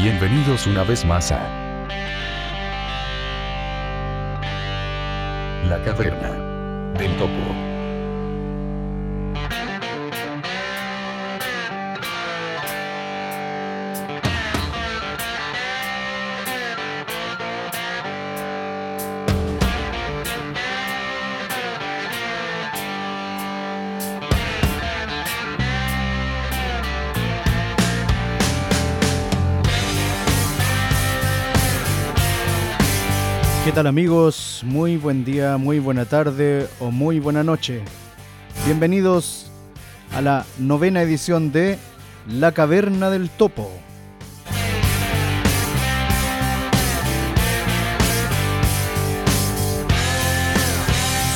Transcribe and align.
Bienvenidos 0.00 0.66
una 0.66 0.84
vez 0.84 1.04
más 1.04 1.30
a 1.32 1.46
La 5.68 5.82
Caverna 5.84 6.30
del 6.98 7.14
Topo. 7.18 7.67
Tal 33.78 33.86
amigos? 33.86 34.62
Muy 34.64 34.96
buen 34.96 35.24
día, 35.24 35.56
muy 35.56 35.78
buena 35.78 36.04
tarde 36.04 36.66
o 36.80 36.90
muy 36.90 37.20
buena 37.20 37.44
noche. 37.44 37.80
Bienvenidos 38.66 39.52
a 40.12 40.20
la 40.20 40.44
novena 40.58 41.00
edición 41.00 41.52
de 41.52 41.78
La 42.28 42.50
Caverna 42.50 43.08
del 43.08 43.30
Topo. 43.30 43.70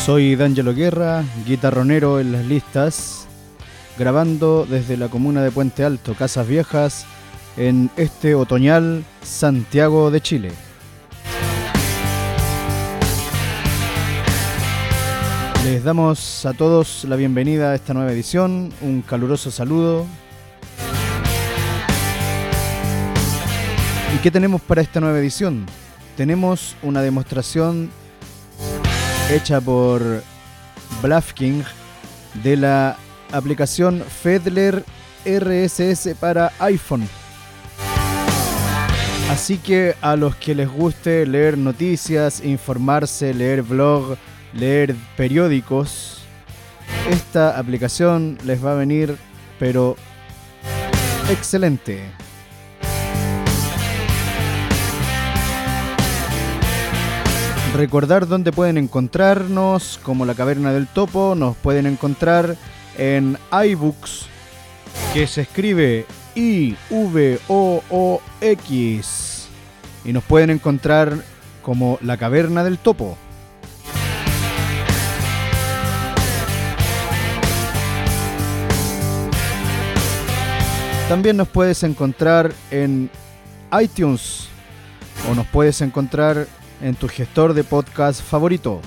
Soy 0.05 0.35
D'Angelo 0.35 0.75
Guerra, 0.75 1.23
guitarronero 1.47 2.19
en 2.19 2.33
las 2.33 2.45
listas, 2.45 3.29
grabando 3.97 4.67
desde 4.69 4.97
la 4.97 5.07
comuna 5.07 5.45
de 5.45 5.53
Puente 5.53 5.85
Alto, 5.85 6.15
Casas 6.15 6.49
Viejas, 6.49 7.07
en 7.57 7.89
este 7.97 8.35
otoñal 8.35 9.05
Santiago 9.23 10.11
de 10.11 10.21
Chile. 10.21 10.72
Les 15.73 15.83
damos 15.83 16.45
a 16.45 16.53
todos 16.53 17.05
la 17.05 17.17
bienvenida 17.17 17.71
a 17.71 17.75
esta 17.75 17.95
nueva 17.95 18.13
edición, 18.13 18.71
un 18.83 19.01
caluroso 19.01 19.51
saludo. 19.51 20.05
¿Y 24.15 24.19
qué 24.19 24.31
tenemos 24.31 24.61
para 24.61 24.83
esta 24.83 25.01
nueva 25.01 25.19
edición? 25.19 25.65
Tenemos 26.15 26.77
una 26.83 27.01
demostración 27.01 27.89
hecha 29.31 29.63
por 29.63 30.23
Bluffking 31.01 31.65
de 32.45 32.59
la 32.59 32.99
aplicación 33.33 34.03
Fedler 34.03 34.85
RSS 35.25 36.15
para 36.21 36.53
iPhone. 36.59 37.09
Así 39.31 39.57
que 39.57 39.97
a 40.03 40.17
los 40.17 40.37
que 40.37 40.55
les 40.55 40.71
guste 40.71 41.25
leer 41.25 41.57
noticias, 41.57 42.45
informarse, 42.45 43.33
leer 43.33 43.63
blog, 43.63 44.19
leer 44.55 44.95
periódicos, 45.17 46.23
esta 47.11 47.59
aplicación 47.59 48.39
les 48.45 48.65
va 48.65 48.73
a 48.73 48.77
venir, 48.77 49.17
pero 49.59 49.97
excelente. 51.31 52.03
Recordar 57.75 58.29
dónde 58.29 58.53
pueden 58.53 58.77
encontrarnos, 58.77 59.99
como 60.03 60.27
la 60.27 60.35
Caverna 60.35 60.73
del 60.73 60.87
Topo, 60.87 61.35
nos 61.35 61.57
pueden 61.57 61.87
encontrar 61.87 62.57
en 62.99 63.39
iBooks, 63.51 64.27
que 65.15 65.27
se 65.27 65.41
escribe 65.41 66.05
I-V-O-O-X, 66.35 67.39
y 70.05 70.13
nos 70.13 70.23
pueden 70.25 70.51
encontrar 70.51 71.15
como 71.63 71.99
la 72.03 72.19
Caverna 72.19 72.63
del 72.63 72.77
Topo. 72.77 73.17
También 81.13 81.37
nos 81.37 81.49
puedes 81.49 81.83
encontrar 81.83 82.55
en 82.71 83.11
iTunes 83.79 84.49
o 85.31 85.35
nos 85.35 85.47
puedes 85.49 85.83
encontrar 85.83 86.47
en 86.81 86.95
tu 86.95 87.07
gestor 87.07 87.53
de 87.53 87.65
podcast 87.65 88.23
favorito. 88.23 88.81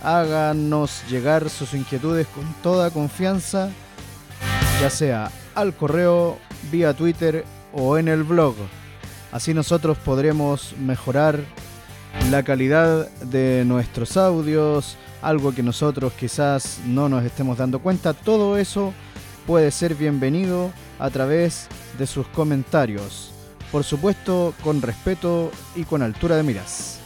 háganos 0.03 1.03
llegar 1.09 1.49
sus 1.49 1.73
inquietudes 1.73 2.27
con 2.27 2.45
toda 2.63 2.91
confianza, 2.91 3.71
ya 4.83 4.91
sea 4.91 5.31
al 5.55 5.75
correo, 5.75 6.39
vía 6.71 6.93
Twitter 6.93 7.47
o 7.73 7.97
en 7.97 8.09
el 8.09 8.23
blog. 8.23 8.55
Así 9.33 9.55
nosotros 9.55 9.97
podremos 9.97 10.75
mejorar 10.79 11.41
la 12.31 12.43
calidad 12.43 13.09
de 13.23 13.65
nuestros 13.65 14.17
audios, 14.17 14.97
algo 15.23 15.55
que 15.55 15.63
nosotros 15.63 16.13
quizás 16.13 16.81
no 16.87 17.09
nos 17.09 17.25
estemos 17.25 17.59
dando 17.59 17.79
cuenta. 17.79 18.13
Todo 18.15 18.59
eso 18.59 18.93
puede 19.47 19.71
ser 19.71 19.95
bienvenido 19.95 20.73
a 20.99 21.11
través 21.11 21.69
de 21.99 22.07
sus 22.07 22.27
comentarios. 22.29 23.33
Por 23.71 23.85
supuesto, 23.85 24.55
con 24.63 24.83
respeto 24.83 25.51
y 25.75 25.85
con 25.85 26.03
altura 26.03 26.37
de 26.37 26.43
miras. 26.43 27.01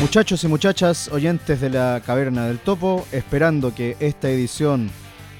Muchachos 0.00 0.42
y 0.44 0.48
muchachas, 0.48 1.08
oyentes 1.08 1.60
de 1.60 1.68
la 1.68 2.00
Caverna 2.04 2.46
del 2.46 2.58
Topo, 2.58 3.06
esperando 3.12 3.74
que 3.74 3.98
esta 4.00 4.30
edición 4.30 4.90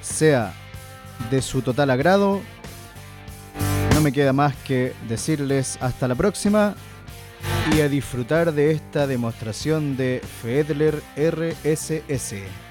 sea 0.02 0.52
de 1.30 1.40
su 1.40 1.62
total 1.62 1.88
agrado, 1.88 2.42
no 4.00 4.04
me 4.04 4.12
queda 4.12 4.32
más 4.32 4.56
que 4.56 4.94
decirles 5.10 5.76
hasta 5.82 6.08
la 6.08 6.14
próxima 6.14 6.74
y 7.76 7.82
a 7.82 7.88
disfrutar 7.90 8.54
de 8.54 8.70
esta 8.70 9.06
demostración 9.06 9.94
de 9.98 10.22
Fedler 10.40 11.02
RSS. 11.16 12.69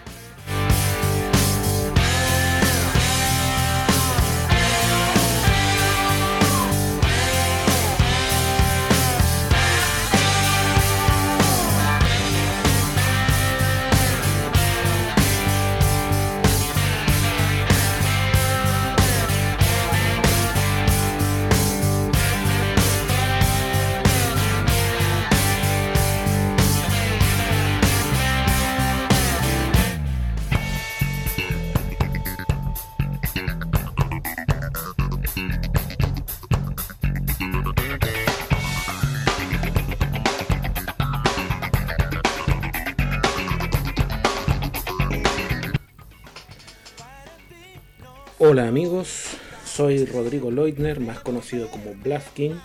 Soy 49.79 50.03
Rodrigo 50.03 50.51
Leutner, 50.51 50.99
más 50.99 51.21
conocido 51.21 51.71
como 51.71 51.93
Blaskin, 51.93 52.59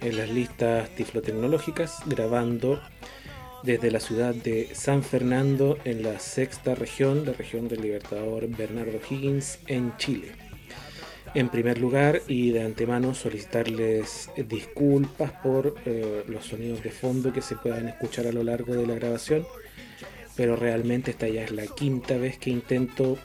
en 0.00 0.16
las 0.16 0.30
listas 0.30 0.88
tiflotecnológicas, 0.90 1.98
grabando 2.06 2.80
desde 3.64 3.90
la 3.90 3.98
ciudad 3.98 4.36
de 4.36 4.68
San 4.72 5.02
Fernando, 5.02 5.78
en 5.84 6.04
la 6.04 6.20
sexta 6.20 6.76
región, 6.76 7.26
la 7.26 7.32
región 7.32 7.66
del 7.66 7.82
Libertador 7.82 8.46
Bernardo 8.46 9.00
Higgins, 9.10 9.58
en 9.66 9.96
Chile. 9.96 10.28
En 11.34 11.48
primer 11.48 11.78
lugar, 11.78 12.22
y 12.28 12.52
de 12.52 12.62
antemano, 12.62 13.14
solicitarles 13.14 14.30
disculpas 14.46 15.32
por 15.32 15.74
eh, 15.86 16.22
los 16.28 16.46
sonidos 16.46 16.84
de 16.84 16.92
fondo 16.92 17.32
que 17.32 17.42
se 17.42 17.56
puedan 17.56 17.88
escuchar 17.88 18.28
a 18.28 18.32
lo 18.32 18.44
largo 18.44 18.76
de 18.76 18.86
la 18.86 18.94
grabación, 18.94 19.44
pero 20.36 20.54
realmente 20.54 21.10
esta 21.10 21.26
ya 21.26 21.42
es 21.42 21.50
la 21.50 21.66
quinta 21.66 22.16
vez 22.16 22.38
que 22.38 22.50
intento 22.50 23.18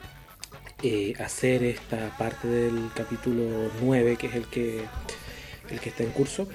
eh, 0.82 1.14
hacer 1.18 1.62
esta 1.62 2.16
parte 2.16 2.48
del 2.48 2.90
capítulo 2.94 3.70
9, 3.82 4.16
que 4.16 4.28
es 4.28 4.34
el 4.34 4.46
que, 4.46 4.84
el 5.70 5.80
que 5.80 5.88
está 5.90 6.02
en 6.02 6.10
curso 6.10 6.48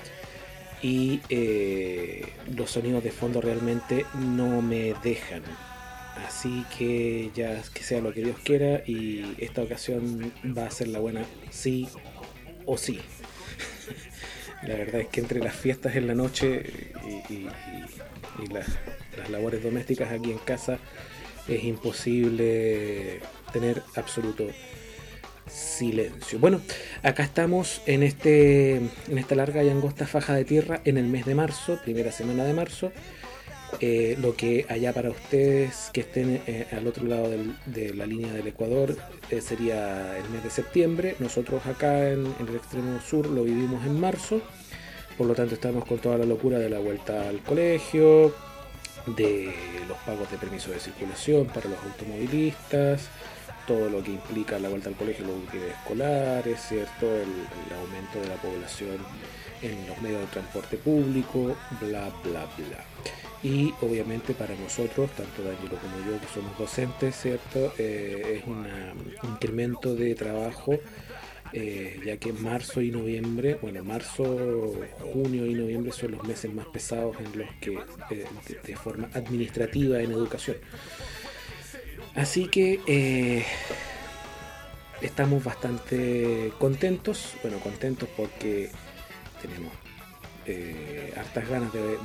y 0.81 1.21
eh, 1.29 2.27
los 2.55 2.71
sonidos 2.71 3.03
de 3.03 3.11
fondo 3.11 3.41
realmente 3.41 4.05
no 4.19 4.61
me 4.61 4.93
dejan. 5.03 5.43
Así 6.27 6.63
que 6.77 7.31
ya 7.35 7.61
que 7.73 7.83
sea 7.83 8.01
lo 8.01 8.13
que 8.13 8.23
Dios 8.23 8.37
quiera 8.43 8.83
y 8.85 9.35
esta 9.37 9.61
ocasión 9.61 10.31
va 10.57 10.67
a 10.67 10.71
ser 10.71 10.87
la 10.89 10.99
buena 10.99 11.25
sí 11.49 11.87
o 12.65 12.77
sí. 12.77 12.99
la 14.63 14.75
verdad 14.75 15.01
es 15.01 15.07
que 15.07 15.21
entre 15.21 15.39
las 15.39 15.55
fiestas 15.55 15.95
en 15.95 16.07
la 16.07 16.15
noche 16.15 16.93
y, 17.29 17.47
las, 18.51 18.67
las 19.17 19.29
labores 19.29 19.63
domésticas 19.63 20.11
aquí 20.11 20.31
en 20.31 20.37
casa 20.39 20.77
es 21.47 21.63
imposible 21.63 23.21
tener 23.51 23.83
absoluto 23.95 24.47
silencio. 25.47 26.39
Bueno, 26.39 26.61
acá 27.03 27.23
estamos 27.23 27.81
en, 27.85 28.03
este, 28.03 28.77
en 28.77 29.17
esta 29.17 29.35
larga 29.35 29.63
y 29.63 29.69
angosta 29.69 30.07
faja 30.07 30.33
de 30.33 30.45
tierra 30.45 30.81
en 30.85 30.97
el 30.97 31.05
mes 31.05 31.25
de 31.25 31.35
marzo, 31.35 31.79
primera 31.83 32.11
semana 32.11 32.43
de 32.43 32.53
marzo. 32.53 32.91
Eh, 33.81 34.15
lo 34.21 34.35
que 34.35 34.65
allá 34.69 34.93
para 34.93 35.09
ustedes 35.09 35.89
que 35.91 36.01
estén 36.01 36.41
eh, 36.47 36.67
al 36.71 36.87
otro 36.87 37.05
lado 37.05 37.29
de 37.65 37.93
la 37.93 38.05
línea 38.05 38.31
del 38.31 38.47
Ecuador 38.47 38.95
eh, 39.29 39.41
sería 39.41 40.17
el 40.17 40.29
mes 40.29 40.43
de 40.43 40.49
septiembre. 40.49 41.15
Nosotros 41.19 41.65
acá 41.65 42.09
en, 42.09 42.25
en, 42.39 42.47
el 42.47 42.55
extremo 42.55 42.99
sur 43.01 43.27
lo 43.27 43.43
vivimos 43.43 43.85
en 43.85 43.99
marzo. 43.99 44.41
Por 45.17 45.27
lo 45.27 45.33
tanto 45.33 45.55
estamos 45.55 45.85
con 45.85 45.97
toda 45.97 46.17
la 46.17 46.25
locura 46.25 46.59
de 46.59 46.69
la 46.69 46.79
vuelta 46.79 47.27
al 47.27 47.39
colegio, 47.41 48.33
de 49.07 49.53
los 49.87 49.97
pagos 49.99 50.29
de 50.31 50.37
permiso 50.37 50.71
de 50.71 50.79
circulación 50.79 51.47
para 51.47 51.69
los 51.69 51.79
automovilistas, 51.83 53.09
todo 53.67 53.89
lo 53.89 54.03
que 54.03 54.11
implica 54.11 54.59
la 54.59 54.69
vuelta 54.69 54.89
al 54.89 54.95
colegio, 54.95 55.25
los 55.25 55.37
útiles 55.37 55.71
escolares, 55.71 56.59
¿cierto? 56.61 57.05
El, 57.05 57.29
aumento 57.75 58.19
de 58.19 58.27
la 58.27 58.35
población 58.35 58.97
en 59.61 59.87
los 59.87 60.01
medios 60.01 60.21
de 60.21 60.27
transporte 60.27 60.77
público, 60.77 61.55
bla, 61.81 62.09
bla, 62.23 62.47
bla. 62.57 62.85
Y 63.43 63.73
obviamente 63.81 64.33
para 64.33 64.55
nosotros, 64.55 65.11
tanto 65.11 65.43
Danielo 65.43 65.77
como 65.77 65.97
yo, 66.05 66.19
que 66.19 66.27
somos 66.33 66.57
docentes, 66.57 67.15
¿cierto? 67.15 67.73
Eh, 67.77 68.41
es 68.41 68.47
un 68.47 68.65
incremento 69.23 69.95
de 69.95 70.15
trabajo, 70.15 70.79
eh, 71.53 71.99
ya 72.03 72.17
que 72.17 72.33
marzo 72.33 72.81
y 72.81 72.91
noviembre, 72.91 73.57
bueno, 73.61 73.83
marzo, 73.83 74.73
junio 75.13 75.45
y 75.45 75.53
noviembre 75.53 75.91
son 75.91 76.11
los 76.11 76.23
meses 76.23 76.53
más 76.53 76.65
pesados 76.67 77.15
en 77.19 77.39
los 77.39 77.49
que, 77.61 77.79
eh, 78.09 78.25
de 78.65 78.75
forma 78.75 79.09
administrativa 79.13 80.01
en 80.01 80.11
educación. 80.11 80.57
Así 82.15 82.47
que 82.47 82.79
eh, 82.87 83.45
estamos 85.01 85.43
bastante 85.43 86.53
contentos, 86.57 87.33
bueno, 87.43 87.59
contentos 87.59 88.07
porque 88.15 88.71
tenemos 89.41 89.73
eh, 90.45 91.13
hartas 91.17 91.49
ganas 91.49 91.73
de, 91.73 91.97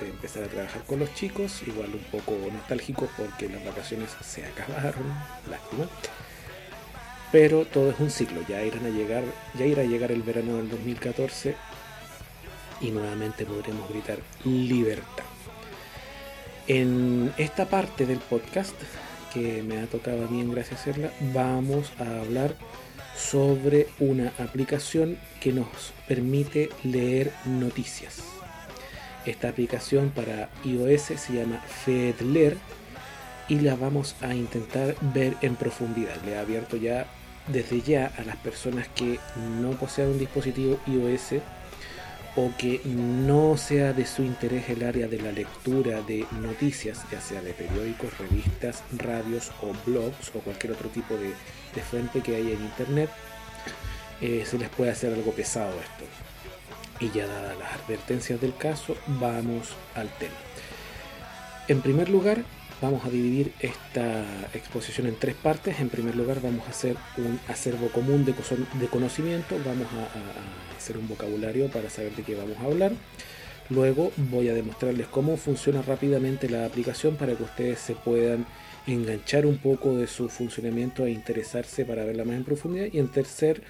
empezar 0.00 0.42
a 0.44 0.48
trabajar 0.48 0.82
con 0.82 0.98
los 0.98 1.14
chicos, 1.14 1.62
igual 1.66 1.90
un 1.94 2.04
poco 2.10 2.36
nostálgicos 2.52 3.08
porque 3.16 3.48
las 3.48 3.64
vacaciones 3.64 4.10
se 4.20 4.44
acabaron, 4.44 5.04
lástima. 5.48 5.86
Pero 7.30 7.64
todo 7.64 7.90
es 7.90 8.00
un 8.00 8.10
ciclo, 8.10 8.40
ya 8.48 8.62
irán 8.62 8.84
a 8.84 8.88
llegar, 8.88 9.22
ya 9.58 9.64
irá 9.64 9.82
a 9.82 9.86
llegar 9.86 10.10
el 10.10 10.22
verano 10.22 10.56
del 10.56 10.70
2014 10.70 11.54
y 12.80 12.90
nuevamente 12.90 13.46
podremos 13.46 13.88
gritar 13.88 14.18
libertad. 14.44 15.24
En 16.66 17.32
esta 17.38 17.66
parte 17.66 18.06
del 18.06 18.18
podcast 18.18 18.74
que 19.32 19.62
me 19.62 19.78
ha 19.78 19.86
tocado 19.86 20.24
a 20.24 20.28
mí 20.28 20.40
en 20.40 20.52
Gracia 20.52 20.76
hacerla, 20.76 21.10
vamos 21.32 21.92
a 21.98 22.20
hablar 22.20 22.54
sobre 23.16 23.88
una 23.98 24.32
aplicación 24.38 25.18
que 25.40 25.52
nos 25.52 25.66
permite 26.08 26.70
leer 26.82 27.32
noticias. 27.44 28.22
Esta 29.26 29.48
aplicación 29.48 30.10
para 30.10 30.50
iOS 30.64 31.02
se 31.02 31.32
llama 31.32 31.60
FedLear 31.84 32.56
y 33.48 33.60
la 33.60 33.76
vamos 33.76 34.16
a 34.20 34.34
intentar 34.34 34.96
ver 35.14 35.36
en 35.42 35.56
profundidad. 35.56 36.16
Le 36.24 36.32
he 36.32 36.38
abierto 36.38 36.76
ya 36.76 37.06
desde 37.48 37.80
ya 37.82 38.12
a 38.16 38.22
las 38.22 38.36
personas 38.36 38.88
que 38.88 39.18
no 39.60 39.72
posean 39.72 40.10
un 40.10 40.18
dispositivo 40.18 40.78
iOS 40.86 41.42
o 42.34 42.50
que 42.56 42.80
no 42.84 43.56
sea 43.56 43.92
de 43.92 44.06
su 44.06 44.22
interés 44.22 44.70
el 44.70 44.84
área 44.84 45.06
de 45.06 45.20
la 45.20 45.32
lectura 45.32 46.00
de 46.02 46.26
noticias, 46.40 47.04
ya 47.10 47.20
sea 47.20 47.42
de 47.42 47.52
periódicos, 47.52 48.16
revistas, 48.18 48.82
radios 48.96 49.52
o 49.60 49.72
blogs 49.84 50.30
o 50.34 50.40
cualquier 50.40 50.72
otro 50.72 50.88
tipo 50.88 51.14
de, 51.16 51.34
fuente 51.82 52.20
que 52.20 52.36
haya 52.36 52.52
en 52.54 52.62
internet, 52.62 53.10
eh, 54.20 54.44
se 54.46 54.58
les 54.58 54.68
puede 54.70 54.90
hacer 54.90 55.12
algo 55.12 55.32
pesado 55.32 55.72
esto. 55.80 56.04
Y 57.00 57.10
ya 57.10 57.26
dadas 57.26 57.58
las 57.58 57.72
advertencias 57.72 58.40
del 58.40 58.56
caso, 58.56 58.96
vamos 59.06 59.74
al 59.94 60.08
tema. 60.18 60.34
En 61.68 61.80
primer 61.82 62.08
lugar, 62.08 62.44
vamos 62.82 63.04
a 63.04 63.10
dividir 63.10 63.52
esta 63.60 64.24
exposición 64.52 65.06
en 65.06 65.14
tres 65.14 65.36
partes. 65.36 65.78
En 65.78 65.88
primer 65.88 66.16
lugar, 66.16 66.42
vamos 66.42 66.66
a 66.66 66.70
hacer 66.70 66.96
un 67.16 67.38
acervo 67.46 67.88
común 67.88 68.24
de, 68.24 68.34
conocimiento, 68.88 69.56
vamos 69.64 69.86
a, 69.92 70.76
hacer 70.76 70.98
un 70.98 71.06
vocabulario 71.08 71.68
para 71.68 71.88
saber 71.88 72.14
de 72.16 72.24
qué 72.24 72.34
vamos 72.34 72.58
a 72.58 72.64
hablar. 72.64 72.92
Luego 73.70 74.10
voy 74.16 74.48
a 74.48 74.54
demostrarles 74.54 75.06
cómo 75.06 75.36
funciona 75.36 75.80
rápidamente 75.80 76.50
la 76.50 76.66
aplicación 76.66 77.14
para 77.14 77.36
que 77.36 77.44
ustedes 77.44 77.78
se 77.78 77.94
puedan 77.94 78.44
enganchar 78.88 79.46
un 79.46 79.58
poco 79.58 79.96
de 79.96 80.08
su 80.08 80.28
funcionamiento 80.28 81.06
e 81.06 81.12
interesarse 81.12 81.84
para 81.84 82.04
verla 82.04 82.24
más 82.24 82.34
en 82.34 82.44
profundidad. 82.44 82.88
Y 82.92 82.98
en 82.98 83.08
tercer 83.08 83.62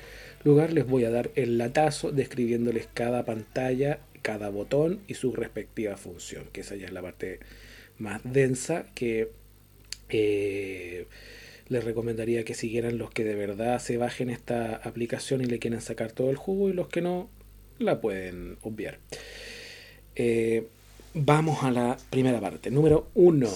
lugar 0.42 0.72
les 0.72 0.86
voy 0.86 1.04
a 1.04 1.10
dar 1.10 1.30
el 1.34 1.58
latazo 1.58 2.12
describiéndoles 2.12 2.88
cada 2.94 3.26
pantalla, 3.26 3.98
cada 4.22 4.48
botón 4.48 5.00
y 5.06 5.14
su 5.14 5.32
respectiva 5.32 5.98
función, 5.98 6.44
que 6.50 6.62
esa 6.62 6.76
ya 6.76 6.86
es 6.86 6.92
la 6.92 7.02
parte 7.02 7.40
más 7.98 8.20
densa 8.24 8.86
que 8.94 9.30
eh, 10.08 11.06
les 11.68 11.84
recomendaría 11.84 12.44
que 12.44 12.54
siguieran 12.54 12.98
los 12.98 13.10
que 13.10 13.24
de 13.24 13.34
verdad 13.34 13.78
se 13.78 13.96
bajen 13.96 14.30
esta 14.30 14.76
aplicación 14.76 15.40
y 15.40 15.46
le 15.46 15.58
quieren 15.58 15.80
sacar 15.80 16.12
todo 16.12 16.30
el 16.30 16.36
jugo 16.36 16.68
y 16.68 16.72
los 16.72 16.88
que 16.88 17.00
no 17.00 17.30
la 17.78 18.00
pueden 18.00 18.58
obviar. 18.62 18.98
Eh, 20.14 20.66
vamos 21.14 21.62
a 21.62 21.70
la 21.70 21.96
primera 22.10 22.40
parte. 22.40 22.70
Número 22.70 23.08
uno. 23.14 23.48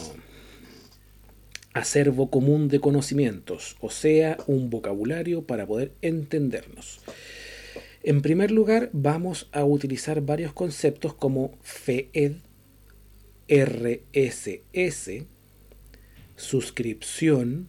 Acervo 1.74 2.30
común 2.30 2.68
de 2.68 2.80
conocimientos, 2.80 3.76
o 3.80 3.90
sea, 3.90 4.38
un 4.46 4.70
vocabulario 4.70 5.42
para 5.42 5.66
poder 5.66 5.92
entendernos. 6.00 7.00
En 8.02 8.22
primer 8.22 8.50
lugar, 8.50 8.88
vamos 8.94 9.50
a 9.52 9.62
utilizar 9.64 10.22
varios 10.22 10.54
conceptos 10.54 11.12
como 11.12 11.52
FED, 11.62 12.36
RSS, 13.48 15.24
suscripción, 16.34 17.68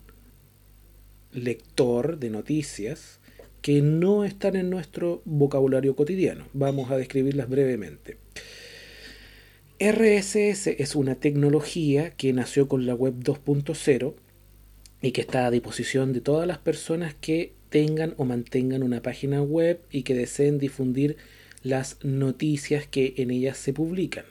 lector 1.31 2.17
de 2.17 2.31
noticias, 2.31 3.19
que 3.61 3.83
no 3.83 4.25
están 4.25 4.55
en 4.55 4.71
nuestro 4.71 5.21
vocabulario 5.25 5.95
cotidiano. 5.95 6.47
Vamos 6.53 6.89
a 6.89 6.97
describirlas 6.97 7.47
brevemente. 7.47 8.17
RSS 9.79 10.67
es 10.67 10.95
una 10.95 11.13
tecnología 11.13 12.09
que 12.09 12.33
nació 12.33 12.67
con 12.67 12.87
la 12.87 12.95
web 12.95 13.13
2.0 13.19 14.15
y 15.03 15.11
que 15.11 15.21
está 15.21 15.45
a 15.45 15.51
disposición 15.51 16.11
de 16.11 16.21
todas 16.21 16.47
las 16.47 16.57
personas 16.57 17.13
que 17.13 17.53
tengan 17.69 18.15
o 18.17 18.25
mantengan 18.25 18.81
una 18.81 19.03
página 19.03 19.43
web 19.43 19.81
y 19.91 20.01
que 20.01 20.15
deseen 20.15 20.57
difundir 20.57 21.17
las 21.61 22.03
noticias 22.03 22.87
que 22.87 23.13
en 23.17 23.29
ellas 23.29 23.57
se 23.57 23.73
publican 23.73 24.25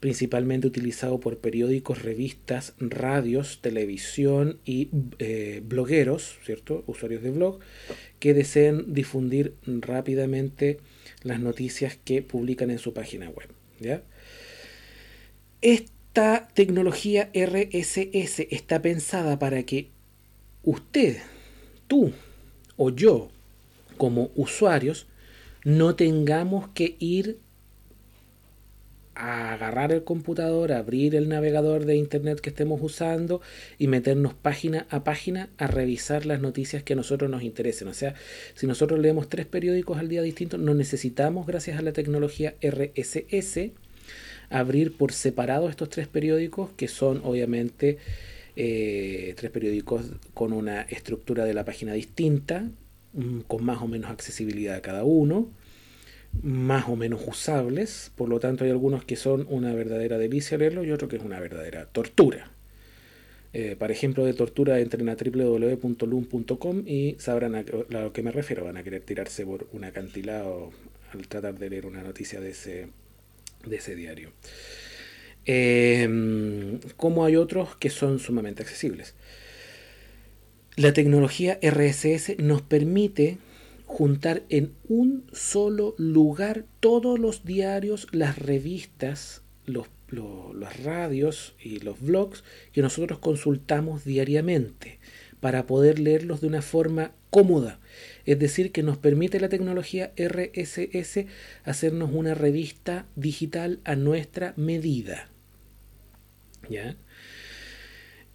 principalmente 0.00 0.66
utilizado 0.66 1.20
por 1.20 1.38
periódicos, 1.38 2.02
revistas, 2.02 2.74
radios, 2.78 3.60
televisión 3.60 4.58
y 4.64 4.90
eh, 5.18 5.62
blogueros, 5.64 6.38
¿cierto? 6.44 6.84
Usuarios 6.86 7.22
de 7.22 7.30
blog, 7.30 7.58
que 8.18 8.34
deseen 8.34 8.92
difundir 8.94 9.54
rápidamente 9.66 10.78
las 11.22 11.40
noticias 11.40 11.98
que 12.04 12.22
publican 12.22 12.70
en 12.70 12.78
su 12.78 12.92
página 12.92 13.28
web. 13.30 13.48
¿ya? 13.80 14.02
Esta 15.60 16.48
tecnología 16.54 17.30
RSS 17.34 18.46
está 18.50 18.82
pensada 18.82 19.38
para 19.38 19.62
que 19.64 19.88
usted, 20.62 21.18
tú, 21.86 22.12
o 22.76 22.90
yo 22.90 23.30
como 23.96 24.30
usuarios 24.34 25.06
no 25.64 25.96
tengamos 25.96 26.68
que 26.68 26.96
ir 26.98 27.38
a 29.16 29.54
agarrar 29.54 29.92
el 29.92 30.04
computador, 30.04 30.72
abrir 30.72 31.14
el 31.14 31.28
navegador 31.28 31.86
de 31.86 31.96
internet 31.96 32.40
que 32.40 32.50
estemos 32.50 32.80
usando 32.82 33.40
y 33.78 33.88
meternos 33.88 34.34
página 34.34 34.86
a 34.90 35.04
página 35.04 35.48
a 35.56 35.66
revisar 35.66 36.26
las 36.26 36.40
noticias 36.40 36.82
que 36.82 36.92
a 36.92 36.96
nosotros 36.96 37.30
nos 37.30 37.42
interesen. 37.42 37.88
O 37.88 37.94
sea, 37.94 38.14
si 38.54 38.66
nosotros 38.66 39.00
leemos 39.00 39.28
tres 39.28 39.46
periódicos 39.46 39.98
al 39.98 40.08
día 40.08 40.22
distintos, 40.22 40.60
no 40.60 40.74
necesitamos, 40.74 41.46
gracias 41.46 41.78
a 41.78 41.82
la 41.82 41.92
tecnología 41.92 42.54
RSS, 42.60 43.70
abrir 44.50 44.96
por 44.96 45.12
separado 45.12 45.68
estos 45.68 45.88
tres 45.88 46.08
periódicos 46.08 46.70
que 46.76 46.86
son 46.86 47.22
obviamente 47.24 47.98
eh, 48.54 49.34
tres 49.36 49.50
periódicos 49.50 50.04
con 50.34 50.52
una 50.52 50.82
estructura 50.82 51.44
de 51.44 51.54
la 51.54 51.64
página 51.64 51.94
distinta, 51.94 52.68
mm, 53.14 53.40
con 53.40 53.64
más 53.64 53.80
o 53.80 53.88
menos 53.88 54.10
accesibilidad 54.10 54.76
a 54.76 54.82
cada 54.82 55.04
uno 55.04 55.50
más 56.42 56.88
o 56.88 56.96
menos 56.96 57.22
usables, 57.26 58.12
por 58.16 58.28
lo 58.28 58.40
tanto 58.40 58.64
hay 58.64 58.70
algunos 58.70 59.04
que 59.04 59.16
son 59.16 59.46
una 59.48 59.74
verdadera 59.74 60.18
delicia 60.18 60.58
leerlo 60.58 60.84
y 60.84 60.92
otros 60.92 61.10
que 61.10 61.16
es 61.16 61.22
una 61.22 61.40
verdadera 61.40 61.86
tortura. 61.86 62.50
Eh, 63.52 63.74
para 63.78 63.92
ejemplo 63.92 64.24
de 64.24 64.34
tortura 64.34 64.80
entren 64.80 65.08
a 65.08 65.16
www.lum.com 65.16 66.82
y 66.86 67.16
sabrán 67.18 67.54
a, 67.54 67.64
lo 67.88 68.12
que 68.12 68.22
me 68.22 68.30
refiero, 68.30 68.64
van 68.64 68.76
a 68.76 68.82
querer 68.82 69.02
tirarse 69.02 69.46
por 69.46 69.66
un 69.72 69.84
acantilado 69.84 70.72
al 71.12 71.26
tratar 71.28 71.58
de 71.58 71.70
leer 71.70 71.86
una 71.86 72.02
noticia 72.02 72.40
de 72.40 72.50
ese, 72.50 72.88
de 73.64 73.76
ese 73.76 73.94
diario. 73.94 74.32
Em, 75.46 76.80
como 76.96 77.24
hay 77.24 77.36
otros 77.36 77.76
que 77.76 77.88
son 77.88 78.18
sumamente 78.18 78.62
accesibles. 78.62 79.14
La 80.74 80.92
tecnología 80.92 81.58
RSS 81.62 82.36
nos 82.38 82.60
permite 82.60 83.38
juntar 83.86 84.42
en 84.48 84.74
un 84.88 85.24
solo 85.32 85.94
lugar 85.96 86.66
todos 86.80 87.18
los 87.18 87.44
diarios, 87.44 88.08
las 88.10 88.38
revistas, 88.38 89.42
los, 89.64 89.88
radios 90.84 91.54
y 91.60 91.80
los 91.80 92.00
blogs 92.00 92.44
que 92.72 92.82
nosotros 92.82 93.18
consultamos 93.20 94.04
diariamente 94.04 94.98
para 95.40 95.66
poder 95.66 95.98
leerlos 95.98 96.40
de 96.40 96.48
una 96.48 96.62
forma 96.62 97.12
cómoda. 97.30 97.78
Es 98.24 98.38
decir, 98.38 98.72
que 98.72 98.82
nos 98.82 98.98
permite 98.98 99.40
la 99.40 99.48
tecnología 99.48 100.12
RSS 100.16 101.26
hacernos 101.64 102.10
una 102.12 102.34
revista 102.34 103.06
digital 103.14 103.80
a 103.84 103.94
nuestra 103.94 104.52
medida. 104.56 105.28
¿Ya? 106.68 106.96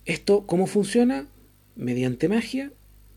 ¿Esto 0.06 0.46
cómo 0.48 0.68
funciona? 0.68 1.28
¿Mediante 1.76 2.30
magia? 2.30 2.72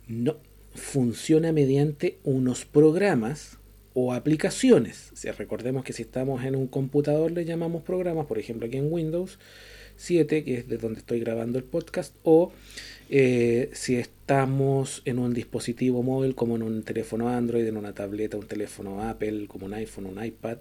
No 0.06 0.38
funciona 0.74 1.52
mediante 1.52 2.18
unos 2.24 2.64
programas 2.64 3.58
o 3.94 4.12
aplicaciones. 4.12 5.12
Recordemos 5.38 5.84
que 5.84 5.92
si 5.92 6.02
estamos 6.02 6.44
en 6.44 6.56
un 6.56 6.66
computador 6.66 7.30
le 7.30 7.44
llamamos 7.44 7.82
programas, 7.82 8.26
por 8.26 8.38
ejemplo 8.38 8.66
aquí 8.66 8.76
en 8.76 8.92
Windows 8.92 9.38
7, 9.96 10.44
que 10.44 10.58
es 10.58 10.68
de 10.68 10.76
donde 10.76 10.98
estoy 10.98 11.20
grabando 11.20 11.58
el 11.58 11.64
podcast, 11.64 12.14
o 12.24 12.52
eh, 13.08 13.70
si 13.72 13.96
estamos 13.96 15.02
en 15.04 15.20
un 15.20 15.32
dispositivo 15.32 16.02
móvil 16.02 16.34
como 16.34 16.56
en 16.56 16.62
un 16.62 16.82
teléfono 16.82 17.28
Android, 17.28 17.66
en 17.66 17.76
una 17.76 17.94
tableta, 17.94 18.36
un 18.36 18.48
teléfono 18.48 19.02
Apple, 19.02 19.46
como 19.46 19.66
un 19.66 19.74
iPhone, 19.74 20.06
un 20.06 20.24
iPad, 20.24 20.58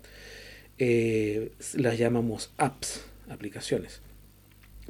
eh, 0.77 1.51
las 1.75 1.97
llamamos 1.97 2.51
apps, 2.57 3.03
aplicaciones. 3.29 4.01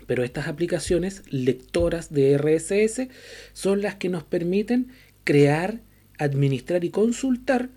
Pero 0.07 0.23
estas 0.23 0.47
aplicaciones 0.47 1.23
lectoras 1.29 2.11
de 2.11 2.37
RSS 2.37 3.07
son 3.53 3.81
las 3.81 3.95
que 3.95 4.09
nos 4.09 4.23
permiten 4.23 4.91
crear, 5.23 5.81
administrar 6.17 6.83
y 6.83 6.89
consultar 6.89 7.69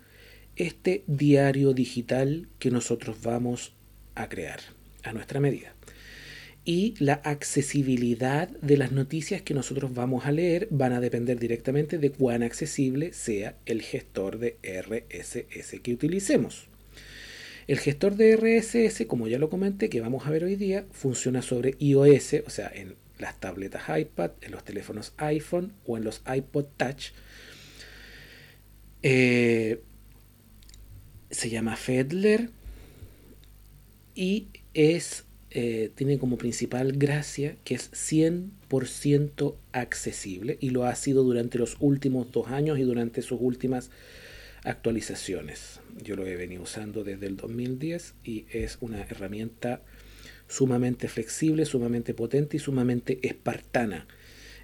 este 0.55 1.03
diario 1.07 1.73
digital 1.73 2.47
que 2.59 2.71
nosotros 2.71 3.17
vamos 3.21 3.73
a 4.15 4.27
crear 4.29 4.59
a 5.03 5.13
nuestra 5.13 5.39
medida. 5.39 5.73
Y 6.65 6.95
la 6.99 7.13
accesibilidad 7.13 8.49
de 8.49 8.75
las 8.75 8.91
noticias 8.91 9.41
que 9.41 9.53
nosotros 9.53 9.93
vamos 9.93 10.25
a 10.25 10.33
leer 10.33 10.67
van 10.69 10.91
a 10.91 10.99
depender 10.99 11.39
directamente 11.39 11.97
de 11.97 12.11
cuán 12.11 12.43
accesible 12.43 13.13
sea 13.13 13.55
el 13.65 13.81
gestor 13.81 14.37
de 14.37 14.57
RSS 14.63 15.79
que 15.81 15.93
utilicemos. 15.93 16.67
El 17.67 17.79
gestor 17.79 18.15
de 18.15 18.35
RSS, 18.35 19.05
como 19.07 19.27
ya 19.27 19.39
lo 19.39 19.49
comenté, 19.49 19.89
que 19.89 20.01
vamos 20.01 20.25
a 20.25 20.29
ver 20.29 20.43
hoy 20.43 20.55
día, 20.55 20.85
funciona 20.91 21.41
sobre 21.41 21.75
iOS, 21.79 22.35
o 22.45 22.49
sea, 22.49 22.71
en 22.73 22.95
las 23.19 23.39
tabletas 23.39 23.83
iPad, 23.97 24.31
en 24.41 24.51
los 24.51 24.63
teléfonos 24.63 25.13
iPhone 25.17 25.73
o 25.85 25.97
en 25.97 26.03
los 26.03 26.21
iPod 26.33 26.65
Touch, 26.77 27.11
eh, 29.03 29.81
se 31.29 31.49
llama 31.49 31.75
Fedler 31.75 32.49
y 34.15 34.47
es, 34.73 35.25
eh, 35.51 35.91
tiene 35.95 36.17
como 36.17 36.37
principal 36.37 36.93
gracia 36.93 37.57
que 37.63 37.75
es 37.75 37.91
100% 37.91 39.55
accesible 39.71 40.57
y 40.59 40.71
lo 40.71 40.85
ha 40.85 40.95
sido 40.95 41.23
durante 41.23 41.57
los 41.57 41.77
últimos 41.79 42.31
dos 42.31 42.47
años 42.47 42.79
y 42.79 42.83
durante 42.83 43.21
sus 43.21 43.39
últimas 43.41 43.91
actualizaciones. 44.63 45.79
Yo 46.01 46.15
lo 46.15 46.25
he 46.25 46.35
venido 46.35 46.63
usando 46.63 47.03
desde 47.03 47.27
el 47.27 47.37
2010 47.37 48.15
y 48.23 48.45
es 48.51 48.77
una 48.81 49.01
herramienta 49.01 49.81
sumamente 50.47 51.07
flexible, 51.07 51.65
sumamente 51.65 52.13
potente 52.13 52.57
y 52.57 52.59
sumamente 52.59 53.19
espartana 53.21 54.07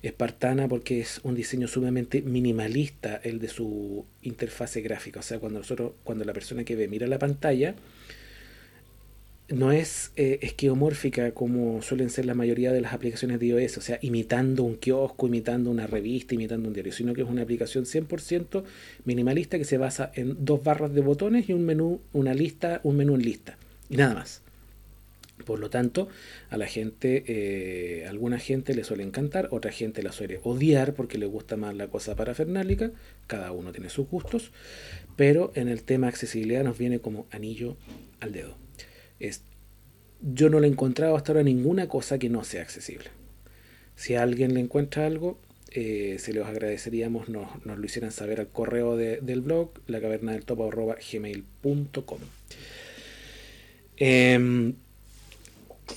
espartana 0.04 0.68
porque 0.68 1.00
es 1.00 1.22
un 1.24 1.34
diseño 1.34 1.68
sumamente 1.68 2.22
minimalista 2.22 3.20
el 3.24 3.40
de 3.40 3.48
su 3.48 4.06
interfase 4.22 4.82
gráfica. 4.82 5.22
O 5.22 5.24
sea, 5.24 5.40
cuando 5.40 5.60
nosotros, 5.60 5.94
cuando 6.04 6.26
la 6.26 6.34
persona 6.34 6.64
que 6.64 6.76
ve 6.76 6.88
mira 6.88 7.08
la 7.08 7.18
pantalla, 7.18 7.76
no 9.50 9.72
es 9.72 10.12
eh, 10.16 10.40
esqueomórfica 10.42 11.32
como 11.32 11.82
suelen 11.82 12.10
ser 12.10 12.26
la 12.26 12.34
mayoría 12.34 12.72
de 12.72 12.82
las 12.82 12.94
aplicaciones 12.94 13.40
de 13.40 13.48
iOS, 13.48 13.78
o 13.78 13.82
sea, 13.82 14.00
imitando 14.02 14.64
un 14.64 14.76
kiosco, 14.76 15.28
imitando 15.28 15.70
una 15.70 15.88
revista, 15.88 16.36
imitando 16.36 16.68
un 16.68 16.74
diario, 16.74 16.92
sino 16.92 17.14
que 17.14 17.22
es 17.22 17.30
una 17.30 17.44
aplicación 17.44 17.86
100% 17.86 18.64
minimalista 19.06 19.58
que 19.58 19.66
se 19.66 19.78
basa 19.78 20.12
en 20.16 20.44
dos 20.46 20.64
barras 20.64 20.94
de 20.94 21.02
botones 21.02 21.50
y 21.50 21.54
un 21.54 21.66
menú, 21.66 22.02
una 22.14 22.34
lista, 22.34 22.80
un 22.84 22.98
menú 22.98 23.16
en 23.16 23.22
lista, 23.22 23.58
y 23.90 23.98
nada 23.98 24.16
más. 24.16 24.43
Por 25.46 25.60
lo 25.60 25.70
tanto, 25.70 26.08
a 26.50 26.58
la 26.58 26.68
gente, 26.68 27.24
eh, 27.28 28.08
alguna 28.08 28.40
gente 28.40 28.76
le 28.76 28.84
suele 28.84 29.04
encantar, 29.04 29.50
otra 29.52 29.72
gente 29.72 30.04
la 30.04 30.12
suele 30.12 30.40
odiar 30.44 30.94
porque 30.94 31.18
le 31.18 31.26
gusta 31.26 31.58
más 31.58 31.76
la 31.76 31.88
cosa 31.88 32.16
parafernálica, 32.16 32.92
cada 33.28 33.52
uno 33.52 33.72
tiene 33.72 33.90
sus 33.90 34.08
gustos, 34.08 34.52
pero 35.16 35.52
en 35.56 35.68
el 35.68 35.84
tema 35.84 36.08
accesibilidad 36.08 36.64
nos 36.64 36.78
viene 36.78 37.00
como 37.00 37.26
anillo 37.32 37.76
al 38.20 38.32
dedo. 38.32 38.56
Es, 39.20 39.42
yo 40.22 40.50
no 40.50 40.60
le 40.60 40.68
he 40.68 40.72
encontrado 40.72 41.16
hasta 41.16 41.34
ahora 41.34 41.44
ninguna 41.44 41.88
cosa 41.88 42.20
que 42.20 42.30
no 42.30 42.44
sea 42.44 42.62
accesible. 42.62 43.10
Si 43.96 44.16
a 44.16 44.24
alguien 44.24 44.54
le 44.54 44.62
encuentra 44.62 45.06
algo, 45.06 45.40
eh, 45.72 46.18
se 46.20 46.34
los 46.34 46.48
agradeceríamos, 46.48 47.28
nos, 47.28 47.66
nos, 47.66 47.78
lo 47.78 47.86
hicieran 47.86 48.12
saber 48.12 48.40
al 48.40 48.48
correo 48.48 48.96
del 48.96 49.42
blog, 49.42 49.72
la 49.88 50.00
caverna 50.00 50.32
del 50.32 50.46
topo 50.46 50.70
gmail.com. 50.70 52.20
Eh, 53.98 54.74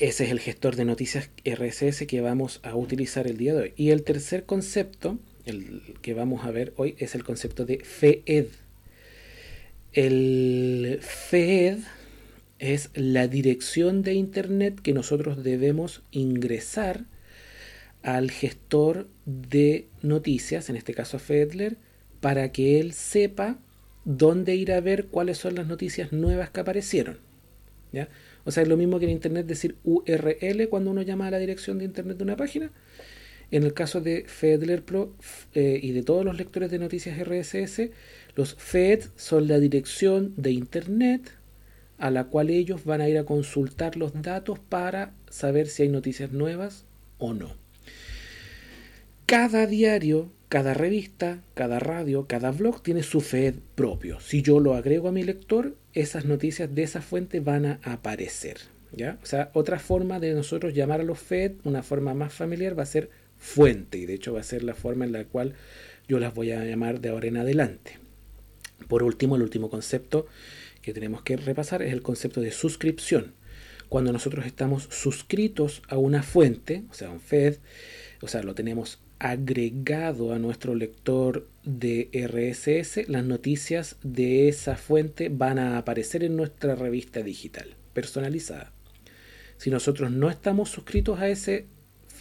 ese 0.00 0.24
es 0.24 0.30
el 0.30 0.40
gestor 0.40 0.76
de 0.76 0.84
noticias 0.84 1.30
RSS 1.44 2.06
que 2.06 2.20
vamos 2.20 2.60
a 2.62 2.74
utilizar 2.74 3.26
el 3.26 3.38
día 3.38 3.54
de 3.54 3.60
hoy. 3.62 3.72
Y 3.76 3.90
el 3.90 4.02
tercer 4.02 4.44
concepto, 4.44 5.18
el 5.44 5.82
que 6.02 6.14
vamos 6.14 6.44
a 6.44 6.50
ver 6.50 6.72
hoy, 6.76 6.94
es 6.98 7.14
el 7.14 7.24
concepto 7.24 7.64
de 7.64 7.78
FED. 7.78 8.46
El 9.92 10.98
FED 11.00 11.78
es 12.58 12.90
la 12.94 13.28
dirección 13.28 14.02
de 14.02 14.14
Internet 14.14 14.80
que 14.82 14.92
nosotros 14.92 15.42
debemos 15.42 16.02
ingresar 16.10 17.04
al 18.02 18.30
gestor 18.30 19.08
de 19.24 19.88
noticias, 20.02 20.68
en 20.68 20.76
este 20.76 20.94
caso 20.94 21.16
a 21.16 21.20
Fedler, 21.20 21.76
para 22.20 22.52
que 22.52 22.80
él 22.80 22.92
sepa 22.92 23.58
dónde 24.04 24.54
ir 24.54 24.72
a 24.72 24.80
ver 24.80 25.06
cuáles 25.06 25.38
son 25.38 25.54
las 25.54 25.66
noticias 25.66 26.12
nuevas 26.12 26.50
que 26.50 26.60
aparecieron. 26.60 27.18
¿ya? 27.92 28.08
O 28.46 28.52
sea, 28.52 28.62
es 28.62 28.68
lo 28.68 28.76
mismo 28.76 28.98
que 28.98 29.04
en 29.04 29.10
Internet 29.10 29.46
decir 29.46 29.76
URL 29.84 30.68
cuando 30.70 30.92
uno 30.92 31.02
llama 31.02 31.26
a 31.26 31.30
la 31.32 31.38
dirección 31.38 31.78
de 31.78 31.84
Internet 31.84 32.16
de 32.16 32.24
una 32.24 32.36
página. 32.36 32.70
En 33.50 33.64
el 33.64 33.74
caso 33.74 34.00
de 34.00 34.24
Fedler 34.26 34.84
Pro 34.84 35.14
eh, 35.54 35.78
y 35.82 35.92
de 35.92 36.02
todos 36.02 36.24
los 36.24 36.36
lectores 36.36 36.70
de 36.70 36.78
noticias 36.78 37.18
RSS, 37.18 37.90
los 38.34 38.54
FED 38.54 39.04
son 39.16 39.48
la 39.48 39.58
dirección 39.58 40.32
de 40.36 40.52
Internet 40.52 41.32
a 41.98 42.10
la 42.10 42.24
cual 42.24 42.50
ellos 42.50 42.84
van 42.84 43.00
a 43.00 43.08
ir 43.08 43.18
a 43.18 43.24
consultar 43.24 43.96
los 43.96 44.22
datos 44.22 44.58
para 44.58 45.12
saber 45.28 45.66
si 45.66 45.82
hay 45.82 45.88
noticias 45.88 46.32
nuevas 46.32 46.84
o 47.18 47.34
no. 47.34 47.54
Cada 49.26 49.66
diario, 49.66 50.30
cada 50.48 50.72
revista, 50.72 51.42
cada 51.54 51.80
radio, 51.80 52.26
cada 52.28 52.52
blog 52.52 52.82
tiene 52.82 53.02
su 53.02 53.20
FED 53.20 53.56
propio. 53.74 54.20
Si 54.20 54.42
yo 54.42 54.60
lo 54.60 54.74
agrego 54.74 55.08
a 55.08 55.12
mi 55.12 55.24
lector, 55.24 55.74
esas 56.00 56.24
noticias 56.24 56.74
de 56.74 56.82
esa 56.82 57.00
fuente 57.00 57.40
van 57.40 57.66
a 57.66 57.80
aparecer. 57.82 58.58
¿ya? 58.92 59.18
O 59.22 59.26
sea, 59.26 59.50
otra 59.54 59.78
forma 59.78 60.20
de 60.20 60.34
nosotros 60.34 60.74
llamar 60.74 61.00
a 61.00 61.04
los 61.04 61.18
FED, 61.18 61.52
una 61.64 61.82
forma 61.82 62.14
más 62.14 62.32
familiar, 62.32 62.78
va 62.78 62.82
a 62.82 62.86
ser 62.86 63.10
fuente 63.38 63.98
y 63.98 64.06
de 64.06 64.14
hecho 64.14 64.34
va 64.34 64.40
a 64.40 64.44
ser 64.44 64.62
la 64.62 64.74
forma 64.74 65.04
en 65.04 65.12
la 65.12 65.24
cual 65.24 65.54
yo 66.08 66.18
las 66.18 66.34
voy 66.34 66.52
a 66.52 66.64
llamar 66.64 67.00
de 67.00 67.08
ahora 67.08 67.28
en 67.28 67.38
adelante. 67.38 67.98
Por 68.88 69.02
último, 69.02 69.36
el 69.36 69.42
último 69.42 69.70
concepto 69.70 70.26
que 70.82 70.92
tenemos 70.92 71.22
que 71.22 71.36
repasar 71.36 71.82
es 71.82 71.92
el 71.92 72.02
concepto 72.02 72.40
de 72.40 72.52
suscripción. 72.52 73.34
Cuando 73.88 74.12
nosotros 74.12 74.46
estamos 74.46 74.88
suscritos 74.90 75.82
a 75.88 75.96
una 75.96 76.22
fuente, 76.22 76.84
o 76.90 76.94
sea, 76.94 77.10
un 77.10 77.20
FED, 77.20 77.56
o 78.20 78.28
sea, 78.28 78.42
lo 78.42 78.54
tenemos 78.54 79.00
agregado 79.18 80.34
a 80.34 80.38
nuestro 80.38 80.74
lector 80.74 81.48
de 81.64 82.10
RSS, 82.12 83.08
las 83.08 83.24
noticias 83.24 83.96
de 84.02 84.48
esa 84.48 84.76
fuente 84.76 85.28
van 85.30 85.58
a 85.58 85.78
aparecer 85.78 86.22
en 86.22 86.36
nuestra 86.36 86.74
revista 86.74 87.22
digital 87.22 87.74
personalizada. 87.92 88.72
Si 89.56 89.70
nosotros 89.70 90.10
no 90.10 90.28
estamos 90.28 90.68
suscritos 90.68 91.18
a, 91.18 91.28
ese, 91.28 91.66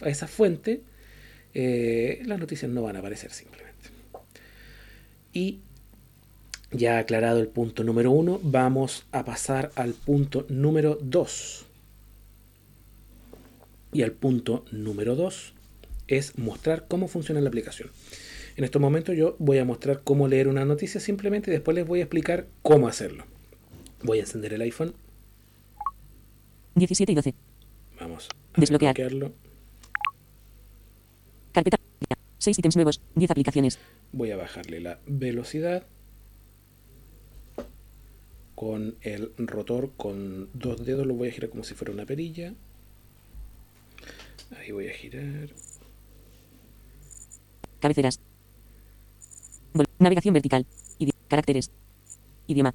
a 0.00 0.08
esa 0.08 0.26
fuente, 0.26 0.80
eh, 1.52 2.22
las 2.24 2.38
noticias 2.38 2.70
no 2.70 2.82
van 2.82 2.96
a 2.96 3.00
aparecer 3.00 3.30
simplemente. 3.30 3.90
Y 5.34 5.60
ya 6.70 6.98
aclarado 6.98 7.40
el 7.40 7.48
punto 7.48 7.84
número 7.84 8.10
uno, 8.10 8.40
vamos 8.42 9.06
a 9.12 9.24
pasar 9.24 9.70
al 9.74 9.92
punto 9.92 10.46
número 10.48 10.98
dos. 11.00 11.66
Y 13.92 14.02
al 14.02 14.12
punto 14.12 14.64
número 14.72 15.14
dos 15.14 15.55
es 16.08 16.38
mostrar 16.38 16.86
cómo 16.88 17.08
funciona 17.08 17.40
la 17.40 17.48
aplicación. 17.48 17.90
En 18.56 18.64
estos 18.64 18.80
momentos 18.80 19.16
yo 19.16 19.36
voy 19.38 19.58
a 19.58 19.64
mostrar 19.64 20.02
cómo 20.02 20.28
leer 20.28 20.48
una 20.48 20.64
noticia 20.64 21.00
simplemente 21.00 21.50
y 21.50 21.52
después 21.52 21.74
les 21.74 21.86
voy 21.86 22.00
a 22.00 22.04
explicar 22.04 22.46
cómo 22.62 22.88
hacerlo. 22.88 23.24
Voy 24.02 24.18
a 24.18 24.22
encender 24.22 24.52
el 24.54 24.62
iPhone. 24.62 24.94
17 26.74 27.12
y 27.12 27.14
12. 27.14 27.34
Vamos 28.00 28.28
a 28.30 28.60
Desbloquear. 28.60 28.94
desbloquearlo. 28.94 29.34
Carpeta. 31.52 31.78
6 32.38 32.58
ítems 32.58 32.76
nuevos. 32.76 33.00
10 33.14 33.30
aplicaciones. 33.30 33.78
Voy 34.12 34.30
a 34.30 34.36
bajarle 34.36 34.80
la 34.80 35.00
velocidad 35.06 35.86
con 38.54 38.96
el 39.02 39.32
rotor 39.36 39.92
con 39.98 40.48
dos 40.54 40.84
dedos 40.84 41.06
lo 41.06 41.14
voy 41.14 41.28
a 41.28 41.32
girar 41.32 41.50
como 41.50 41.62
si 41.62 41.74
fuera 41.74 41.92
una 41.92 42.06
perilla 42.06 42.54
ahí 44.58 44.72
voy 44.72 44.88
a 44.88 44.94
girar 44.94 45.50
Cabeceras. 47.80 48.20
Vol- 49.74 49.86
Navegación 49.98 50.34
vertical. 50.34 50.66
Idi- 50.98 51.12
caracteres. 51.28 51.70
Idioma. 52.46 52.74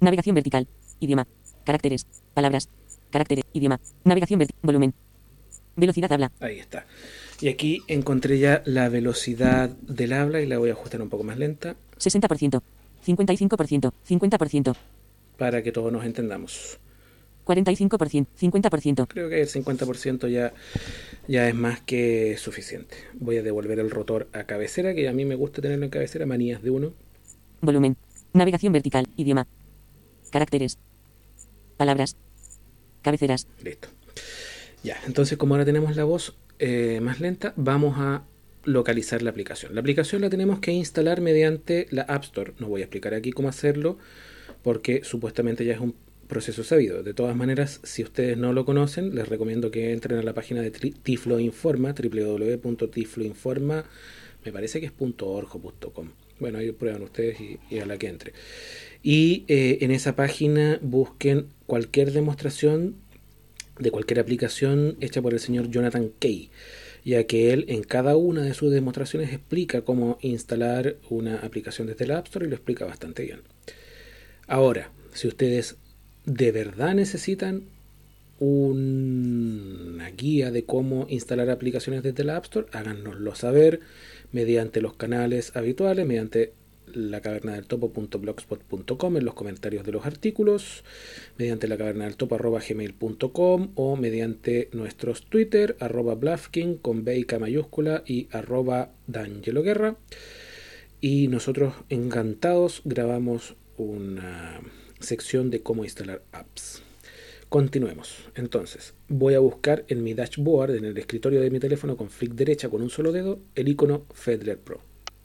Navegación 0.00 0.34
vertical. 0.34 0.66
Idioma. 1.00 1.26
Caracteres. 1.64 2.06
Palabras. 2.34 2.68
Caracteres. 3.10 3.44
Idioma. 3.52 3.80
Navegación 4.04 4.38
vertical. 4.38 4.60
Volumen. 4.62 4.94
Velocidad 5.74 6.12
habla. 6.12 6.30
ahí 6.40 6.58
está 6.58 6.84
y 7.40 7.48
aquí 7.48 7.82
encontré 7.88 8.38
ya 8.38 8.62
la 8.66 8.88
velocidad 8.90 9.70
del 9.70 10.12
habla 10.12 10.40
y 10.42 10.46
la 10.46 10.58
voy 10.58 10.68
a 10.68 10.74
ajustar 10.74 11.00
un 11.00 11.08
poco 11.08 11.24
más 11.24 11.38
lenta 11.38 11.74
60%. 11.98 12.60
55%. 13.06 13.92
50%. 14.06 14.76
para 15.38 15.62
que 15.62 15.72
todos 15.72 15.90
nos 15.90 16.04
entendamos 16.04 16.78
45%. 17.46 18.26
50%. 18.38 19.06
creo 19.08 19.28
que 19.30 19.40
el 19.40 19.48
50% 19.48 20.28
ya, 20.28 20.52
ya 21.28 21.48
es 21.48 21.54
más 21.54 21.80
que 21.80 22.36
suficiente 22.36 22.96
voy 23.14 23.36
a 23.36 23.42
devolver 23.42 23.78
el 23.78 23.90
rotor 23.90 24.28
a 24.32 24.44
cabecera 24.44 24.94
que 24.94 25.08
a 25.08 25.12
mí 25.12 25.24
me 25.24 25.34
gusta 25.34 25.62
tenerlo 25.62 25.84
en 25.84 25.90
cabecera 25.90 26.26
manías 26.26 26.62
de 26.62 26.70
uno 26.70 26.92
Volumen. 27.62 27.96
Navegación 28.32 28.72
vertical. 28.72 29.08
Idioma. 29.16 29.46
Caracteres. 30.30 30.78
Palabras. 31.76 32.16
Cabeceras. 33.02 33.46
Listo. 33.62 33.88
Ya, 34.82 34.98
entonces 35.06 35.38
como 35.38 35.54
ahora 35.54 35.64
tenemos 35.64 35.94
la 35.94 36.02
voz 36.02 36.34
eh, 36.58 36.98
más 37.00 37.20
lenta, 37.20 37.54
vamos 37.56 37.94
a 37.98 38.24
localizar 38.64 39.22
la 39.22 39.30
aplicación. 39.30 39.76
La 39.76 39.80
aplicación 39.80 40.22
la 40.22 40.30
tenemos 40.30 40.58
que 40.58 40.72
instalar 40.72 41.20
mediante 41.20 41.86
la 41.90 42.02
App 42.02 42.24
Store. 42.24 42.52
No 42.58 42.66
voy 42.66 42.80
a 42.80 42.84
explicar 42.84 43.14
aquí 43.14 43.30
cómo 43.30 43.48
hacerlo 43.48 43.96
porque 44.62 45.04
supuestamente 45.04 45.64
ya 45.64 45.74
es 45.74 45.80
un 45.80 45.94
proceso 46.32 46.64
sabido. 46.64 47.02
De 47.02 47.12
todas 47.12 47.36
maneras, 47.36 47.80
si 47.82 48.02
ustedes 48.02 48.38
no 48.38 48.54
lo 48.54 48.64
conocen, 48.64 49.14
les 49.14 49.28
recomiendo 49.28 49.70
que 49.70 49.92
entren 49.92 50.18
a 50.18 50.22
la 50.22 50.32
página 50.32 50.62
de 50.62 50.70
Tiflo 50.70 51.38
Informa, 51.38 51.92
www.tifloinforma, 51.92 53.84
me 54.42 54.50
parece 54.50 54.80
que 54.80 54.86
es 54.86 54.92
.org 54.98 55.54
o 55.54 55.92
.com. 55.92 56.08
Bueno, 56.40 56.56
ahí 56.56 56.72
prueban 56.72 57.02
ustedes 57.02 57.36
y, 57.38 57.58
a 57.78 57.84
la 57.84 57.98
que 57.98 58.08
entre. 58.08 58.32
Y 59.02 59.44
eh, 59.46 59.80
en 59.82 59.90
esa 59.90 60.16
página 60.16 60.78
busquen 60.80 61.48
cualquier 61.66 62.12
demostración 62.12 62.96
de 63.78 63.90
cualquier 63.90 64.18
aplicación 64.18 64.96
hecha 65.02 65.20
por 65.20 65.34
el 65.34 65.40
señor 65.40 65.68
Jonathan 65.68 66.12
Kay, 66.18 66.48
ya 67.04 67.24
que 67.24 67.52
él 67.52 67.66
en 67.68 67.82
cada 67.82 68.16
una 68.16 68.40
de 68.40 68.54
sus 68.54 68.72
demostraciones 68.72 69.34
explica 69.34 69.82
cómo 69.82 70.16
instalar 70.22 70.96
una 71.10 71.40
aplicación 71.40 71.88
desde 71.88 72.06
la 72.06 72.16
App 72.16 72.28
Store 72.28 72.46
y 72.46 72.48
lo 72.48 72.54
explica 72.54 72.86
bastante 72.86 73.22
bien. 73.22 73.42
Ahora, 74.46 74.90
si 75.12 75.28
ustedes 75.28 75.76
de 76.24 76.52
verdad 76.52 76.94
necesitan 76.94 77.64
una 78.38 80.10
guía 80.10 80.50
de 80.50 80.64
cómo 80.64 81.06
instalar 81.08 81.48
aplicaciones 81.50 82.02
desde 82.02 82.24
la 82.24 82.36
App 82.36 82.44
Store, 82.44 82.66
háganoslo 82.72 83.34
saber 83.34 83.80
mediante 84.32 84.80
los 84.80 84.94
canales 84.94 85.54
habituales, 85.56 86.06
mediante 86.06 86.52
la 86.94 87.20
caverna 87.20 87.54
del 87.54 87.66
topo.blogspot.com 87.66 89.16
en 89.16 89.24
los 89.24 89.34
comentarios 89.34 89.84
de 89.84 89.92
los 89.92 90.06
artículos, 90.06 90.84
mediante 91.38 91.68
la 91.68 91.76
caverna 91.76 92.04
del 92.04 92.16
topo 92.16 92.36
gmail.com 92.36 93.70
o 93.74 93.96
mediante 93.96 94.68
nuestros 94.72 95.24
Twitter 95.26 95.76
arroba 95.80 96.18
con 96.82 97.04
B 97.04 97.26
mayúscula 97.38 98.02
y 98.06 98.28
arroba 98.32 98.90
D'Angelo 99.06 99.62
Guerra. 99.62 99.96
Y 101.00 101.28
nosotros 101.28 101.74
encantados 101.88 102.82
grabamos 102.84 103.54
una 103.76 104.60
sección 105.00 105.50
de 105.50 105.62
cómo 105.62 105.84
instalar 105.84 106.22
apps. 106.32 106.82
Continuemos. 107.48 108.16
Entonces, 108.34 108.94
voy 109.08 109.34
a 109.34 109.38
buscar 109.40 109.84
en 109.88 110.02
mi 110.02 110.14
dashboard, 110.14 110.76
en 110.76 110.84
el 110.86 110.96
escritorio 110.96 111.40
de 111.40 111.50
mi 111.50 111.60
teléfono 111.60 111.96
con 111.96 112.08
flick 112.08 112.32
derecha 112.32 112.68
con 112.70 112.80
un 112.82 112.88
solo 112.90 113.12
dedo, 113.12 113.40
el 113.54 113.68
icono 113.68 114.06
Fedler 114.14 114.58
Pro. 114.58 114.80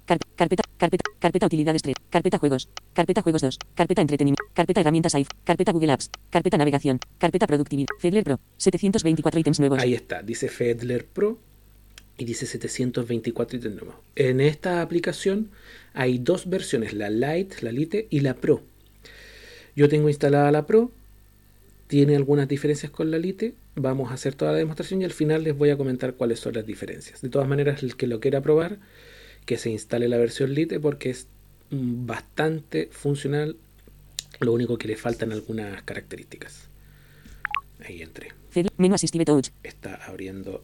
Car- 0.05 0.19
carpeta, 0.35 0.63
carpeta, 0.77 1.03
carpeta 1.19 1.45
utilidades 1.45 1.81
3, 1.81 1.95
carpeta 2.09 2.37
juegos, 2.37 2.69
carpeta 2.93 3.21
juegos 3.21 3.41
2, 3.41 3.59
carpeta 3.75 4.01
entretenimiento, 4.01 4.43
carpeta 4.53 4.81
herramientas 4.81 5.15
iPhone, 5.15 5.37
carpeta 5.43 5.71
Google 5.71 5.91
Apps, 5.93 6.09
carpeta 6.29 6.57
navegación, 6.57 6.99
carpeta 7.17 7.47
productividad, 7.47 7.87
Fedler 7.99 8.23
Pro, 8.23 8.39
724 8.57 9.39
ítems 9.39 9.59
nuevos. 9.59 9.79
Ahí 9.79 9.93
está, 9.93 10.21
dice 10.21 10.47
Fedler 10.49 11.05
Pro 11.05 11.37
y 12.17 12.25
dice 12.25 12.45
724 12.45 13.57
ítems 13.57 13.75
nuevos. 13.75 13.95
En 14.15 14.39
esta 14.41 14.81
aplicación 14.81 15.51
hay 15.97 16.19
dos 16.19 16.49
versiones, 16.49 16.93
la 16.93 17.09
Lite, 17.09 17.57
la 17.61 17.71
Lite 17.71 18.07
y 18.09 18.21
la 18.21 18.35
Pro. 18.35 18.61
Yo 19.75 19.89
tengo 19.89 20.09
instalada 20.09 20.51
la 20.51 20.65
Pro, 20.65 20.91
tiene 21.87 22.15
algunas 22.15 22.47
diferencias 22.47 22.91
con 22.91 23.11
la 23.11 23.17
Lite, 23.17 23.53
vamos 23.75 24.11
a 24.11 24.13
hacer 24.13 24.35
toda 24.35 24.51
la 24.51 24.57
demostración 24.57 25.01
y 25.01 25.05
al 25.05 25.11
final 25.11 25.43
les 25.43 25.57
voy 25.57 25.69
a 25.69 25.77
comentar 25.77 26.13
cuáles 26.13 26.39
son 26.39 26.53
las 26.53 26.65
diferencias. 26.65 27.21
De 27.21 27.29
todas 27.29 27.47
maneras, 27.47 27.83
el 27.83 27.95
que 27.95 28.07
lo 28.07 28.19
quiera 28.19 28.41
probar, 28.41 28.79
que 29.45 29.57
se 29.57 29.69
instale 29.69 30.07
la 30.07 30.17
versión 30.17 30.53
Lite 30.53 30.79
porque 30.79 31.09
es 31.09 31.27
mm, 31.71 32.05
bastante 32.05 32.89
funcional, 32.91 33.57
lo 34.39 34.53
único 34.53 34.77
que 34.77 34.87
le 34.87 34.97
faltan 34.97 35.31
algunas 35.31 35.81
características. 35.83 36.69
Ahí 37.85 38.01
entré 38.01 38.29
menú 38.77 38.95
está 39.63 39.95
abriendo 39.95 40.63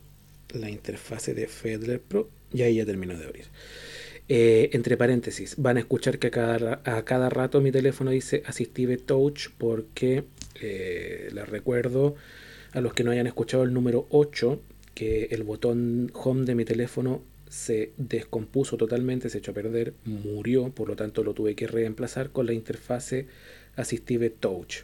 la 0.49 0.69
interfase 0.69 1.33
de 1.33 1.47
Fedler 1.47 2.01
Pro 2.01 2.29
y 2.53 2.61
ahí 2.61 2.75
ya 2.75 2.85
terminó 2.85 3.17
de 3.17 3.25
abrir. 3.25 3.45
Eh, 4.29 4.69
entre 4.73 4.95
paréntesis, 4.95 5.55
van 5.57 5.77
a 5.77 5.81
escuchar 5.81 6.17
que 6.17 6.27
a 6.27 6.31
cada, 6.31 6.81
a 6.85 7.03
cada 7.03 7.29
rato 7.29 7.59
mi 7.59 7.71
teléfono 7.71 8.11
dice 8.11 8.41
Assistive 8.45 8.97
Touch 8.97 9.49
porque 9.57 10.23
eh, 10.61 11.29
les 11.33 11.49
recuerdo 11.49 12.15
a 12.71 12.79
los 12.79 12.93
que 12.93 13.03
no 13.03 13.11
hayan 13.11 13.27
escuchado 13.27 13.63
el 13.63 13.73
número 13.73 14.07
8 14.09 14.61
que 14.95 15.25
el 15.31 15.43
botón 15.43 16.11
home 16.13 16.45
de 16.45 16.55
mi 16.55 16.63
teléfono 16.63 17.21
se 17.49 17.91
descompuso 17.97 18.77
totalmente, 18.77 19.29
se 19.29 19.39
echó 19.39 19.51
a 19.51 19.55
perder, 19.55 19.93
murió, 20.05 20.69
por 20.69 20.87
lo 20.87 20.95
tanto 20.95 21.23
lo 21.23 21.33
tuve 21.33 21.55
que 21.55 21.67
reemplazar 21.67 22.31
con 22.31 22.45
la 22.45 22.53
interfase 22.53 23.27
Assistive 23.75 24.29
Touch 24.29 24.83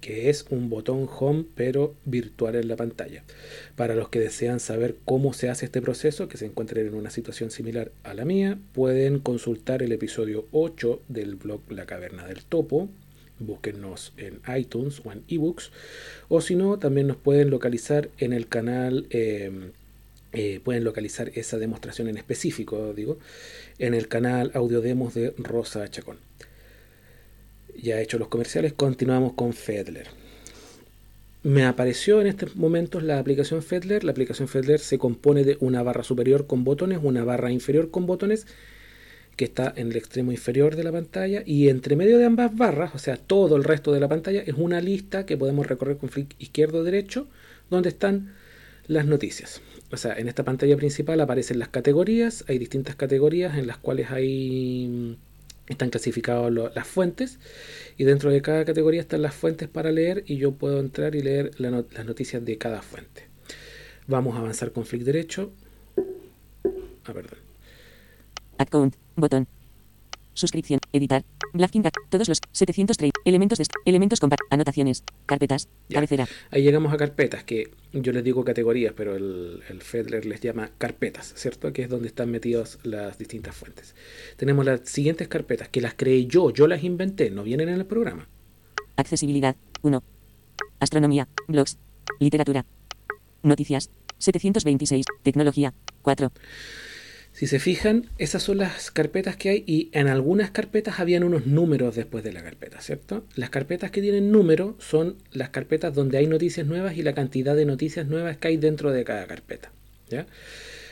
que 0.00 0.30
es 0.30 0.46
un 0.50 0.70
botón 0.70 1.08
home 1.18 1.44
pero 1.54 1.94
virtual 2.04 2.56
en 2.56 2.68
la 2.68 2.76
pantalla. 2.76 3.24
Para 3.76 3.94
los 3.94 4.08
que 4.08 4.20
desean 4.20 4.60
saber 4.60 4.96
cómo 5.04 5.32
se 5.32 5.48
hace 5.48 5.66
este 5.66 5.82
proceso, 5.82 6.28
que 6.28 6.38
se 6.38 6.46
encuentren 6.46 6.86
en 6.86 6.94
una 6.94 7.10
situación 7.10 7.50
similar 7.50 7.92
a 8.04 8.14
la 8.14 8.24
mía, 8.24 8.58
pueden 8.72 9.18
consultar 9.18 9.82
el 9.82 9.92
episodio 9.92 10.46
8 10.52 11.02
del 11.08 11.36
blog 11.36 11.60
La 11.70 11.86
Caverna 11.86 12.26
del 12.26 12.44
Topo. 12.44 12.88
Búsquennos 13.38 14.12
en 14.16 14.40
iTunes 14.56 15.02
o 15.04 15.12
en 15.12 15.22
ebooks. 15.28 15.70
O 16.28 16.40
si 16.40 16.54
no, 16.54 16.78
también 16.78 17.06
nos 17.06 17.16
pueden 17.16 17.50
localizar 17.50 18.08
en 18.18 18.32
el 18.32 18.48
canal. 18.48 19.06
eh, 19.10 19.70
eh, 20.32 20.60
pueden 20.62 20.84
localizar 20.84 21.30
esa 21.34 21.56
demostración 21.56 22.08
en 22.08 22.18
específico, 22.18 22.92
digo, 22.92 23.18
en 23.78 23.94
el 23.94 24.06
canal 24.06 24.50
Audiodemos 24.54 25.14
de 25.14 25.32
Rosa 25.38 25.88
Chacón 25.88 26.25
ya 27.82 28.00
hecho 28.00 28.18
los 28.18 28.28
comerciales, 28.28 28.72
continuamos 28.72 29.34
con 29.34 29.52
Fedler. 29.52 30.08
me 31.42 31.64
apareció 31.64 32.20
en 32.20 32.26
estos 32.26 32.56
momentos 32.56 33.04
la 33.04 33.20
aplicación 33.20 33.62
Fedler. 33.62 34.02
La 34.02 34.10
aplicación 34.10 34.48
Fedler 34.48 34.80
se 34.80 34.98
compone 34.98 35.44
de 35.44 35.56
una 35.60 35.82
barra 35.84 36.02
superior 36.02 36.48
con 36.48 36.64
botones, 36.64 36.98
una 37.00 37.22
barra 37.24 37.52
inferior 37.52 37.92
con 37.92 38.04
botones, 38.04 38.48
que 39.36 39.44
está 39.44 39.72
en 39.76 39.90
el 39.92 39.96
extremo 39.96 40.32
inferior 40.32 40.74
de 40.74 40.82
la 40.82 40.90
pantalla, 40.90 41.42
y 41.46 41.68
entre 41.68 41.94
medio 41.94 42.18
de 42.18 42.24
ambas 42.24 42.56
barras, 42.56 42.94
o 42.94 42.98
sea, 42.98 43.16
todo 43.16 43.54
el 43.56 43.62
resto 43.64 43.92
de 43.92 44.00
la 44.00 44.08
pantalla, 44.08 44.42
es 44.42 44.54
una 44.56 44.80
lista 44.80 45.24
que 45.24 45.36
podemos 45.36 45.66
recorrer 45.66 45.98
con 45.98 46.08
flick 46.08 46.34
izquierdo-derecho, 46.40 47.28
donde 47.70 47.90
están 47.90 48.34
las 48.88 49.06
noticias. 49.06 49.60
O 49.92 49.96
sea, 49.96 50.14
en 50.14 50.26
esta 50.28 50.42
pantalla 50.42 50.76
principal 50.76 51.20
aparecen 51.20 51.58
las 51.60 51.68
categorías, 51.68 52.44
hay 52.48 52.58
distintas 52.58 52.96
categorías 52.96 53.56
en 53.56 53.68
las 53.68 53.78
cuales 53.78 54.10
hay 54.10 55.16
están 55.68 55.90
clasificadas 55.90 56.52
las 56.52 56.86
fuentes 56.86 57.38
y 57.96 58.04
dentro 58.04 58.30
de 58.30 58.42
cada 58.42 58.64
categoría 58.64 59.00
están 59.00 59.22
las 59.22 59.34
fuentes 59.34 59.68
para 59.68 59.90
leer 59.90 60.24
y 60.26 60.36
yo 60.36 60.52
puedo 60.52 60.80
entrar 60.80 61.14
y 61.14 61.22
leer 61.22 61.50
las 61.58 62.06
noticias 62.06 62.44
de 62.44 62.58
cada 62.58 62.82
fuente. 62.82 63.28
Vamos 64.06 64.36
a 64.36 64.38
avanzar 64.38 64.72
con 64.72 64.84
flick 64.84 65.02
derecho. 65.02 65.52
Ah, 67.04 67.12
perdón. 67.12 67.38
Account, 68.58 68.96
botón. 69.16 69.55
Suscripción, 70.36 70.80
editar, 70.92 71.24
Blasking, 71.54 71.82
todos 72.10 72.28
los 72.28 72.42
730 72.52 73.18
elementos 73.24 73.56
de 73.56 73.64
elementos 73.86 74.20
compa 74.20 74.36
anotaciones, 74.50 75.02
carpetas, 75.24 75.70
cabecera. 75.90 76.28
Ahí 76.50 76.62
llegamos 76.62 76.92
a 76.92 76.98
carpetas, 76.98 77.42
que 77.44 77.70
yo 77.94 78.12
les 78.12 78.22
digo 78.22 78.44
categorías, 78.44 78.92
pero 78.94 79.16
el, 79.16 79.62
el 79.70 79.80
Fedler 79.80 80.26
les 80.26 80.42
llama 80.42 80.72
carpetas, 80.76 81.32
¿cierto? 81.36 81.72
Que 81.72 81.84
es 81.84 81.88
donde 81.88 82.08
están 82.08 82.30
metidas 82.30 82.78
las 82.82 83.16
distintas 83.16 83.56
fuentes. 83.56 83.94
Tenemos 84.36 84.66
las 84.66 84.80
siguientes 84.84 85.26
carpetas, 85.26 85.70
que 85.70 85.80
las 85.80 85.94
creé 85.94 86.26
yo, 86.26 86.50
yo 86.50 86.66
las 86.66 86.84
inventé, 86.84 87.30
no 87.30 87.42
vienen 87.42 87.70
en 87.70 87.76
el 87.76 87.86
programa. 87.86 88.28
Accesibilidad, 88.96 89.56
1. 89.80 90.02
Astronomía, 90.80 91.28
blogs, 91.48 91.78
literatura, 92.20 92.66
noticias, 93.42 93.88
726, 94.18 95.06
tecnología, 95.22 95.72
4. 96.02 96.30
Si 97.36 97.46
se 97.46 97.58
fijan, 97.58 98.06
esas 98.16 98.42
son 98.42 98.56
las 98.56 98.90
carpetas 98.90 99.36
que 99.36 99.50
hay 99.50 99.64
y 99.66 99.90
en 99.92 100.08
algunas 100.08 100.52
carpetas 100.52 101.00
habían 101.00 101.22
unos 101.22 101.44
números 101.44 101.94
después 101.94 102.24
de 102.24 102.32
la 102.32 102.42
carpeta, 102.42 102.80
¿cierto? 102.80 103.26
Las 103.34 103.50
carpetas 103.50 103.90
que 103.90 104.00
tienen 104.00 104.32
número 104.32 104.74
son 104.78 105.16
las 105.32 105.50
carpetas 105.50 105.94
donde 105.94 106.16
hay 106.16 106.26
noticias 106.28 106.66
nuevas 106.66 106.96
y 106.96 107.02
la 107.02 107.12
cantidad 107.12 107.54
de 107.54 107.66
noticias 107.66 108.06
nuevas 108.06 108.38
que 108.38 108.48
hay 108.48 108.56
dentro 108.56 108.90
de 108.90 109.04
cada 109.04 109.26
carpeta, 109.26 109.70
¿ya? 110.08 110.26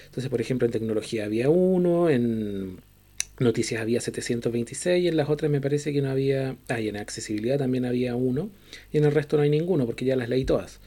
Entonces, 0.04 0.28
por 0.28 0.42
ejemplo, 0.42 0.66
en 0.66 0.72
tecnología 0.72 1.24
había 1.24 1.48
uno, 1.48 2.10
en 2.10 2.76
noticias 3.38 3.80
había 3.80 4.02
726 4.02 5.02
y 5.02 5.08
en 5.08 5.16
las 5.16 5.30
otras 5.30 5.50
me 5.50 5.62
parece 5.62 5.94
que 5.94 6.02
no 6.02 6.10
había, 6.10 6.56
ah, 6.68 6.78
y 6.78 6.90
en 6.90 6.98
accesibilidad 6.98 7.56
también 7.56 7.86
había 7.86 8.16
uno 8.16 8.50
y 8.92 8.98
en 8.98 9.04
el 9.04 9.12
resto 9.12 9.38
no 9.38 9.44
hay 9.44 9.50
ninguno 9.50 9.86
porque 9.86 10.04
ya 10.04 10.14
las 10.14 10.28
leí 10.28 10.44
todas. 10.44 10.78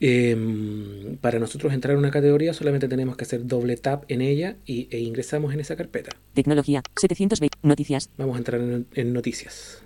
Em, 0.00 1.16
para 1.18 1.38
nosotros 1.38 1.72
entrar 1.72 1.92
en 1.92 1.98
una 1.98 2.10
categoría 2.10 2.52
solamente 2.52 2.88
tenemos 2.88 3.16
que 3.16 3.24
hacer 3.24 3.46
doble 3.46 3.76
tap 3.76 4.04
en 4.08 4.20
ella 4.22 4.56
y, 4.66 4.88
e 4.90 4.98
ingresamos 4.98 5.54
en 5.54 5.60
esa 5.60 5.76
carpeta. 5.76 6.10
Tecnología, 6.34 6.82
720, 6.96 7.58
noticias. 7.62 8.10
Vamos 8.16 8.34
a 8.34 8.38
entrar 8.38 8.60
en, 8.60 9.12
noticias. 9.12 9.82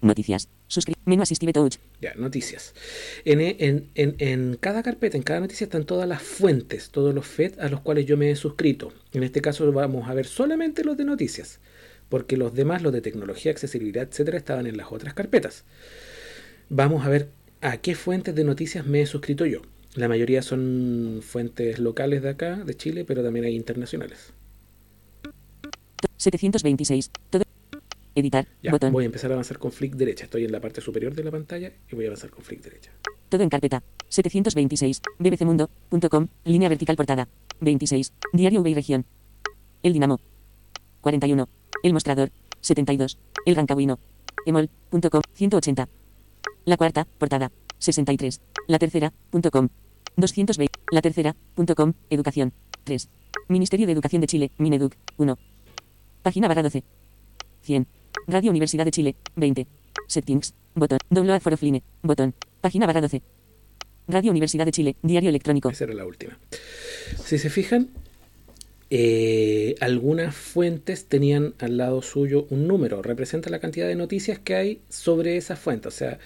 Noticias. 0.00 0.48
Suscribe. 0.66 0.98
Menú 1.06 1.22
Assistive 1.22 1.52
Touch. 1.52 1.76
Ya, 2.02 2.14
noticias. 2.14 2.74
En, 3.24 3.40
en, 3.40 3.88
en, 3.94 4.56
cada 4.60 4.82
carpeta, 4.82 5.16
en 5.16 5.22
cada 5.22 5.40
noticia 5.40 5.64
están 5.64 5.84
todas 5.84 6.06
las 6.08 6.20
fuentes, 6.20 6.90
todos 6.90 7.14
los 7.14 7.26
FED 7.26 7.58
a 7.58 7.68
los 7.68 7.80
cuales 7.80 8.04
yo 8.04 8.16
me 8.16 8.30
he 8.30 8.36
suscrito. 8.36 8.92
En 9.12 9.22
este 9.22 9.40
caso 9.40 9.70
vamos 9.72 10.08
a 10.08 10.14
ver 10.14 10.26
solamente 10.26 10.84
los 10.84 10.96
de 10.96 11.04
noticias, 11.04 11.60
porque 12.10 12.36
los 12.36 12.54
demás, 12.54 12.82
los 12.82 12.92
de 12.92 13.00
tecnología, 13.00 13.52
accesibilidad, 13.52 14.08
etcétera, 14.10 14.36
estaban 14.36 14.66
en 14.66 14.76
las 14.76 14.92
otras 14.92 15.14
carpetas. 15.14 15.64
Vamos 16.68 17.06
a 17.06 17.08
ver 17.08 17.28
a 17.64 17.78
qué 17.78 17.94
fuentes 17.94 18.34
de 18.34 18.44
noticias 18.44 18.86
me 18.86 19.00
he 19.00 19.06
suscrito 19.06 19.46
yo. 19.46 19.62
La 19.94 20.06
mayoría 20.06 20.42
son 20.42 21.20
fuentes 21.22 21.78
locales 21.78 22.22
de 22.22 22.28
acá, 22.28 22.56
de 22.56 22.74
Chile, 22.74 23.04
pero 23.06 23.22
también 23.22 23.46
hay 23.46 23.56
internacionales. 23.56 24.34
726. 26.18 27.10
Todo. 27.30 27.42
Editar. 28.14 28.46
botón. 28.70 28.92
Voy 28.92 29.04
a 29.04 29.06
empezar 29.06 29.30
a 29.30 29.34
avanzar 29.34 29.58
con 29.58 29.72
flick 29.72 29.94
derecha. 29.94 30.24
Estoy 30.24 30.44
en 30.44 30.52
la 30.52 30.60
parte 30.60 30.82
superior 30.82 31.14
de 31.14 31.24
la 31.24 31.30
pantalla 31.30 31.72
y 31.90 31.96
voy 31.96 32.04
a 32.04 32.08
avanzar 32.08 32.30
con 32.30 32.44
flick 32.44 32.62
derecha. 32.62 32.90
Todo 33.30 33.42
en 33.42 33.48
carpeta. 33.48 33.82
726. 34.08 35.00
bbcmundo.com. 35.18 36.28
Línea 36.44 36.68
vertical 36.68 36.96
portada. 36.96 37.28
26. 37.60 38.12
Diario 38.34 38.60
V 38.60 38.74
región. 38.74 39.06
El 39.82 39.94
Dinamo. 39.94 40.20
41. 41.00 41.48
El 41.82 41.92
mostrador. 41.94 42.30
72. 42.60 43.18
El 43.46 43.56
Rancagüino. 43.56 43.98
Emol.com. 44.44 45.22
180. 45.32 45.88
La 46.64 46.76
cuarta, 46.76 47.06
portada. 47.18 47.52
63. 47.78 48.40
La 48.68 48.78
tercera, 48.78 49.12
punto 49.30 49.50
com. 49.50 49.68
220. 50.16 50.72
La 50.90 51.02
tercera, 51.02 51.36
punto 51.54 51.74
com. 51.74 51.92
Educación. 52.10 52.52
3. 52.84 53.08
Ministerio 53.48 53.86
de 53.86 53.92
Educación 53.92 54.20
de 54.20 54.26
Chile, 54.26 54.50
Mineduc. 54.58 54.94
1. 55.18 55.38
Página 56.22 56.48
barra 56.48 56.62
12. 56.62 56.82
100. 57.62 57.86
Radio 58.26 58.50
Universidad 58.50 58.84
de 58.84 58.90
Chile, 58.90 59.16
20. 59.36 59.66
Settings. 60.06 60.54
Botón. 60.74 60.98
Download 61.10 61.40
for 61.40 61.52
offline. 61.52 61.82
Botón. 62.02 62.34
Página 62.60 62.86
barra 62.86 63.02
12. 63.02 63.22
Radio 64.08 64.30
Universidad 64.30 64.66
de 64.66 64.72
Chile, 64.72 64.96
diario 65.02 65.30
electrónico. 65.30 65.70
Esa 65.70 65.84
era 65.84 65.94
la 65.94 66.04
última. 66.04 66.38
Si 67.24 67.38
se 67.38 67.48
fijan, 67.48 67.88
eh, 68.90 69.76
algunas 69.80 70.34
fuentes 70.34 71.06
tenían 71.06 71.54
al 71.58 71.78
lado 71.78 72.02
suyo 72.02 72.46
un 72.50 72.66
número, 72.68 73.00
representa 73.02 73.48
la 73.48 73.60
cantidad 73.60 73.88
de 73.88 73.94
noticias 73.94 74.38
que 74.38 74.54
hay 74.54 74.80
sobre 74.90 75.38
esa 75.38 75.56
fuente. 75.56 75.88
O 75.88 75.90
sea, 75.90 76.18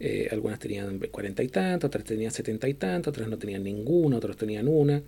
eh, 0.00 0.28
algunas 0.32 0.58
tenían 0.58 0.98
cuarenta 1.10 1.42
y 1.42 1.48
tantos, 1.48 1.88
otras 1.88 2.04
tenían 2.04 2.32
setenta 2.32 2.68
y 2.68 2.74
tantos, 2.74 3.12
otras 3.12 3.28
no 3.28 3.38
tenían 3.38 3.62
ninguna, 3.62 4.16
otros 4.16 4.36
tenían 4.36 4.66
una. 4.66 5.02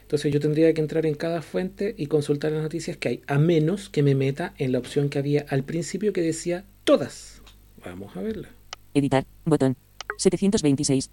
Entonces 0.00 0.32
yo 0.32 0.40
tendría 0.40 0.72
que 0.72 0.80
entrar 0.80 1.04
en 1.04 1.14
cada 1.14 1.42
fuente 1.42 1.94
y 1.98 2.06
consultar 2.06 2.52
las 2.52 2.62
noticias 2.62 2.96
que 2.96 3.08
hay, 3.08 3.22
a 3.26 3.38
menos 3.38 3.90
que 3.90 4.02
me 4.02 4.14
meta 4.14 4.54
en 4.56 4.72
la 4.72 4.78
opción 4.78 5.10
que 5.10 5.18
había 5.18 5.44
al 5.48 5.64
principio 5.64 6.12
que 6.12 6.22
decía 6.22 6.64
todas. 6.84 7.42
Vamos 7.84 8.16
a 8.16 8.22
verla. 8.22 8.48
Editar, 8.94 9.26
botón. 9.44 9.76
726. 10.16 11.10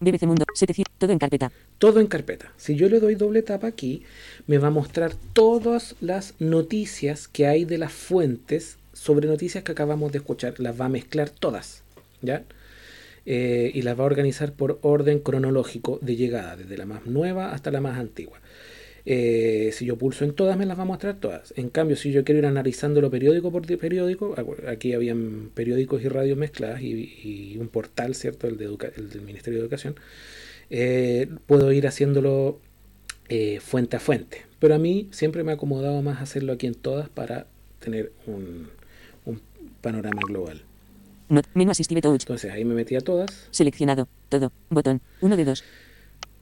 BBC 0.00 0.26
Mundo, 0.26 0.44
700, 0.52 0.92
todo 0.98 1.12
en 1.12 1.18
carpeta. 1.18 1.52
Todo 1.78 2.00
en 2.00 2.08
carpeta. 2.08 2.52
Si 2.56 2.74
yo 2.74 2.88
le 2.88 2.98
doy 2.98 3.14
doble 3.14 3.42
tapa 3.42 3.68
aquí, 3.68 4.02
me 4.48 4.58
va 4.58 4.68
a 4.68 4.72
mostrar 4.72 5.14
todas 5.32 5.94
las 6.00 6.34
noticias 6.40 7.28
que 7.28 7.46
hay 7.46 7.64
de 7.64 7.78
las 7.78 7.92
fuentes 7.92 8.78
sobre 8.92 9.28
noticias 9.28 9.62
que 9.62 9.72
acabamos 9.72 10.10
de 10.10 10.18
escuchar. 10.18 10.58
Las 10.58 10.78
va 10.80 10.86
a 10.86 10.88
mezclar 10.88 11.30
todas. 11.30 11.83
Eh, 13.26 13.70
y 13.74 13.82
las 13.82 13.98
va 13.98 14.02
a 14.02 14.06
organizar 14.06 14.52
por 14.52 14.78
orden 14.82 15.18
cronológico 15.18 15.98
de 16.02 16.16
llegada, 16.16 16.56
desde 16.56 16.76
la 16.76 16.84
más 16.84 17.06
nueva 17.06 17.52
hasta 17.52 17.70
la 17.70 17.80
más 17.80 17.98
antigua. 17.98 18.40
Eh, 19.06 19.70
si 19.72 19.86
yo 19.86 19.96
pulso 19.96 20.24
en 20.24 20.34
todas, 20.34 20.56
me 20.56 20.66
las 20.66 20.78
va 20.78 20.82
a 20.82 20.86
mostrar 20.86 21.16
todas. 21.16 21.54
En 21.56 21.70
cambio, 21.70 21.96
si 21.96 22.10
yo 22.12 22.24
quiero 22.24 22.40
ir 22.40 22.46
analizándolo 22.46 23.10
periódico 23.10 23.50
por 23.50 23.66
periódico, 23.78 24.34
ah, 24.36 24.70
aquí 24.70 24.92
habían 24.92 25.50
periódicos 25.54 26.02
y 26.02 26.08
radios 26.08 26.36
mezcladas 26.38 26.82
y, 26.82 27.56
un 27.58 27.68
portal, 27.68 28.14
¿cierto? 28.14 28.46
El, 28.46 28.56
de 28.58 28.66
el, 28.96 29.10
del 29.10 29.22
Ministerio 29.22 29.58
de 29.58 29.62
Educación. 29.62 29.94
Eh, 30.70 31.28
puedo 31.46 31.72
ir 31.72 31.86
haciéndolo 31.86 32.60
fuente 33.60 33.96
a 33.96 34.00
fuente. 34.00 34.42
Pero 34.58 34.74
a 34.74 34.78
mí 34.78 35.08
siempre 35.12 35.44
me 35.44 35.52
ha 35.52 35.54
acomodado 35.54 36.00
más 36.02 36.20
hacerlo 36.22 36.52
aquí 36.52 36.66
en 36.66 36.74
todas 36.74 37.08
para 37.08 37.46
tener 37.80 38.12
un 38.26 38.68
panorama 39.80 40.20
global. 40.28 40.62
Not, 41.28 41.46
menú 41.54 41.70
Assistive 41.70 42.00
Touch. 42.00 42.22
Entonces 42.22 42.52
ahí 42.52 42.64
me 42.64 42.74
metí 42.74 42.96
a 42.96 43.00
todas. 43.00 43.48
Seleccionado. 43.50 44.08
Todo. 44.28 44.52
Botón. 44.70 45.00
Uno 45.20 45.36
de 45.36 45.44
dos. 45.44 45.64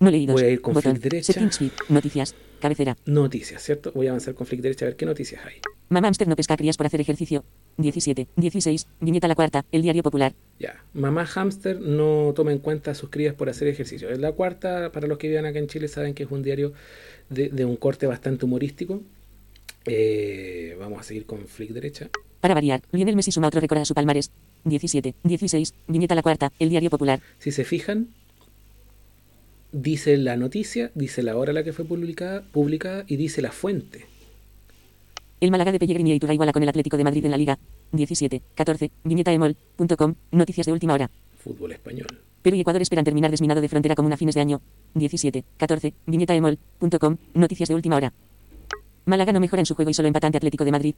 No 0.01 0.11
leídos. 0.11 0.35
Voy 0.35 0.45
a 0.45 0.49
ir 0.51 0.61
con 0.61 0.75
Botón. 0.75 0.92
flick 0.92 1.05
derecha. 1.05 1.33
Settings 1.33 1.59
feed. 1.59 1.71
Noticias. 1.88 2.35
Cabecera. 2.61 2.97
Noticias, 3.07 3.62
¿cierto? 3.62 3.92
Voy 3.92 4.07
a 4.07 4.11
avanzar 4.11 4.35
con 4.35 4.47
flick 4.47 4.61
derecha 4.61 4.85
a 4.85 4.88
ver 4.88 4.97
qué 4.97 5.07
noticias 5.07 5.45
hay. 5.45 5.55
Mamá 5.88 6.09
hamster 6.09 6.27
no 6.29 6.37
pesca 6.37 6.57
crías 6.57 6.77
por 6.77 6.87
hacer 6.87 7.01
ejercicio. 7.01 7.45
17. 7.77 8.29
16. 8.37 8.87
Viñeta 9.01 9.29
la 9.29 9.35
cuarta. 9.35 9.64
El 9.73 9.83
diario 9.83 10.03
popular. 10.03 10.35
Ya. 10.59 10.83
Mamá 10.95 11.27
hamster 11.27 11.81
no 11.81 12.33
toma 12.35 12.53
en 12.53 12.59
cuenta 12.59 12.92
a 12.92 12.95
sus 12.95 13.11
crías 13.11 13.35
por 13.35 13.49
hacer 13.49 13.68
ejercicio. 13.68 14.11
Es 14.11 14.18
la 14.18 14.33
cuarta, 14.33 14.90
para 14.92 15.07
los 15.07 15.18
que 15.18 15.29
vivan 15.29 15.47
acá 15.47 15.59
en 15.59 15.66
Chile, 15.66 15.88
saben 15.88 16.14
que 16.14 16.23
es 16.25 16.31
un 16.31 16.42
diario 16.42 16.73
de, 17.31 17.49
de 17.49 17.64
un 17.64 17.77
corte 17.77 18.07
bastante 18.07 18.45
humorístico. 18.45 19.03
Eh, 19.85 20.77
vamos 20.79 21.01
a 21.01 21.03
seguir 21.03 21.27
con 21.27 21.47
flick 21.47 21.71
derecha. 21.73 22.09
Para 22.40 22.55
variar, 22.55 22.83
Lionel 22.92 23.16
Messi 23.16 23.33
suma 23.33 23.49
otro 23.49 23.61
récord 23.61 23.81
a 23.81 23.85
su 23.85 23.95
palmarés. 23.95 24.31
17, 24.64 25.14
16, 25.22 25.75
viñeta 25.88 26.14
la 26.14 26.22
cuarta, 26.22 26.53
el 26.59 26.68
diario 26.70 26.90
popular. 26.90 27.20
Si 27.38 27.51
se 27.51 27.64
fijan, 27.64 28.09
dice 29.72 30.16
la 30.16 30.37
noticia, 30.37 30.90
dice 30.94 31.22
la 31.22 31.37
hora 31.37 31.51
en 31.51 31.57
la 31.57 31.64
que 31.64 31.72
fue 31.72 31.85
publicada, 31.85 32.42
publicada 32.53 33.05
y 33.07 33.16
dice 33.16 33.42
la 33.42 33.53
fuente. 33.53 34.07
El 35.40 35.51
Málaga 35.51 35.72
de 35.72 35.81
Pellegrini 35.81 36.12
y 36.12 36.14
Iturra 36.14 36.35
iguala 36.35 36.53
con 36.53 36.62
el 36.62 36.68
Atlético 36.68 36.96
de 36.96 37.05
Madrid 37.05 37.25
en 37.25 37.33
la 37.33 37.37
Liga. 37.37 37.59
17, 37.90 38.42
14, 38.55 38.90
viñeta 39.03 39.33
emol.com, 39.33 40.14
noticias 40.31 40.66
de 40.66 40.72
última 40.72 40.94
hora. 40.94 41.11
Fútbol 41.38 41.72
español. 41.72 42.20
Perú 42.42 42.57
y 42.57 42.61
Ecuador 42.61 42.83
esperan 42.83 43.05
terminar 43.05 43.31
desminado 43.31 43.61
de 43.61 43.68
frontera 43.68 43.94
común 43.94 44.12
a 44.12 44.16
fines 44.16 44.35
de 44.35 44.40
año. 44.40 44.61
17, 44.94 45.44
14, 45.57 45.94
viñeta 46.07 46.35
emol.com, 46.35 47.16
noticias 47.35 47.68
de 47.68 47.75
última 47.75 47.96
hora. 47.96 48.12
Málaga 49.05 49.33
no 49.33 49.41
mejora 49.41 49.61
en 49.61 49.67
su 49.67 49.75
juego 49.75 49.91
y 49.91 49.95
solo 49.95 50.09
empatante 50.09 50.38
Atlético 50.38 50.65
de 50.65 50.73
Madrid. 50.73 50.95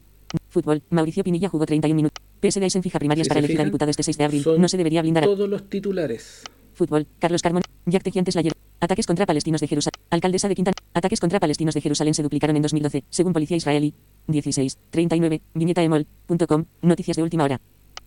Fútbol, 0.48 0.82
Mauricio 0.90 1.24
Pinilla 1.24 1.48
jugó 1.48 1.66
31 1.66 1.94
minutos. 1.94 2.22
PSD 2.40 2.62
Eisen 2.62 2.82
fija 2.82 2.98
primarias 2.98 3.26
Si 3.26 3.28
para 3.28 3.38
elegir 3.38 3.56
a 3.56 3.58
fijan, 3.58 3.68
diputados 3.68 3.92
este 3.92 4.02
6 4.02 4.18
de 4.18 4.24
abril. 4.24 4.42
son 4.42 4.60
No 4.60 4.68
se 4.68 4.76
debería 4.76 5.02
blindar 5.02 5.24
a... 5.24 5.26
Todos 5.26 5.48
los 5.48 5.68
titulares. 5.68 6.42
Fútbol. 6.74 7.06
Carlos 7.18 7.40
Carmón. 7.40 7.62
Jack 7.86 8.02
Tejiantes 8.02 8.34
Layer. 8.34 8.52
Ataques 8.80 9.06
contra 9.06 9.24
palestinos 9.26 9.60
de 9.60 9.68
Jerusalén. 9.68 9.94
Alcaldesa 10.10 10.48
de 10.48 10.54
Quintana. 10.54 10.76
Ataques 10.92 11.20
contra 11.20 11.40
palestinos 11.40 11.74
de 11.74 11.80
Jerusalén 11.80 12.14
se 12.14 12.22
duplicaron 12.22 12.56
en 12.56 12.62
2012, 12.62 13.04
según 13.08 13.32
policía 13.32 13.56
israelí. 13.56 13.94
16. 14.26 14.78
39. 14.90 15.42
Viñeta 15.54 15.82
emol.com. 15.82 16.64
Noticias 16.82 17.16
de 17.16 17.22
última 17.22 17.44
hora. 17.44 17.60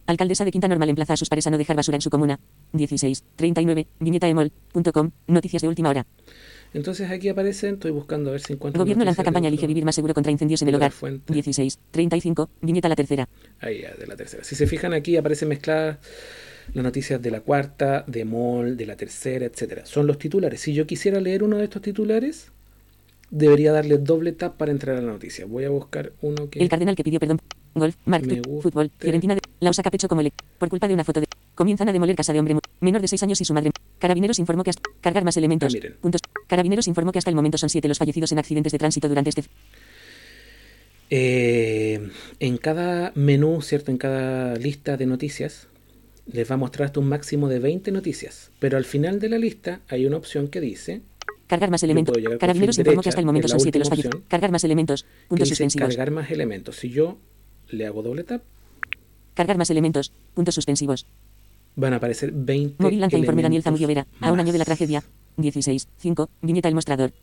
Alcaldesa 0.06 0.46
de 0.46 0.52
Quinta 0.52 0.68
Normal 0.70 0.90
emplaza 0.90 1.14
a 1.14 1.18
sus 1.18 1.28
pares 1.28 1.48
a 1.48 1.50
no 1.50 1.58
dejar 1.58 1.76
basura 1.76 1.96
en 1.96 2.02
su 2.02 2.10
comuna. 2.10 2.40
16. 2.74 3.24
39. 3.36 3.88
Viñeta 4.00 4.28
emol.com. 4.28 5.12
Noticias 5.28 5.62
de 5.62 5.68
última 5.68 5.90
hora. 5.90 6.06
Entonces 6.74 7.10
aquí 7.10 7.30
aparecen, 7.30 7.76
estoy 7.76 7.92
buscando 7.92 8.30
a 8.30 8.34
ver 8.34 8.42
si 8.42 8.54
encuentro. 8.54 8.82
Gobierno 8.82 9.06
lanza 9.06 9.24
campaña 9.24 9.48
Elige 9.48 9.68
vivir 9.68 9.86
más 9.86 9.96
seguro 9.96 10.14
contra 10.14 10.32
incendios 10.32 10.62
en 10.62 10.70
el 10.70 10.76
hogar. 10.76 10.92
fuente. 10.92 11.34
16. 11.34 11.80
35. 11.92 12.50
Viñeta 12.62 12.90
la 12.90 12.96
tercera. 12.96 13.28
Ahí 13.60 13.82
ya, 13.82 13.94
de 13.96 14.08
la 14.08 14.16
tercera. 14.16 14.44
Si 14.44 14.56
se 14.56 14.68
fijan 14.68 14.94
aquí 14.94 15.18
aparecen 15.18 15.50
mezcladas 15.50 15.98
las 16.74 16.84
noticias 16.84 17.22
de 17.22 17.32
la 17.32 17.42
cuarta, 17.42 18.04
de 18.08 18.26
MOL, 18.26 18.76
de 18.76 18.86
la 18.86 18.96
tercera, 18.96 19.46
etcétera. 19.46 19.86
Son 19.86 20.06
los 20.06 20.18
titulares. 20.18 20.62
Si 20.62 20.74
yo 20.74 20.86
quisiera 20.86 21.20
leer 21.20 21.44
uno 21.44 21.58
de 21.58 21.64
estos 21.64 21.82
titulares, 21.82 22.52
debería 23.30 23.72
darle 23.72 23.98
doble 23.98 24.32
tap 24.34 24.58
para 24.58 24.72
entrar 24.72 24.98
a 24.98 25.02
la 25.02 25.12
noticia. 25.12 25.46
Voy 25.46 25.64
a 25.66 25.70
buscar 25.70 26.12
uno 26.22 26.50
que 26.50 26.60
El 26.60 26.70
cardenal 26.70 26.96
que 26.96 27.04
pidió 27.04 27.20
perdón. 27.20 27.40
Golf, 27.74 27.96
Mark, 28.06 28.26
fútbol, 28.62 28.92
Fiorentina 28.98 29.36
de 29.36 29.42
la 29.60 29.70
usa 29.70 29.84
capecho 29.84 30.08
como 30.08 30.22
le. 30.22 30.34
Por 30.58 30.70
culpa 30.70 30.88
de 30.88 30.94
una 30.94 31.04
foto 31.04 31.20
de. 31.20 31.28
Comienzan 31.56 31.90
a 31.90 31.94
demoler 31.94 32.16
casa 32.16 32.34
de 32.34 32.40
hombre 32.40 32.58
menor 32.82 33.02
de 33.02 33.08
6 33.08 33.24
años 33.24 33.42
y 33.42 33.46
su 33.46 33.54
madre. 33.54 33.72
Carabineros 34.00 34.40
informó 34.40 34.64
que 34.64 34.72
hasta. 34.72 34.82
Cargar 35.02 35.24
más 35.24 35.38
elementos. 35.38 35.76
Ah. 35.76 35.88
Puntos. 36.02 36.22
Carabineros 36.48 36.88
informó 36.88 37.12
que 37.12 37.20
hasta 37.20 37.30
el 37.30 37.36
momento 37.36 37.58
son 37.58 37.70
7 37.70 37.88
los 37.88 37.98
fallecidos 37.98 38.32
en 38.32 38.40
accidentes 38.40 38.72
de 38.72 38.80
tránsito 38.80 39.08
durante 39.10 39.30
este. 39.30 39.44
Eh, 41.10 42.10
en 42.40 42.58
cada 42.58 43.12
menú, 43.16 43.62
¿cierto? 43.62 43.92
En 43.92 43.98
cada 43.98 44.56
lista 44.56 44.98
de 44.98 45.06
noticias, 45.06 45.68
les 46.26 46.50
va 46.50 46.56
a 46.56 46.58
mostrar 46.58 46.88
hasta 46.88 47.00
un 47.00 47.08
máximo 47.08 47.48
de 47.48 47.60
20 47.60 47.92
noticias. 47.92 48.52
Pero 48.60 48.78
al 48.78 48.86
final 48.86 49.20
de 49.20 49.30
la 49.30 49.38
lista 49.38 49.82
hay 49.88 50.06
una 50.06 50.18
opción 50.18 50.50
que 50.50 50.60
dice, 50.60 51.02
Cargar 51.48 51.72
más 51.72 51.82
elementos. 51.84 52.16
Carabineros 52.40 52.78
informó 52.78 53.02
que 53.02 53.10
hasta 53.10 53.22
el 53.22 53.26
momento 53.26 53.48
son 53.48 53.62
7 53.62 53.80
los 53.80 53.90
fallecidos. 53.90 54.22
Cargar 54.28 54.52
más 54.52 54.64
elementos. 54.66 55.06
Puntos 55.30 55.48
suspensivos. 55.48 55.88
cargar 55.88 56.12
más 56.12 56.30
elementos. 56.30 56.76
Si 56.76 56.90
yo 56.90 57.18
le 57.70 57.88
hago 57.88 58.04
doble 58.04 58.24
tap, 58.24 58.42
Cargar 59.38 59.56
más 59.56 59.70
elementos. 59.70 60.12
Puntos 60.34 60.56
suspensivos. 60.56 61.06
Van 61.78 61.94
a 61.94 61.98
aparecer 61.98 62.32
20 62.34 62.84
Móvil 62.84 63.00
lanza 63.00 63.18
informe 63.18 63.44
Daniel 63.44 63.64
Zamudio 63.64 63.88
Vera. 63.88 64.06
A 64.20 64.32
un 64.34 64.40
año 64.40 64.52
de 64.52 64.58
la 64.58 64.66
tragedia. 64.66 65.04
16. 65.38 65.88
5. 65.98 66.30
Viñeta 66.42 66.68
el 66.68 66.76
mostrador. 66.76 67.14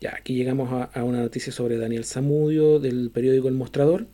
Ya, 0.00 0.14
aquí 0.16 0.34
llegamos 0.34 0.72
a, 0.72 0.84
a 0.84 1.04
una 1.04 1.20
noticia 1.20 1.52
sobre 1.52 1.76
Daniel 1.76 2.04
Zamudio 2.04 2.80
del 2.80 3.10
periódico 3.10 3.48
El 3.48 3.54
Mostrador. 3.54 4.06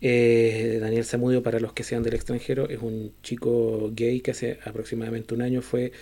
Eh, 0.00 0.78
Daniel 0.80 1.04
Zamudio, 1.04 1.44
para 1.44 1.60
los 1.60 1.72
que 1.72 1.84
sean 1.84 2.02
del 2.02 2.14
extranjero, 2.14 2.68
es 2.68 2.82
un 2.82 3.12
chico 3.22 3.92
gay 3.94 4.20
que 4.20 4.32
hace 4.32 4.58
aproximadamente 4.64 5.32
un 5.32 5.42
año 5.42 5.62
fue 5.62 5.92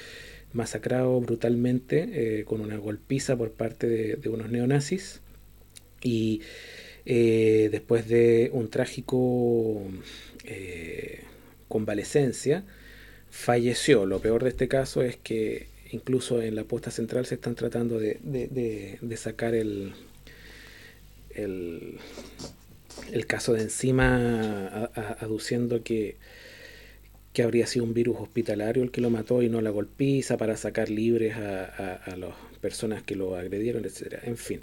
masacrado 0.54 1.20
brutalmente 1.20 2.40
eh, 2.40 2.44
con 2.44 2.62
una 2.62 2.78
golpiza 2.78 3.36
por 3.36 3.52
parte 3.52 3.86
de, 3.86 4.16
de 4.16 4.28
unos 4.30 4.50
neonazis. 4.50 5.20
Y 6.02 6.40
eh, 7.04 7.68
después 7.70 8.08
de 8.08 8.50
un 8.54 8.70
trágico 8.70 9.82
convalecencia, 11.68 12.64
falleció. 13.30 14.06
Lo 14.06 14.20
peor 14.20 14.42
de 14.44 14.50
este 14.50 14.68
caso 14.68 15.02
es 15.02 15.16
que 15.16 15.68
incluso 15.92 16.40
en 16.42 16.54
la 16.54 16.64
posta 16.64 16.90
central 16.90 17.26
se 17.26 17.34
están 17.36 17.54
tratando 17.54 17.98
de, 17.98 18.18
de- 18.22 19.16
sacar 19.16 19.54
el, 19.54 19.92
el, 21.34 21.98
el 23.12 23.26
caso 23.26 23.52
de 23.52 23.62
encima, 23.62 24.90
aduciendo 25.20 25.82
que, 25.82 26.16
que 27.32 27.42
habría 27.42 27.66
sido 27.66 27.84
un 27.84 27.94
virus 27.94 28.16
hospitalario 28.18 28.82
el 28.82 28.90
que 28.90 29.00
lo 29.00 29.10
mató 29.10 29.42
y 29.42 29.48
no 29.48 29.60
la 29.60 29.70
golpiza 29.70 30.36
para 30.36 30.56
sacar 30.56 30.90
libres 30.90 31.36
a, 31.36 31.64
a- 32.04 32.16
las 32.16 32.34
personas 32.60 33.02
que 33.02 33.14
lo 33.14 33.36
agredieron, 33.36 33.84
etcétera. 33.84 34.20
En 34.24 34.36
fin, 34.36 34.60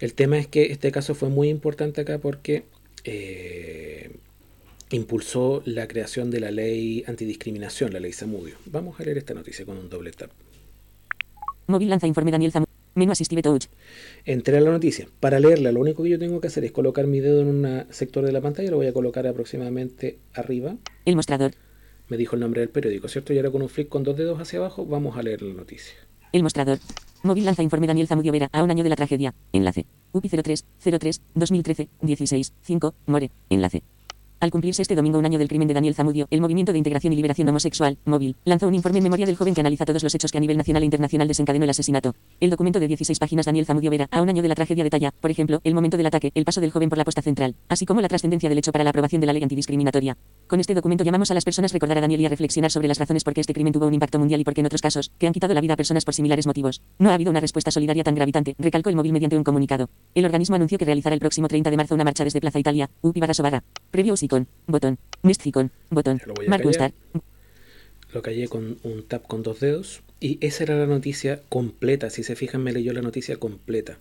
el 0.00 0.14
tema 0.14 0.38
es 0.38 0.46
que 0.46 0.66
este 0.72 0.92
caso 0.92 1.14
fue 1.14 1.28
muy 1.28 1.48
importante 1.48 2.00
acá 2.02 2.18
porque 2.18 2.64
eh, 3.04 4.10
impulsó 4.90 5.62
la 5.64 5.88
creación 5.88 6.30
de 6.30 6.40
la 6.40 6.50
ley 6.50 7.04
antidiscriminación, 7.06 7.92
la 7.92 8.00
ley 8.00 8.12
Samudio. 8.12 8.56
Vamos 8.66 9.00
a 9.00 9.04
leer 9.04 9.18
esta 9.18 9.34
noticia 9.34 9.64
con 9.64 9.78
un 9.78 9.88
doble 9.88 10.12
tap. 10.12 10.30
Móvil 11.66 11.90
lanza 11.90 12.06
informe 12.06 12.30
Daniel 12.30 12.52
Zamudio. 12.52 12.74
Menú 12.94 13.10
Assistive 13.10 13.42
Touch. 13.42 13.66
Entré 14.24 14.56
a 14.56 14.60
la 14.60 14.70
noticia. 14.70 15.08
Para 15.18 15.40
leerla, 15.40 15.72
lo 15.72 15.80
único 15.80 16.04
que 16.04 16.10
yo 16.10 16.18
tengo 16.18 16.40
que 16.40 16.46
hacer 16.46 16.64
es 16.64 16.72
colocar 16.72 17.06
mi 17.06 17.20
dedo 17.20 17.40
en 17.40 17.48
un 17.48 17.84
sector 17.90 18.24
de 18.24 18.30
la 18.32 18.40
pantalla, 18.40 18.70
lo 18.70 18.76
voy 18.76 18.86
a 18.86 18.92
colocar 18.92 19.26
aproximadamente 19.26 20.18
arriba. 20.32 20.76
El 21.04 21.16
mostrador. 21.16 21.52
Me 22.08 22.16
dijo 22.16 22.36
el 22.36 22.40
nombre 22.40 22.60
del 22.60 22.68
periódico, 22.68 23.08
¿cierto? 23.08 23.32
Y 23.32 23.38
ahora 23.38 23.50
con 23.50 23.62
un 23.62 23.68
flick 23.68 23.88
con 23.88 24.04
dos 24.04 24.16
dedos 24.16 24.40
hacia 24.40 24.60
abajo, 24.60 24.86
vamos 24.86 25.16
a 25.16 25.22
leer 25.22 25.42
la 25.42 25.54
noticia. 25.54 25.94
El 26.32 26.42
mostrador. 26.42 26.78
Móvil 27.22 27.46
lanza 27.46 27.62
informe 27.62 27.86
Daniel 27.86 28.06
Zamudio 28.06 28.30
Vera 28.32 28.48
a 28.52 28.62
un 28.62 28.70
año 28.70 28.84
de 28.84 28.90
la 28.90 28.96
tragedia. 28.96 29.34
Enlace. 29.52 29.86
UPI 30.12 30.28
03 30.28 30.64
03 30.98 31.20
2013 31.34 31.88
16 32.02 32.52
5 32.62 32.94
More. 33.06 33.30
Enlace. 33.50 33.82
Al 34.40 34.50
cumplirse 34.50 34.82
este 34.82 34.94
domingo 34.94 35.18
un 35.18 35.24
año 35.24 35.38
del 35.38 35.48
crimen 35.48 35.68
de 35.68 35.74
Daniel 35.74 35.94
Zamudio, 35.94 36.26
el 36.30 36.40
Movimiento 36.40 36.72
de 36.72 36.78
Integración 36.78 37.12
y 37.12 37.16
Liberación 37.16 37.48
Homosexual, 37.48 37.96
Móvil, 38.04 38.36
lanzó 38.44 38.68
un 38.68 38.74
informe 38.74 38.98
en 38.98 39.04
memoria 39.04 39.26
del 39.26 39.36
joven 39.36 39.54
que 39.54 39.60
analiza 39.60 39.84
todos 39.84 40.02
los 40.02 40.14
hechos 40.14 40.30
que 40.30 40.38
a 40.38 40.40
nivel 40.40 40.58
nacional 40.58 40.82
e 40.82 40.86
internacional 40.86 41.28
desencadenó 41.28 41.64
el 41.64 41.70
asesinato. 41.70 42.14
El 42.40 42.50
documento 42.50 42.80
de 42.80 42.88
16 42.88 43.18
páginas 43.18 43.46
Daniel 43.46 43.64
Zamudio 43.64 43.90
Vera, 43.90 44.08
a 44.10 44.20
un 44.20 44.28
año 44.28 44.42
de 44.42 44.48
la 44.48 44.54
tragedia 44.54 44.84
detalla, 44.84 45.12
por 45.18 45.30
ejemplo, 45.30 45.60
el 45.64 45.74
momento 45.74 45.96
del 45.96 46.06
ataque, 46.06 46.30
el 46.34 46.44
paso 46.44 46.60
del 46.60 46.72
joven 46.72 46.90
por 46.90 46.98
la 46.98 47.04
posta 47.04 47.22
central, 47.22 47.54
así 47.68 47.86
como 47.86 48.00
la 48.00 48.08
trascendencia 48.08 48.48
del 48.48 48.58
hecho 48.58 48.72
para 48.72 48.84
la 48.84 48.90
aprobación 48.90 49.20
de 49.20 49.26
la 49.26 49.32
ley 49.32 49.42
antidiscriminatoria. 49.42 50.16
Con 50.46 50.60
este 50.60 50.74
documento 50.74 51.04
llamamos 51.04 51.30
a 51.30 51.34
las 51.34 51.44
personas 51.44 51.72
a 51.72 51.74
recordar 51.74 51.98
a 51.98 52.00
Daniel 52.02 52.20
y 52.20 52.26
a 52.26 52.28
reflexionar 52.28 52.70
sobre 52.70 52.88
las 52.88 52.98
razones 52.98 53.24
por 53.24 53.32
qué 53.32 53.40
este 53.40 53.54
crimen 53.54 53.72
tuvo 53.72 53.86
un 53.86 53.94
impacto 53.94 54.18
mundial 54.18 54.40
y 54.40 54.44
por 54.44 54.52
qué 54.52 54.60
en 54.60 54.66
otros 54.66 54.82
casos, 54.82 55.10
que 55.18 55.26
han 55.26 55.32
quitado 55.32 55.54
la 55.54 55.60
vida 55.60 55.74
a 55.74 55.76
personas 55.76 56.04
por 56.04 56.12
similares 56.12 56.46
motivos. 56.46 56.82
No 56.98 57.10
ha 57.10 57.14
habido 57.14 57.30
una 57.30 57.40
respuesta 57.40 57.70
solidaria 57.70 58.04
tan 58.04 58.14
gravitante, 58.14 58.54
recalcó 58.58 58.90
el 58.90 58.96
móvil 58.96 59.12
mediante 59.12 59.36
un 59.36 59.44
comunicado. 59.44 59.88
El 60.14 60.26
organismo 60.26 60.56
anunció 60.56 60.76
que 60.76 60.84
realizará 60.84 61.14
el 61.14 61.20
próximo 61.20 61.48
30 61.48 61.70
de 61.70 61.76
marzo 61.76 61.94
una 61.94 62.04
marcha 62.04 62.24
desde 62.24 62.40
Plaza 62.40 62.58
Italia, 62.58 62.90
UPI 63.00 63.20
barra 63.20 63.34
Sobarra. 63.34 63.64
Icon, 64.24 64.48
botón. 64.66 64.98
Next 65.22 65.46
icon, 65.46 65.70
botón. 65.90 66.18
Callar. 66.18 66.62
Gunstar. 66.62 66.92
Lo 68.12 68.22
callé 68.22 68.48
con 68.48 68.78
un 68.82 69.02
tap 69.02 69.26
con 69.26 69.42
dos 69.42 69.60
dedos. 69.60 70.02
Y 70.20 70.38
esa 70.40 70.64
era 70.64 70.76
la 70.76 70.86
noticia 70.86 71.42
completa. 71.48 72.10
Si 72.10 72.22
se 72.22 72.36
fijan, 72.36 72.62
me 72.62 72.72
leyó 72.72 72.92
la 72.92 73.02
noticia 73.02 73.36
completa. 73.36 73.98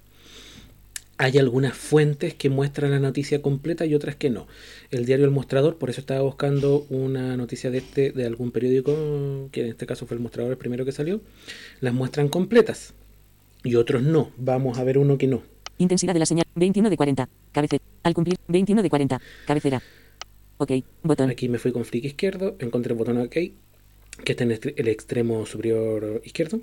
Hay 1.18 1.38
algunas 1.38 1.76
fuentes 1.76 2.34
que 2.34 2.50
muestran 2.50 2.92
la 2.92 3.00
noticia 3.00 3.42
completa 3.42 3.86
y 3.86 3.94
otras 3.94 4.16
que 4.16 4.30
no. 4.30 4.48
El 4.92 5.06
diario 5.06 5.26
El 5.26 5.32
Mostrador, 5.32 5.78
por 5.78 5.90
eso 5.90 6.02
estaba 6.02 6.22
buscando 6.22 6.86
una 6.90 7.38
noticia 7.38 7.72
de 7.72 7.80
este, 7.80 8.12
de 8.12 8.26
algún 8.26 8.52
periódico, 8.52 9.50
que 9.52 9.62
en 9.62 9.68
este 9.68 9.86
caso 9.86 10.06
fue 10.06 10.16
El 10.18 10.24
Mostrador 10.24 10.52
el 10.52 10.58
primero 10.58 10.86
que 10.86 10.92
salió, 10.92 11.22
las 11.82 11.94
muestran 11.94 12.30
completas. 12.30 12.94
Y 13.64 13.76
otros 13.76 14.04
no. 14.04 14.32
Vamos 14.38 14.78
a 14.78 14.84
ver 14.84 14.98
uno 14.98 15.18
que 15.18 15.28
no. 15.28 15.44
Intensidad 15.78 16.14
de 16.14 16.20
la 16.20 16.26
señal, 16.26 16.46
21 16.56 16.90
de 16.90 16.98
40. 16.98 17.30
Cabecera. 17.52 17.84
Al 18.04 18.14
cumplir, 18.14 18.38
21 18.48 18.82
de 18.84 18.90
40. 18.90 19.22
Cabecera. 19.46 19.82
Ok, 20.58 20.72
botón. 21.02 21.30
Aquí 21.30 21.50
me 21.50 21.58
fui 21.58 21.72
con 21.72 21.86
flick 21.86 22.06
izquierdo, 22.06 22.56
encontré 22.60 22.94
el 22.94 22.98
botón 22.98 23.18
OK, 23.18 23.32
que 23.32 23.54
está 24.26 24.44
en 24.44 24.52
el 24.52 24.88
extremo 24.88 25.46
superior 25.46 26.22
izquierdo. 26.24 26.62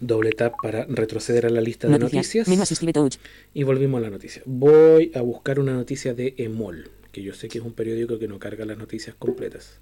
Doble 0.00 0.32
tap 0.32 0.54
para 0.62 0.84
retroceder 0.84 1.46
a 1.46 1.50
la 1.50 1.62
lista 1.62 1.88
de 1.88 1.98
Noticias. 1.98 2.46
Y 3.54 3.62
volvimos 3.62 3.98
a 3.98 4.02
la 4.02 4.10
noticia. 4.10 4.42
Voy 4.44 5.10
a 5.14 5.22
buscar 5.22 5.58
una 5.58 5.72
noticia 5.72 6.12
de 6.12 6.34
Emol, 6.36 6.90
que 7.12 7.22
yo 7.22 7.32
sé 7.32 7.48
que 7.48 7.58
es 7.58 7.64
un 7.64 7.72
periódico 7.72 8.18
que 8.18 8.28
no 8.28 8.38
carga 8.38 8.66
las 8.66 8.76
noticias 8.76 9.16
completas. 9.18 9.80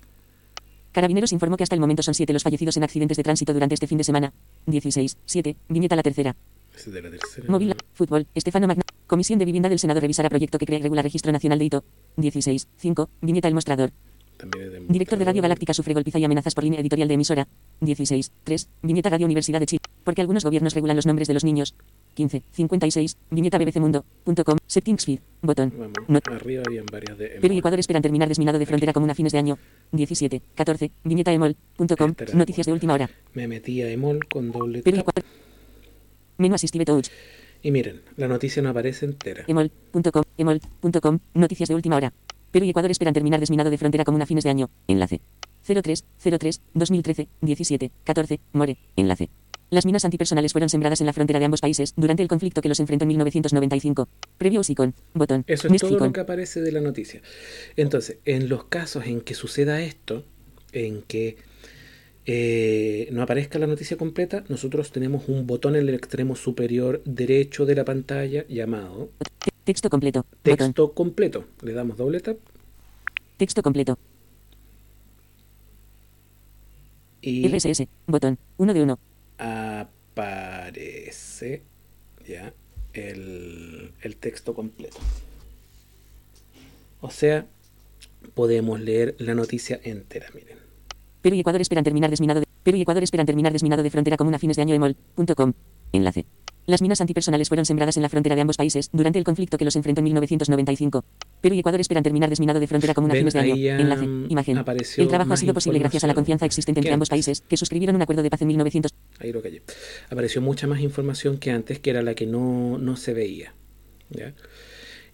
Carabineros 0.92 1.32
informó 1.32 1.56
que 1.56 1.64
hasta 1.64 1.74
el 1.74 1.80
momento 1.80 2.04
son 2.04 2.14
7 2.14 2.32
los 2.32 2.44
fallecidos 2.44 2.76
en 2.76 2.84
accidentes 2.84 3.16
de 3.16 3.24
tránsito 3.24 3.52
durante 3.52 3.74
este 3.74 3.88
fin 3.88 3.98
de 3.98 4.04
semana. 4.04 4.32
16. 4.66 5.16
7. 5.24 5.56
Viñeta 5.68 5.96
la 5.96 6.04
tercera. 6.04 6.36
Ese 6.76 6.92
de 6.92 7.02
la 7.02 7.10
tercera. 7.10 7.48
Móvil. 7.48 7.74
Fútbol. 7.94 8.28
Estefano 8.34 8.68
Magna. 8.68 8.84
Comisión 9.14 9.38
de 9.38 9.44
Vivienda 9.44 9.68
del 9.68 9.78
Senado 9.78 10.00
revisará 10.00 10.28
proyecto 10.28 10.58
que 10.58 10.66
crea 10.66 10.80
y 10.80 10.82
regula 10.82 11.00
registro 11.00 11.30
nacional 11.30 11.56
de 11.60 11.66
hito. 11.66 11.84
16. 12.16 12.66
5. 12.78 13.10
Viñeta 13.20 13.46
el 13.46 13.54
mostrador. 13.54 13.92
De 14.42 14.82
Director 14.88 15.16
de 15.20 15.24
Radio. 15.24 15.40
Galáctica 15.40 15.72
sufre 15.72 15.94
golpiza 15.94 16.18
y 16.18 16.24
amenazas 16.24 16.52
por 16.52 16.64
línea 16.64 16.80
editorial 16.80 17.06
de 17.06 17.14
emisora. 17.14 17.46
16. 17.80 18.32
3. 18.42 18.68
Viñeta 18.82 19.10
Radio 19.10 19.26
Universidad 19.26 19.60
de 19.60 19.66
Chile. 19.66 19.78
Porque 20.02 20.20
algunos 20.20 20.42
gobiernos 20.42 20.74
regulan 20.74 20.96
los 20.96 21.06
nombres 21.06 21.28
de 21.28 21.34
los 21.34 21.44
niños. 21.44 21.76
15. 22.14 22.42
56. 22.50 23.16
Viñeta 23.30 23.56
bbcmundo.com. 23.56 24.58
Settings 24.66 25.04
feed. 25.04 25.20
Botón. 25.42 25.72
Vamos, 25.78 25.94
No. 26.08 26.18
arriba 26.34 26.64
habían 26.66 26.86
varias 26.90 27.16
de 27.16 27.28
Perú 27.40 27.54
y. 27.54 27.58
Ecuador 27.58 27.78
esperan 27.78 28.02
terminar 28.02 28.26
desminado 28.28 28.58
de 28.58 28.66
frontera 28.66 28.92
común 28.92 29.10
a 29.10 29.14
fines 29.14 29.30
de 29.30 29.38
año. 29.38 29.58
17. 29.92 30.42
14. 30.56 30.90
Viñeta 31.04 31.32
emol.com. 31.32 32.14
Noticias 32.34 32.66
de 32.66 32.72
última 32.72 32.94
hora. 32.94 33.08
Me 33.32 33.46
metí 33.46 33.80
a 33.80 33.88
Emol 33.92 34.18
con 34.28 34.50
doble 34.50 34.82
Perú 34.82 34.96
y 34.96 34.98
tap. 35.04 35.08
Ecuador. 35.18 35.30
Menú 36.38 36.56
Assistive 36.56 36.84
Touch. 36.84 37.10
Y 37.64 37.70
miren, 37.70 38.02
la 38.18 38.28
noticia 38.28 38.60
no 38.60 38.68
aparece 38.68 39.06
entera. 39.06 39.44
Emol.com. 39.46 40.22
Emol.com. 40.36 41.18
Noticias 41.32 41.70
de 41.70 41.74
última 41.74 41.96
hora. 41.96 42.12
Perú 42.50 42.66
y 42.66 42.70
Ecuador 42.70 42.90
esperan 42.90 43.14
terminar 43.14 43.40
desminado 43.40 43.70
de 43.70 43.78
frontera 43.78 44.04
común 44.04 44.20
a 44.20 44.26
fines 44.26 44.44
de 44.44 44.50
año. 44.50 44.68
Enlace. 44.86 45.22
03. 45.66 46.04
03. 46.38 46.60
2013. 46.74 47.28
17. 47.40 47.90
14. 48.04 48.40
More. 48.52 48.76
Enlace. 48.96 49.30
Las 49.70 49.86
minas 49.86 50.04
antipersonales 50.04 50.52
fueron 50.52 50.68
sembradas 50.68 51.00
en 51.00 51.06
la 51.06 51.14
frontera 51.14 51.38
de 51.38 51.46
ambos 51.46 51.62
países 51.62 51.94
durante 51.96 52.22
el 52.22 52.28
conflicto 52.28 52.60
que 52.60 52.68
los 52.68 52.78
enfrentó 52.80 53.04
en 53.04 53.08
1995. 53.08 54.08
Previo 54.36 54.60
Usicon. 54.60 54.94
Botón. 55.14 55.44
Eso 55.46 55.66
es 55.68 55.80
todo 55.80 55.98
lo 55.98 56.12
que 56.12 56.20
aparece 56.20 56.60
de 56.60 56.70
la 56.70 56.82
noticia. 56.82 57.22
Entonces, 57.76 58.18
en 58.26 58.50
los 58.50 58.64
casos 58.64 59.06
en 59.06 59.22
que 59.22 59.32
suceda 59.32 59.80
esto, 59.80 60.26
en 60.72 61.00
que 61.00 61.38
eh, 62.26 63.08
no 63.12 63.22
aparezca 63.22 63.58
la 63.58 63.66
noticia 63.66 63.96
completa, 63.98 64.44
nosotros 64.48 64.90
tenemos 64.92 65.28
un 65.28 65.46
botón 65.46 65.76
en 65.76 65.88
el 65.88 65.94
extremo 65.94 66.36
superior 66.36 67.02
derecho 67.04 67.66
de 67.66 67.74
la 67.74 67.84
pantalla 67.84 68.46
llamado 68.48 69.10
Te- 69.18 69.50
Texto 69.64 69.88
completo. 69.90 70.24
Botón. 70.44 70.56
texto 70.56 70.92
completo. 70.92 71.44
Le 71.62 71.72
damos 71.72 71.96
doble 71.96 72.20
tap 72.20 72.36
Texto 73.36 73.62
completo. 73.62 73.98
y 77.20 77.48
RSS. 77.48 77.88
Botón. 78.06 78.38
1 78.58 78.74
de 78.74 78.82
1. 78.82 78.98
aparece 80.14 81.62
ya 82.26 82.52
el, 82.92 83.92
el 84.02 84.16
texto 84.16 84.54
completo. 84.54 84.98
O 87.00 87.10
sea, 87.10 87.46
podemos 88.34 88.78
leer 88.80 89.14
la 89.18 89.34
noticia 89.34 89.80
entera, 89.82 90.28
miren. 90.34 90.58
Perú 91.24 91.36
y 91.36 91.40
Ecuador 91.40 91.62
esperan 91.62 91.84
terminar 91.84 92.10
desminado 92.10 92.40
de 92.40 92.46
Perú 92.62 92.76
y 92.76 92.82
Ecuador 92.82 93.02
esperan 93.02 93.24
terminar 93.24 93.50
desminado 93.50 93.82
de 93.82 93.88
frontera 93.88 94.18
común 94.18 94.34
a 94.34 94.38
fines 94.38 94.56
de 94.56 94.62
año 94.62 94.74
emol.com. 94.74 95.54
Enlace. 95.90 96.26
Las 96.66 96.82
minas 96.82 97.00
antipersonales 97.00 97.48
fueron 97.48 97.64
sembradas 97.64 97.96
en 97.96 98.02
la 98.02 98.10
frontera 98.10 98.34
de 98.34 98.42
ambos 98.42 98.58
países 98.58 98.90
durante 98.92 99.18
el 99.18 99.24
conflicto 99.24 99.56
que 99.56 99.64
los 99.64 99.74
enfrentó 99.74 100.00
en 100.00 100.04
1995. 100.04 101.02
Perú 101.40 101.54
y 101.54 101.60
Ecuador 101.60 101.80
esperan 101.80 102.02
terminar 102.02 102.28
desminado 102.28 102.60
de 102.60 102.66
frontera 102.66 102.92
común 102.92 103.10
a 103.10 103.14
fines 103.14 103.32
de 103.32 103.40
año. 103.40 103.54
Enlace. 103.54 104.06
mm, 104.06 104.26
Imagen. 104.32 104.58
El 104.98 105.08
trabajo 105.08 105.32
ha 105.32 105.36
sido 105.38 105.54
posible 105.54 105.78
gracias 105.78 106.04
a 106.04 106.08
la 106.08 106.14
confianza 106.14 106.44
existente 106.44 106.80
entre 106.80 106.92
ambos 106.92 107.08
países, 107.08 107.40
que 107.40 107.56
suscribieron 107.56 107.96
un 107.96 108.02
acuerdo 108.02 108.22
de 108.22 108.28
paz 108.28 108.42
en 108.42 108.48
1900. 108.48 108.92
Ahí 109.18 109.32
lo 109.32 109.40
callé. 109.40 109.62
Apareció 110.10 110.42
mucha 110.42 110.66
más 110.66 110.80
información 110.80 111.38
que 111.38 111.52
antes, 111.52 111.78
que 111.78 111.88
era 111.88 112.02
la 112.02 112.14
que 112.14 112.26
no, 112.26 112.76
no 112.76 112.96
se 112.98 113.14
veía. 113.14 113.54
¿ya? 114.10 114.34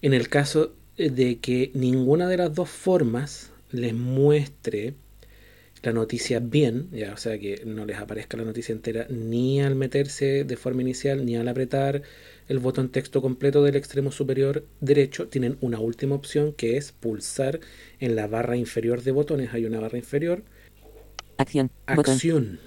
En 0.01 0.13
el 0.13 0.27
caso 0.27 0.73
de 0.97 1.39
que 1.39 1.71
ninguna 1.73 2.27
de 2.27 2.35
las 2.35 2.53
dos 2.53 2.69
formas 2.69 3.51
les 3.71 3.93
muestre 3.93 4.95
la 5.83 5.93
noticia 5.93 6.39
bien, 6.39 6.89
ya, 6.91 7.13
o 7.13 7.17
sea 7.17 7.39
que 7.39 7.63
no 7.65 7.85
les 7.85 7.97
aparezca 7.97 8.37
la 8.37 8.43
noticia 8.43 8.73
entera 8.73 9.07
ni 9.09 9.61
al 9.61 9.75
meterse 9.75 10.43
de 10.43 10.57
forma 10.57 10.81
inicial 10.81 11.25
ni 11.25 11.35
al 11.35 11.47
apretar 11.47 12.03
el 12.47 12.59
botón 12.59 12.89
texto 12.89 13.21
completo 13.21 13.63
del 13.63 13.75
extremo 13.75 14.11
superior 14.11 14.65
derecho, 14.79 15.27
tienen 15.27 15.57
una 15.61 15.79
última 15.79 16.15
opción 16.15 16.53
que 16.53 16.77
es 16.77 16.91
pulsar 16.91 17.59
en 17.99 18.15
la 18.15 18.27
barra 18.27 18.57
inferior 18.57 19.01
de 19.01 19.11
botones. 19.11 19.53
Hay 19.53 19.65
una 19.65 19.79
barra 19.79 19.97
inferior, 19.97 20.43
Acción. 21.37 21.71
Botón. 21.95 22.13
acción. 22.13 22.59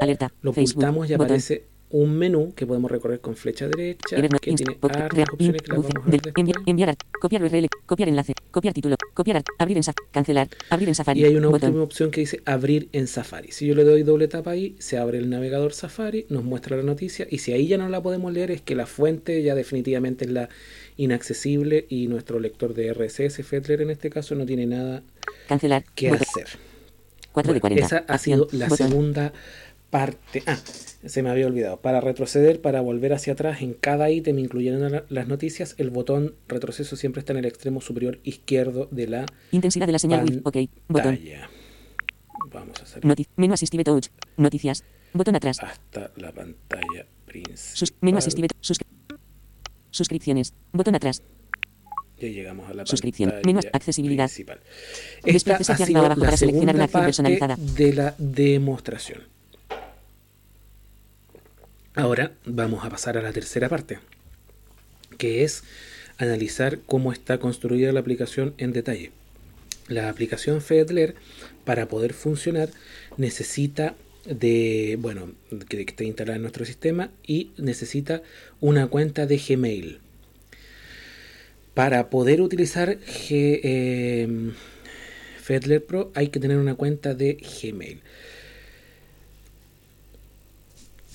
Alerta. 0.00 0.32
Lo 0.42 0.52
Facebook. 0.52 0.74
pulsamos 0.76 1.08
y 1.08 1.12
Botón. 1.12 1.26
aparece 1.26 1.64
un 1.90 2.16
menú 2.18 2.52
que 2.54 2.66
podemos 2.66 2.90
recorrer 2.90 3.20
con 3.20 3.34
flecha 3.34 3.66
derecha, 3.66 4.16
que 4.16 4.28
tiene 4.54 4.76
hartas 4.82 5.28
opciones 5.32 5.62
que 5.62 5.68
las 5.68 5.78
vamos 5.78 5.90
a 5.90 5.98
ver 6.10 6.20
enviar, 6.36 6.56
después. 6.56 6.66
enviar, 6.66 6.88
ar- 6.90 6.96
copiar 7.20 7.42
URL, 7.44 7.68
copiar 7.86 8.08
enlace, 8.10 8.34
copiar 8.50 8.74
título, 8.74 8.96
copiar, 9.14 9.38
ar- 9.38 9.44
abrir 9.58 9.76
en 9.78 9.82
Safari, 9.82 10.06
cancelar, 10.12 10.48
abrir 10.70 10.88
en 10.88 10.94
Safari. 10.94 11.20
Y 11.20 11.24
hay 11.24 11.36
una 11.36 11.48
última 11.48 11.82
opción 11.82 12.10
que 12.10 12.20
dice 12.20 12.42
abrir 12.44 12.88
en 12.92 13.06
Safari. 13.06 13.52
Si 13.52 13.66
yo 13.66 13.74
le 13.74 13.84
doy 13.84 14.02
doble 14.02 14.28
tapa 14.28 14.50
ahí, 14.50 14.76
se 14.78 14.98
abre 14.98 15.18
el 15.18 15.30
navegador 15.30 15.72
Safari, 15.72 16.26
nos 16.28 16.44
muestra 16.44 16.76
la 16.76 16.82
noticia 16.82 17.26
y 17.30 17.38
si 17.38 17.52
ahí 17.52 17.68
ya 17.68 17.78
no 17.78 17.88
la 17.88 18.02
podemos 18.02 18.32
leer 18.32 18.50
es 18.50 18.60
que 18.60 18.74
la 18.74 18.86
fuente 18.86 19.42
ya 19.42 19.54
definitivamente 19.54 20.26
es 20.26 20.30
la 20.30 20.48
inaccesible 20.98 21.86
y 21.88 22.06
nuestro 22.08 22.38
lector 22.40 22.74
de 22.74 22.92
RSS, 22.92 23.42
Fedler 23.44 23.80
en 23.82 23.90
este 23.90 24.10
caso, 24.10 24.34
no 24.34 24.44
tiene 24.44 24.66
nada 24.66 25.02
Cancelar. 25.48 25.84
que 25.94 26.10
botón. 26.10 26.26
hacer. 26.28 26.48
4 27.32 27.52
de 27.54 27.60
Bueno, 27.60 27.76
40. 27.76 27.86
esa 27.86 28.04
ha 28.12 28.18
sido 28.18 28.48
la 28.52 28.68
botón. 28.68 28.88
segunda 28.88 29.32
parte. 29.90 30.42
Ah, 30.46 30.58
se 31.04 31.22
me 31.22 31.30
había 31.30 31.46
olvidado. 31.46 31.80
Para 31.80 32.00
retroceder, 32.00 32.60
para 32.60 32.80
volver 32.80 33.12
hacia 33.12 33.32
atrás, 33.34 33.62
en 33.62 33.74
cada 33.74 34.10
ítem, 34.10 34.38
incluyendo 34.38 34.88
la- 34.88 35.04
las 35.08 35.28
noticias, 35.28 35.74
el 35.78 35.90
botón 35.90 36.34
retroceso 36.48 36.96
siempre 36.96 37.20
está 37.20 37.32
en 37.32 37.38
el 37.38 37.44
extremo 37.46 37.80
superior 37.80 38.18
izquierdo 38.24 38.88
de 38.90 39.06
la 39.06 39.26
Intensidad 39.52 39.86
de 39.86 39.92
la 39.92 39.98
señal. 39.98 40.40
OK. 40.44 40.56
Botón. 40.88 41.18
Vamos 42.50 42.96
a 42.96 43.06
Noti 43.06 43.26
menú 43.36 43.54
Assistive 43.54 43.84
Touch. 43.84 44.08
Noticias. 44.36 44.82
Botón 45.12 45.36
atrás. 45.36 45.58
hasta 45.62 46.10
la 46.16 46.32
pantalla 46.32 47.06
Sus 47.54 47.92
menú 48.00 48.16
principal. 48.16 48.18
Assistive 48.18 48.48
Suscri- 48.62 49.18
Suscripciones. 49.90 50.54
Botón 50.72 50.94
atrás. 50.94 51.22
Ya 52.18 52.28
llegamos 52.28 52.68
a 52.68 52.74
la 52.74 52.84
Suscripción. 52.86 53.32
Menú 53.44 53.60
accesibilidad. 53.72 54.26
principal. 54.26 54.60
Esta 55.24 55.56
ha 55.56 55.62
sido 55.76 56.08
la 56.08 56.16
para 56.16 56.36
seleccionar 56.36 56.74
una 56.74 56.84
acción 56.84 57.00
parte 57.02 57.06
personalizada. 57.06 57.56
de 57.56 57.92
la 57.92 58.14
demostración. 58.18 59.22
Ahora 61.98 62.30
vamos 62.44 62.84
a 62.84 62.90
pasar 62.90 63.18
a 63.18 63.22
la 63.22 63.32
tercera 63.32 63.68
parte, 63.68 63.98
que 65.16 65.42
es 65.42 65.64
analizar 66.16 66.78
cómo 66.86 67.12
está 67.12 67.38
construida 67.40 67.90
la 67.90 67.98
aplicación 67.98 68.54
en 68.56 68.72
detalle. 68.72 69.10
La 69.88 70.08
aplicación 70.08 70.60
Fedler, 70.60 71.16
para 71.64 71.88
poder 71.88 72.12
funcionar, 72.12 72.70
necesita 73.16 73.96
de, 74.26 74.96
bueno, 75.00 75.32
que 75.68 75.80
esté 75.80 76.04
instalada 76.04 76.36
en 76.36 76.42
nuestro 76.42 76.64
sistema 76.64 77.10
y 77.26 77.50
necesita 77.56 78.22
una 78.60 78.86
cuenta 78.86 79.26
de 79.26 79.36
Gmail. 79.36 79.98
Para 81.74 82.10
poder 82.10 82.42
utilizar 82.42 82.96
eh, 83.28 84.52
Fedler 85.42 85.84
Pro 85.84 86.12
hay 86.14 86.28
que 86.28 86.38
tener 86.38 86.58
una 86.58 86.76
cuenta 86.76 87.14
de 87.14 87.38
Gmail. 87.60 88.02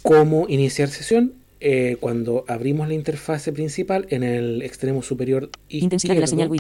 ¿Cómo 0.04 0.48
iniciar 0.50 0.89
sesión? 0.89 1.34
Eh, 1.66 1.96
cuando 2.02 2.44
abrimos 2.50 2.89
la 2.89 2.94
interfase 2.94 3.54
principal 3.54 4.06
en 4.10 4.24
el 4.24 4.62
extremo 4.63 5.02
superior 5.02 5.50
Intensidad 5.70 6.13
de 6.13 6.20
la 6.20 6.28
señal 6.28 6.50
with. 6.50 6.60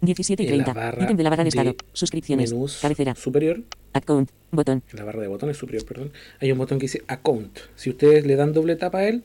17 0.00 0.42
y 0.42 0.46
en 0.48 0.58
la 0.58 0.64
30. 0.64 0.80
barra 0.80 1.04
Ítem 1.04 1.16
de 1.16 1.22
la 1.22 1.30
barra 1.30 1.44
de 1.44 1.48
estado. 1.50 1.70
de 1.70 1.76
Suscripciones. 1.92 2.52
menús 2.52 2.78
Cabecera. 2.82 3.14
superior, 3.14 3.62
Account. 3.92 4.30
Botón. 4.50 4.82
en 4.90 4.98
la 4.98 5.04
barra 5.04 5.22
de 5.22 5.28
botones 5.28 5.56
superior, 5.56 5.84
perdón, 5.86 6.10
hay 6.40 6.50
un 6.50 6.58
botón 6.58 6.78
que 6.78 6.84
dice 6.86 7.02
Account. 7.06 7.56
Si 7.76 7.88
ustedes 7.90 8.26
le 8.26 8.34
dan 8.36 8.52
doble 8.52 8.74
tapa 8.76 8.98
a 8.98 9.08
él, 9.08 9.22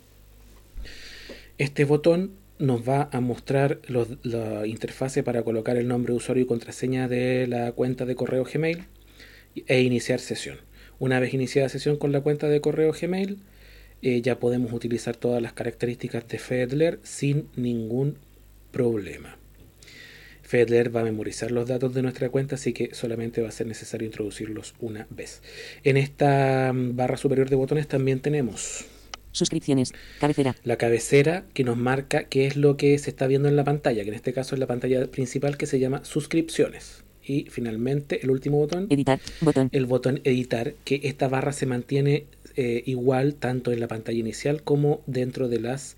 este 1.57 1.83
botón 1.85 2.31
nos 2.59 2.87
va 2.87 3.09
a 3.11 3.19
mostrar 3.21 3.79
los- 3.87 4.23
la 4.23 4.67
interfase 4.67 5.23
para 5.23 5.41
colocar 5.43 5.77
el 5.77 5.87
nombre 5.87 6.13
de 6.13 6.17
usuario 6.17 6.43
y 6.43 6.47
contraseña 6.47 7.07
de 7.07 7.47
la 7.47 7.71
cuenta 7.71 8.05
de 8.05 8.15
correo 8.15 8.43
Gmail 8.45 8.83
e 9.67 9.81
iniciar 9.81 10.19
sesión. 10.19 10.57
Una 10.99 11.19
vez 11.19 11.33
iniciada 11.33 11.69
sesión 11.69 11.97
con 11.97 12.11
la 12.11 12.21
cuenta 12.21 12.49
de 12.49 12.61
correo 12.61 12.91
Gmail, 12.91 13.39
eh, 14.01 14.21
ya 14.21 14.39
podemos 14.39 14.73
utilizar 14.73 15.15
todas 15.15 15.41
las 15.41 15.53
características 15.53 16.27
de 16.27 16.39
Fedler 16.39 16.99
sin 17.03 17.47
ningún 17.55 18.17
problema. 18.71 19.37
Fedler 20.41 20.93
va 20.95 21.01
a 21.01 21.03
memorizar 21.03 21.51
los 21.51 21.67
datos 21.67 21.93
de 21.93 22.01
nuestra 22.01 22.29
cuenta, 22.29 22.55
así 22.55 22.73
que 22.73 22.93
solamente 22.93 23.41
va 23.41 23.49
a 23.49 23.51
ser 23.51 23.67
necesario 23.67 24.05
introducirlos 24.05 24.73
una 24.79 25.07
vez. 25.09 25.41
En 25.83 25.95
esta 25.95 26.73
mm, 26.73 26.95
barra 26.95 27.17
superior 27.17 27.49
de 27.49 27.55
botones 27.55 27.87
también 27.87 28.19
tenemos 28.19 28.85
Suscripciones. 29.31 29.93
Cabecera. 30.19 30.55
la 30.63 30.77
cabecera 30.77 31.45
que 31.53 31.63
nos 31.63 31.77
marca 31.77 32.23
qué 32.23 32.47
es 32.47 32.57
lo 32.57 32.77
que 32.77 32.97
se 32.97 33.11
está 33.11 33.27
viendo 33.27 33.47
en 33.47 33.55
la 33.55 33.63
pantalla, 33.63 34.01
que 34.01 34.09
en 34.09 34.15
este 34.15 34.33
caso 34.33 34.55
es 34.55 34.59
la 34.59 34.65
pantalla 34.65 35.05
principal 35.05 35.55
que 35.55 35.67
se 35.67 35.79
llama 35.79 36.03
suscripciones. 36.03 37.03
Y 37.29 37.45
finalmente 37.51 38.21
el 38.23 38.31
último 38.31 38.57
botón, 38.57 38.87
Editar. 38.89 39.19
Botón. 39.41 39.69
el 39.71 39.85
botón 39.85 40.19
editar, 40.23 40.73
que 40.83 41.01
esta 41.03 41.27
barra 41.27 41.53
se 41.53 41.67
mantiene 41.67 42.25
eh, 42.55 42.81
igual 42.87 43.35
tanto 43.35 43.71
en 43.71 43.79
la 43.79 43.87
pantalla 43.87 44.17
inicial 44.17 44.63
como 44.63 45.01
dentro 45.05 45.47
de 45.47 45.59
las 45.59 45.95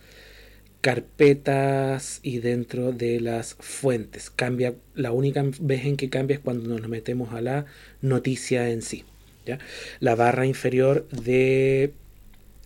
carpetas 0.81 2.19
y 2.21 2.39
dentro 2.39 2.91
de 2.91 3.21
las 3.21 3.53
fuentes. 3.53 4.29
Cambia, 4.29 4.75
la 4.93 5.13
única 5.13 5.41
vez 5.61 5.85
en 5.85 5.95
que 5.95 6.09
cambia 6.09 6.35
es 6.35 6.41
cuando 6.41 6.67
nos 6.67 6.89
metemos 6.89 7.33
a 7.33 7.39
la 7.39 7.65
noticia 8.01 8.69
en 8.69 8.81
sí. 8.81 9.05
¿ya? 9.45 9.57
La 10.01 10.15
barra 10.15 10.45
inferior 10.45 11.07
de 11.09 11.93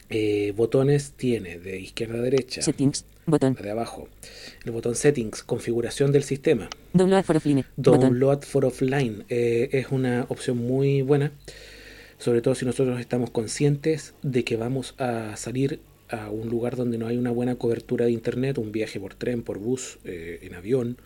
eh, 0.09 0.53
botones 0.57 1.11
tiene 1.11 1.59
de 1.59 1.79
izquierda 1.79 2.17
a 2.17 2.21
derecha, 2.21 2.63
Settings. 2.63 3.05
Botón. 3.25 3.55
la 3.57 3.61
de 3.61 3.71
abajo, 3.71 4.07
el 4.65 4.71
botón 4.71 4.95
settings, 4.95 5.41
configuración 5.41 6.11
del 6.11 6.23
sistema. 6.23 6.69
Download 6.93 7.23
for 7.23 7.37
offline. 7.37 7.65
Download 7.75 8.41
for 8.43 8.65
offline 8.65 9.25
eh, 9.29 9.69
es 9.71 9.87
una 9.91 10.25
opción 10.29 10.57
muy 10.57 11.01
buena, 11.01 11.31
sobre 12.19 12.41
todo 12.41 12.53
si 12.55 12.65
nosotros 12.65 12.99
estamos 12.99 13.31
conscientes 13.31 14.13
de 14.21 14.43
que 14.43 14.57
vamos 14.57 14.93
a 14.99 15.35
salir 15.37 15.79
a 16.09 16.29
un 16.29 16.49
lugar 16.49 16.75
donde 16.75 16.97
no 16.97 17.07
hay 17.07 17.17
una 17.17 17.31
buena 17.31 17.55
cobertura 17.55 18.05
de 18.05 18.11
internet, 18.11 18.57
un 18.57 18.71
viaje 18.71 18.99
por 18.99 19.15
tren, 19.15 19.41
por 19.41 19.57
bus, 19.57 19.97
eh, 20.05 20.39
en 20.43 20.53
avión, 20.53 20.97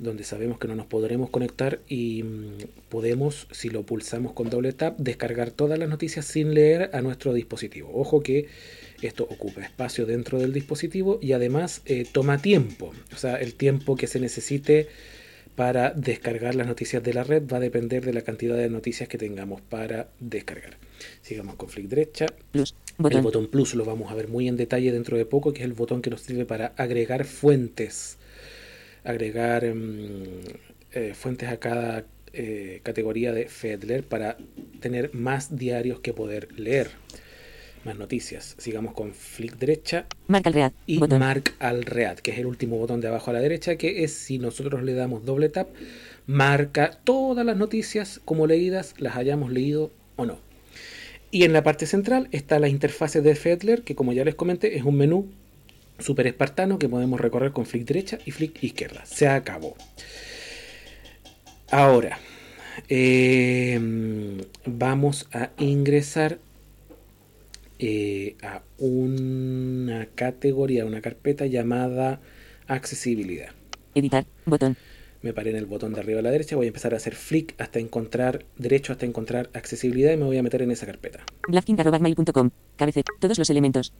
donde 0.00 0.24
sabemos 0.24 0.58
que 0.58 0.66
no 0.66 0.74
nos 0.74 0.86
podremos 0.86 1.28
conectar 1.28 1.80
y 1.86 2.22
mm, 2.22 2.88
podemos, 2.88 3.46
si 3.50 3.68
lo 3.68 3.84
pulsamos 3.84 4.32
con 4.32 4.48
doble 4.48 4.72
tap, 4.72 4.98
descargar 4.98 5.50
todas 5.50 5.78
las 5.78 5.88
noticias 5.88 6.24
sin 6.24 6.54
leer 6.54 6.90
a 6.94 7.02
nuestro 7.02 7.34
dispositivo. 7.34 7.90
Ojo 7.94 8.22
que 8.22 8.48
esto 9.02 9.24
ocupa 9.24 9.60
espacio 9.60 10.06
dentro 10.06 10.38
del 10.38 10.54
dispositivo 10.54 11.18
y 11.20 11.32
además 11.32 11.82
eh, 11.84 12.06
toma 12.10 12.40
tiempo, 12.40 12.92
o 13.12 13.16
sea, 13.16 13.36
el 13.36 13.54
tiempo 13.54 13.94
que 13.94 14.06
se 14.06 14.20
necesite 14.20 14.88
para 15.54 15.90
descargar 15.90 16.54
las 16.54 16.66
noticias 16.66 17.02
de 17.02 17.12
la 17.12 17.22
red 17.22 17.42
va 17.46 17.58
a 17.58 17.60
depender 17.60 18.02
de 18.02 18.14
la 18.14 18.22
cantidad 18.22 18.56
de 18.56 18.70
noticias 18.70 19.08
que 19.08 19.18
tengamos 19.18 19.60
para 19.60 20.08
descargar. 20.18 20.78
Sigamos 21.20 21.56
con 21.56 21.68
flick 21.68 21.88
derecha. 21.88 22.26
Plus. 22.52 22.74
El 23.10 23.20
botón 23.20 23.48
plus 23.48 23.74
lo 23.74 23.84
vamos 23.84 24.10
a 24.10 24.14
ver 24.14 24.28
muy 24.28 24.48
en 24.48 24.56
detalle 24.56 24.92
dentro 24.92 25.18
de 25.18 25.26
poco, 25.26 25.52
que 25.52 25.60
es 25.60 25.64
el 25.66 25.74
botón 25.74 26.00
que 26.00 26.08
nos 26.08 26.22
sirve 26.22 26.46
para 26.46 26.68
agregar 26.76 27.26
fuentes. 27.26 28.16
Agregar 29.04 29.64
mm, 29.64 30.40
eh, 30.92 31.14
fuentes 31.14 31.48
a 31.48 31.58
cada 31.58 32.04
eh, 32.32 32.80
categoría 32.82 33.32
de 33.32 33.48
Fedler 33.48 34.04
para 34.04 34.36
tener 34.80 35.14
más 35.14 35.56
diarios 35.56 36.00
que 36.00 36.12
poder 36.12 36.48
leer. 36.58 36.90
Más 37.84 37.96
noticias. 37.96 38.56
Sigamos 38.58 38.92
con 38.92 39.14
flick 39.14 39.56
derecha 39.56 40.06
al 40.28 40.52
read. 40.52 40.72
y 40.86 40.98
Botón. 40.98 41.18
Mark 41.18 41.54
al 41.58 41.84
Read, 41.84 42.18
que 42.18 42.30
es 42.30 42.38
el 42.38 42.46
último 42.46 42.76
botón 42.76 43.00
de 43.00 43.08
abajo 43.08 43.30
a 43.30 43.34
la 43.34 43.40
derecha, 43.40 43.76
que 43.76 44.04
es 44.04 44.12
si 44.12 44.38
nosotros 44.38 44.82
le 44.82 44.92
damos 44.92 45.24
doble 45.24 45.48
tap, 45.48 45.68
marca 46.26 47.00
todas 47.04 47.44
las 47.44 47.56
noticias 47.56 48.20
como 48.24 48.46
leídas, 48.46 48.94
las 48.98 49.16
hayamos 49.16 49.50
leído 49.50 49.90
o 50.16 50.26
no. 50.26 50.38
Y 51.30 51.44
en 51.44 51.52
la 51.52 51.62
parte 51.62 51.86
central 51.86 52.28
está 52.32 52.58
la 52.58 52.68
interfase 52.68 53.22
de 53.22 53.34
Fedler, 53.34 53.82
que 53.82 53.94
como 53.94 54.12
ya 54.12 54.24
les 54.24 54.34
comenté, 54.34 54.76
es 54.76 54.84
un 54.84 54.96
menú 54.96 55.30
súper 56.00 56.26
espartano 56.26 56.78
que 56.78 56.88
podemos 56.88 57.20
recorrer 57.20 57.52
con 57.52 57.66
flick 57.66 57.86
derecha 57.86 58.18
y 58.24 58.30
flick 58.30 58.62
izquierda. 58.62 59.04
Se 59.04 59.28
acabó. 59.28 59.76
Ahora, 61.70 62.18
eh, 62.88 63.78
vamos 64.66 65.28
a 65.32 65.50
ingresar 65.58 66.38
eh, 67.78 68.36
a 68.42 68.62
una 68.78 70.06
categoría, 70.14 70.84
una 70.84 71.00
carpeta 71.00 71.46
llamada 71.46 72.20
accesibilidad. 72.66 73.50
Editar. 73.94 74.26
Botón. 74.44 74.76
Me 75.22 75.32
paré 75.32 75.50
en 75.50 75.56
el 75.56 75.66
botón 75.66 75.92
de 75.92 76.00
arriba 76.00 76.20
a 76.20 76.22
la 76.22 76.30
derecha, 76.30 76.56
voy 76.56 76.66
a 76.66 76.68
empezar 76.68 76.94
a 76.94 76.96
hacer 76.96 77.14
flick 77.14 77.54
hasta 77.60 77.78
encontrar 77.78 78.44
derecho, 78.56 78.92
hasta 78.92 79.06
encontrar 79.06 79.50
accesibilidad 79.52 80.12
y 80.12 80.16
me 80.16 80.24
voy 80.24 80.38
a 80.38 80.42
meter 80.42 80.62
en 80.62 80.70
esa 80.70 80.86
carpeta. 80.86 81.24
Blafking.mail.com. 81.48 82.50
Cabece. 82.76 83.02
Todos 83.18 83.38
los 83.38 83.50
elementos. 83.50 83.92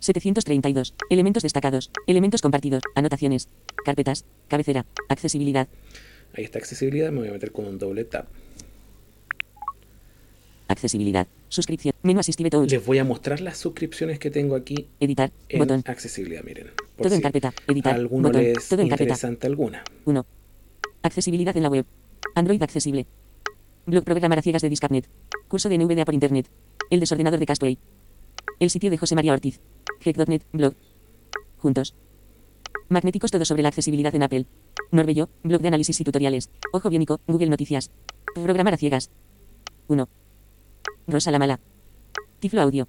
732. 0.00 0.94
Elementos 1.10 1.42
destacados. 1.42 1.90
Elementos 2.06 2.42
compartidos. 2.42 2.82
Anotaciones. 2.94 3.48
Carpetas. 3.84 4.24
Cabecera. 4.48 4.86
Accesibilidad. 5.08 5.68
Ahí 6.34 6.44
está 6.44 6.58
accesibilidad, 6.58 7.10
me 7.12 7.20
voy 7.20 7.28
a 7.28 7.32
meter 7.32 7.50
con 7.52 7.66
un 7.66 7.78
doble 7.78 8.04
tap. 8.04 8.26
Accesibilidad. 10.68 11.28
Suscripción. 11.48 11.94
Menú 12.02 12.20
Assistive 12.20 12.50
Tools. 12.50 12.72
Les 12.72 12.84
voy 12.84 12.98
a 12.98 13.04
mostrar 13.04 13.40
las 13.40 13.56
suscripciones 13.56 14.18
que 14.18 14.30
tengo 14.30 14.56
aquí 14.56 14.88
Editar. 14.98 15.30
en 15.48 15.58
Botón. 15.60 15.82
accesibilidad, 15.86 16.42
miren. 16.42 16.70
Todo 16.96 17.14
en 17.14 17.20
carpeta. 17.20 17.48
a 17.66 17.72
Editar. 17.72 17.94
alguno 17.94 18.28
Botón. 18.28 18.42
les 18.42 18.68
Todo 18.68 18.82
en 18.82 18.88
carpeta. 18.88 19.04
interesante 19.04 19.46
alguna. 19.46 19.84
1. 20.04 20.26
Accesibilidad 21.02 21.56
en 21.56 21.62
la 21.62 21.68
web. 21.68 21.86
Android 22.34 22.60
accesible. 22.62 23.06
Blog 23.86 24.02
programar 24.04 24.40
a 24.40 24.42
ciegas 24.42 24.62
de 24.62 24.68
Discapnet. 24.68 25.08
Curso 25.46 25.68
de 25.68 25.78
NVDA 25.78 26.04
por 26.04 26.14
Internet. 26.14 26.50
El 26.90 26.98
desordenador 27.00 27.38
de 27.38 27.46
Castway. 27.46 27.78
El 28.58 28.70
sitio 28.70 28.90
de 28.90 28.96
José 28.96 29.14
María 29.14 29.32
Ortiz. 29.32 29.60
Heck.net. 30.04 30.42
Blog. 30.52 30.74
Juntos. 31.58 31.94
Magnéticos 32.88 33.30
todo 33.30 33.44
sobre 33.44 33.62
la 33.62 33.68
accesibilidad 33.68 34.14
en 34.14 34.22
Apple. 34.22 34.46
Norbello. 34.90 35.28
Blog 35.42 35.60
de 35.60 35.68
análisis 35.68 36.00
y 36.00 36.04
tutoriales. 36.04 36.50
Ojo 36.72 36.88
biónico. 36.90 37.20
Google 37.26 37.50
Noticias. 37.50 37.90
Programar 38.34 38.74
a 38.74 38.76
ciegas. 38.76 39.10
1. 39.88 40.08
Rosa 41.06 41.30
la 41.30 41.38
mala. 41.38 41.60
Tiflo 42.40 42.62
Audio. 42.62 42.88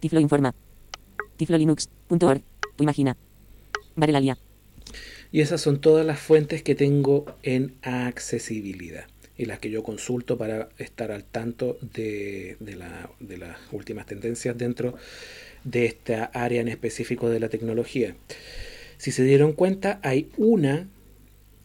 Tiflo 0.00 0.20
Informa. 0.20 0.54
Tiflo 1.36 1.58
Linux.org. 1.58 2.42
Imagina. 2.78 3.16
Varelalia. 3.94 4.38
Y 5.32 5.40
esas 5.40 5.60
son 5.60 5.80
todas 5.80 6.06
las 6.06 6.20
fuentes 6.20 6.62
que 6.62 6.74
tengo 6.74 7.26
en 7.42 7.76
accesibilidad 7.82 9.06
y 9.38 9.44
las 9.46 9.58
que 9.58 9.70
yo 9.70 9.82
consulto 9.82 10.38
para 10.38 10.68
estar 10.78 11.10
al 11.12 11.24
tanto 11.24 11.78
de, 11.94 12.56
de 12.60 12.76
la- 12.76 13.10
de 13.20 13.38
las 13.38 13.56
últimas 13.72 14.06
tendencias 14.06 14.56
dentro 14.56 14.94
de 15.64 15.84
esta 15.86 16.24
área 16.26 16.60
en 16.60 16.68
específico 16.68 17.28
de 17.28 17.40
la 17.40 17.48
tecnología. 17.48 18.14
Si 18.98 19.10
se 19.10 19.24
dieron 19.24 19.52
cuenta, 19.52 20.00
hay 20.02 20.28
una 20.38 20.88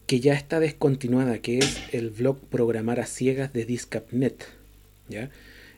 que 0.06 0.20
ya 0.20 0.34
está 0.34 0.60
descontinuada, 0.60 1.38
que 1.38 1.58
es 1.58 1.80
el 1.92 2.10
blog 2.10 2.38
Programar 2.50 3.00
a 3.00 3.06
Ciegas 3.06 3.52
de 3.52 3.64
Discapnet. 3.64 4.44
¿ya? 5.08 5.30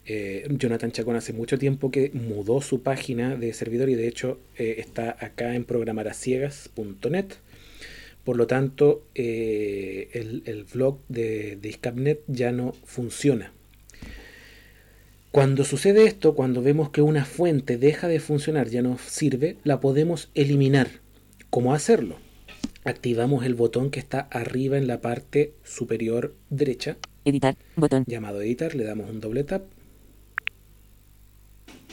Eh, 0.07 0.47
Jonathan 0.51 0.91
Chacón 0.91 1.17
hace 1.17 1.33
mucho 1.33 1.59
tiempo 1.59 1.91
que 1.91 2.11
mudó 2.13 2.61
su 2.61 2.83
página 2.83 3.37
de 3.37 3.53
servidor 3.53 3.89
y 3.89 3.95
de 3.95 4.09
hecho 4.09 4.39
eh, 4.59 4.77
está 4.79 5.17
acá 5.21 5.55
en 5.55 5.65
programaraciegas.net. 5.65 7.27
Por 8.25 8.37
lo 8.37 8.47
tanto, 8.47 9.05
eh, 9.15 10.09
el, 10.15 10.43
el 10.47 10.65
blog 10.65 10.99
de, 11.09 11.57
de 11.57 11.57
Discapnet 11.57 12.23
ya 12.27 12.53
no 12.53 12.73
funciona. 12.85 13.53
Cuando 15.31 15.65
sucede 15.65 16.05
esto, 16.07 16.35
cuando 16.35 16.63
vemos 16.63 16.91
que 16.91 17.03
una 17.03 17.25
fuente 17.25 17.77
deja 17.77 18.07
de 18.09 18.21
funcionar, 18.21 18.69
ya 18.69 18.83
no 18.83 18.99
sirve, 18.99 19.57
la 19.65 19.81
podemos 19.81 20.31
eliminar. 20.35 20.89
¿Cómo 21.51 21.75
hacerlo? 21.75 22.17
Activamos 22.85 23.45
el 23.45 23.55
botón 23.55 23.91
que 23.91 23.99
está 23.99 24.21
arriba 24.31 24.77
en 24.79 24.87
la 24.87 25.01
parte 25.01 25.55
superior 25.65 26.35
derecha, 26.51 26.97
Editar. 27.25 27.57
Botón. 27.77 28.05
llamado 28.07 28.43
editar, 28.43 28.75
le 28.75 28.85
damos 28.85 29.09
un 29.11 29.21
doble 29.21 29.45
tap 29.45 29.63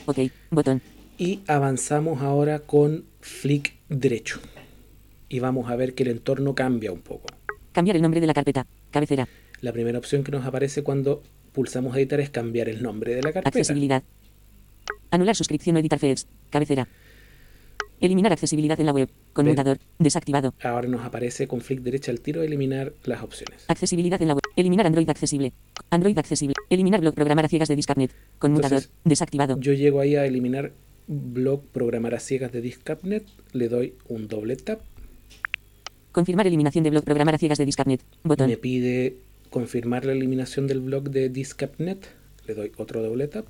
Ok. 0.04 0.18
Botón. 0.50 0.82
y 1.18 1.40
avanzamos 1.46 2.22
ahora 2.22 2.60
con 2.60 3.04
flick 3.20 3.74
derecho. 3.88 4.40
Y 5.32 5.40
vamos 5.40 5.70
a 5.70 5.76
ver 5.76 5.94
que 5.94 6.02
el 6.02 6.10
entorno 6.10 6.54
cambia 6.54 6.92
un 6.92 7.00
poco. 7.00 7.26
Cambiar 7.72 7.96
el 7.96 8.02
nombre 8.02 8.20
de 8.20 8.26
la 8.26 8.34
carpeta. 8.34 8.66
Cabecera. 8.90 9.26
La 9.62 9.72
primera 9.72 9.98
opción 9.98 10.24
que 10.24 10.30
nos 10.30 10.44
aparece 10.44 10.82
cuando 10.82 11.22
pulsamos 11.52 11.96
editar 11.96 12.20
es 12.20 12.28
cambiar 12.28 12.68
el 12.68 12.82
nombre 12.82 13.14
de 13.14 13.22
la 13.22 13.32
carpeta. 13.32 13.48
Accesibilidad. 13.48 14.02
Anular 15.10 15.34
suscripción 15.34 15.76
o 15.76 15.78
editar 15.78 15.98
feeds. 15.98 16.26
Cabecera. 16.50 16.86
Eliminar 17.98 18.30
accesibilidad 18.32 18.78
en 18.78 18.84
la 18.84 18.92
web. 18.92 19.08
Conmutador. 19.32 19.78
Desactivado. 19.98 20.52
Ahora 20.62 20.86
nos 20.86 21.00
aparece 21.00 21.48
con 21.48 21.62
flick 21.62 21.80
derecha 21.80 22.12
al 22.12 22.20
tiro 22.20 22.42
eliminar 22.42 22.92
las 23.04 23.22
opciones. 23.22 23.64
Accesibilidad 23.68 24.20
en 24.20 24.28
la 24.28 24.34
web. 24.34 24.42
Eliminar 24.54 24.86
Android 24.86 25.08
accesible. 25.08 25.54
Android 25.88 26.18
accesible. 26.18 26.56
Eliminar 26.68 27.00
blog 27.00 27.14
programar 27.14 27.46
a 27.46 27.48
ciegas 27.48 27.70
de 27.70 27.76
Discapnet. 27.76 28.12
Conmutador. 28.38 28.80
Entonces, 28.80 28.92
Desactivado. 29.04 29.58
Yo 29.58 29.72
llego 29.72 30.00
ahí 30.00 30.14
a 30.14 30.26
eliminar 30.26 30.72
blog 31.06 31.64
programar 31.72 32.14
a 32.14 32.20
ciegas 32.20 32.52
de 32.52 32.60
Discapnet, 32.60 33.24
le 33.52 33.68
doy 33.68 33.94
un 34.08 34.28
doble 34.28 34.56
tap, 34.56 34.80
Confirmar 36.12 36.46
eliminación 36.46 36.84
de 36.84 36.90
blog 36.90 37.04
programar 37.04 37.34
a 37.34 37.38
ciegas 37.38 37.58
de 37.58 37.64
Discapnet. 37.64 38.00
Botón. 38.22 38.48
me 38.48 38.56
pide 38.56 39.16
confirmar 39.50 40.04
la 40.04 40.12
eliminación 40.12 40.66
del 40.66 40.80
blog 40.80 41.10
de 41.10 41.28
Discapnet, 41.28 42.06
le 42.46 42.54
doy 42.54 42.72
otro 42.76 43.02
doble 43.02 43.28
tap. 43.28 43.46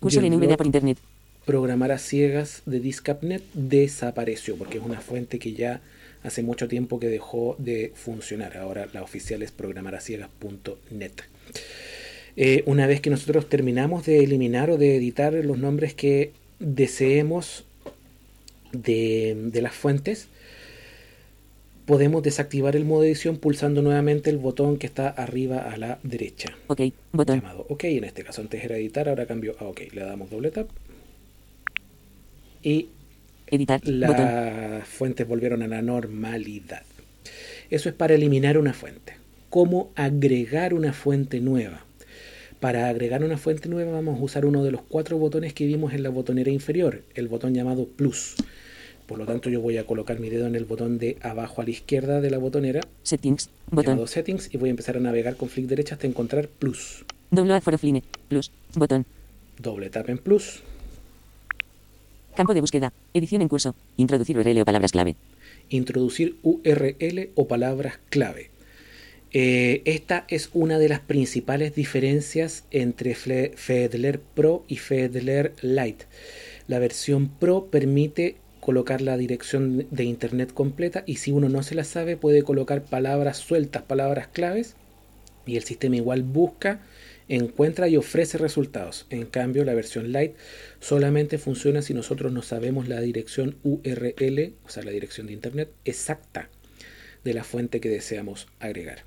Curso 0.00 0.20
de 0.20 0.30
NVDA 0.30 0.56
por 0.56 0.66
Internet. 0.66 0.98
programar 1.46 1.92
a 1.92 1.98
ciegas 1.98 2.62
de 2.66 2.80
Discapnet 2.80 3.42
desapareció 3.54 4.56
porque 4.56 4.78
es 4.78 4.84
una 4.84 5.00
fuente 5.00 5.38
que 5.38 5.52
ya 5.52 5.80
hace 6.22 6.42
mucho 6.42 6.68
tiempo 6.68 7.00
que 7.00 7.08
dejó 7.08 7.56
de 7.58 7.92
funcionar. 7.94 8.56
Ahora 8.56 8.88
la 8.92 9.02
oficial 9.02 9.42
es 9.42 9.50
programaraciegas.net. 9.52 11.12
Eh, 12.36 12.62
una 12.66 12.86
vez 12.86 13.00
que 13.00 13.10
nosotros 13.10 13.48
terminamos 13.48 14.06
de 14.06 14.24
eliminar 14.24 14.70
o 14.70 14.78
de 14.78 14.96
editar 14.96 15.32
los 15.32 15.58
nombres 15.58 15.94
que 15.94 16.32
deseemos 16.58 17.64
de, 18.72 19.36
de 19.52 19.62
las 19.62 19.74
fuentes, 19.74 20.28
podemos 21.86 22.22
desactivar 22.22 22.76
el 22.76 22.84
modo 22.84 23.04
edición 23.04 23.36
pulsando 23.38 23.82
nuevamente 23.82 24.30
el 24.30 24.38
botón 24.38 24.76
que 24.78 24.86
está 24.86 25.08
arriba 25.08 25.58
a 25.58 25.76
la 25.76 25.98
derecha 26.02 26.56
Ok. 26.68 26.80
Botón. 27.12 27.40
llamado 27.40 27.66
OK. 27.68 27.84
En 27.84 28.04
este 28.04 28.22
caso 28.24 28.40
antes 28.40 28.62
era 28.64 28.76
editar, 28.76 29.08
ahora 29.08 29.26
cambio 29.26 29.56
a 29.58 29.64
OK. 29.64 29.80
Le 29.92 30.02
damos 30.04 30.30
doble 30.30 30.50
tap. 30.50 30.68
Y 32.62 32.88
Editar. 33.48 33.80
Botón. 34.00 34.24
las 34.24 34.88
fuentes 34.88 35.26
volvieron 35.28 35.62
a 35.62 35.68
la 35.68 35.82
normalidad. 35.82 36.82
Eso 37.70 37.88
es 37.88 37.94
para 37.94 38.14
eliminar 38.14 38.56
una 38.58 38.72
fuente. 38.72 39.14
¿Cómo 39.50 39.90
agregar 39.96 40.72
una 40.72 40.92
fuente 40.92 41.40
nueva? 41.40 41.84
Para 42.60 42.88
agregar 42.88 43.24
una 43.24 43.36
fuente 43.36 43.68
nueva 43.68 43.92
vamos 43.92 44.18
a 44.18 44.22
usar 44.22 44.46
uno 44.46 44.62
de 44.64 44.70
los 44.70 44.82
cuatro 44.82 45.18
botones 45.18 45.52
que 45.52 45.66
vimos 45.66 45.92
en 45.92 46.02
la 46.02 46.08
botonera 46.10 46.50
inferior, 46.50 47.02
el 47.14 47.28
botón 47.28 47.54
llamado 47.54 47.86
plus. 47.86 48.36
Por 49.12 49.18
lo 49.18 49.26
tanto 49.26 49.50
yo 49.50 49.60
voy 49.60 49.76
a 49.76 49.84
colocar 49.84 50.18
mi 50.20 50.30
dedo 50.30 50.46
en 50.46 50.54
el 50.54 50.64
botón 50.64 50.96
de 50.96 51.18
abajo 51.20 51.60
a 51.60 51.64
la 51.64 51.70
izquierda 51.70 52.22
de 52.22 52.30
la 52.30 52.38
botonera, 52.38 52.80
Settings. 53.02 53.50
Botón. 53.70 54.08
settings, 54.08 54.48
y 54.54 54.56
voy 54.56 54.70
a 54.70 54.70
empezar 54.70 54.96
a 54.96 55.00
navegar 55.00 55.36
con 55.36 55.50
flick 55.50 55.66
derecha 55.66 55.96
hasta 55.96 56.06
encontrar 56.06 56.48
plus. 56.48 57.04
Download 57.30 57.60
for 57.60 57.74
offline. 57.74 58.02
Plus. 58.28 58.50
Botón. 58.74 59.04
Doble 59.58 59.90
tap 59.90 60.08
en 60.08 60.16
plus. 60.16 60.62
Campo 62.34 62.54
de 62.54 62.62
búsqueda. 62.62 62.94
Edición 63.12 63.42
en 63.42 63.48
curso. 63.48 63.74
Introducir 63.98 64.38
URL 64.38 64.62
o 64.62 64.64
palabras 64.64 64.92
clave. 64.92 65.14
introducir 65.68 66.36
URL 66.42 67.28
o 67.34 67.46
palabras 67.46 67.98
clave. 68.08 68.48
Eh, 69.34 69.82
esta 69.84 70.24
es 70.28 70.48
una 70.54 70.78
de 70.78 70.88
las 70.88 71.00
principales 71.00 71.74
diferencias 71.74 72.64
entre 72.70 73.14
Fedler 73.14 74.20
Pro 74.20 74.64
y 74.68 74.76
Fedler 74.76 75.52
Lite. 75.60 76.06
La 76.66 76.78
versión 76.78 77.28
Pro 77.28 77.66
permite 77.66 78.36
colocar 78.62 79.00
la 79.00 79.16
dirección 79.16 79.88
de 79.90 80.04
internet 80.04 80.54
completa 80.54 81.02
y 81.04 81.16
si 81.16 81.32
uno 81.32 81.48
no 81.48 81.64
se 81.64 81.74
la 81.74 81.82
sabe 81.82 82.16
puede 82.16 82.44
colocar 82.44 82.84
palabras 82.84 83.38
sueltas, 83.38 83.82
palabras 83.82 84.28
claves 84.28 84.76
y 85.44 85.56
el 85.56 85.64
sistema 85.64 85.96
igual 85.96 86.22
busca, 86.22 86.80
encuentra 87.28 87.88
y 87.88 87.96
ofrece 87.96 88.38
resultados. 88.38 89.06
En 89.10 89.26
cambio, 89.26 89.64
la 89.64 89.74
versión 89.74 90.12
light 90.12 90.36
solamente 90.78 91.38
funciona 91.38 91.82
si 91.82 91.92
nosotros 91.92 92.32
no 92.32 92.42
sabemos 92.42 92.86
la 92.86 93.00
dirección 93.00 93.56
URL, 93.64 94.54
o 94.64 94.68
sea, 94.68 94.84
la 94.84 94.92
dirección 94.92 95.26
de 95.26 95.32
internet 95.32 95.72
exacta 95.84 96.48
de 97.24 97.34
la 97.34 97.42
fuente 97.42 97.80
que 97.80 97.88
deseamos 97.88 98.46
agregar. 98.60 99.06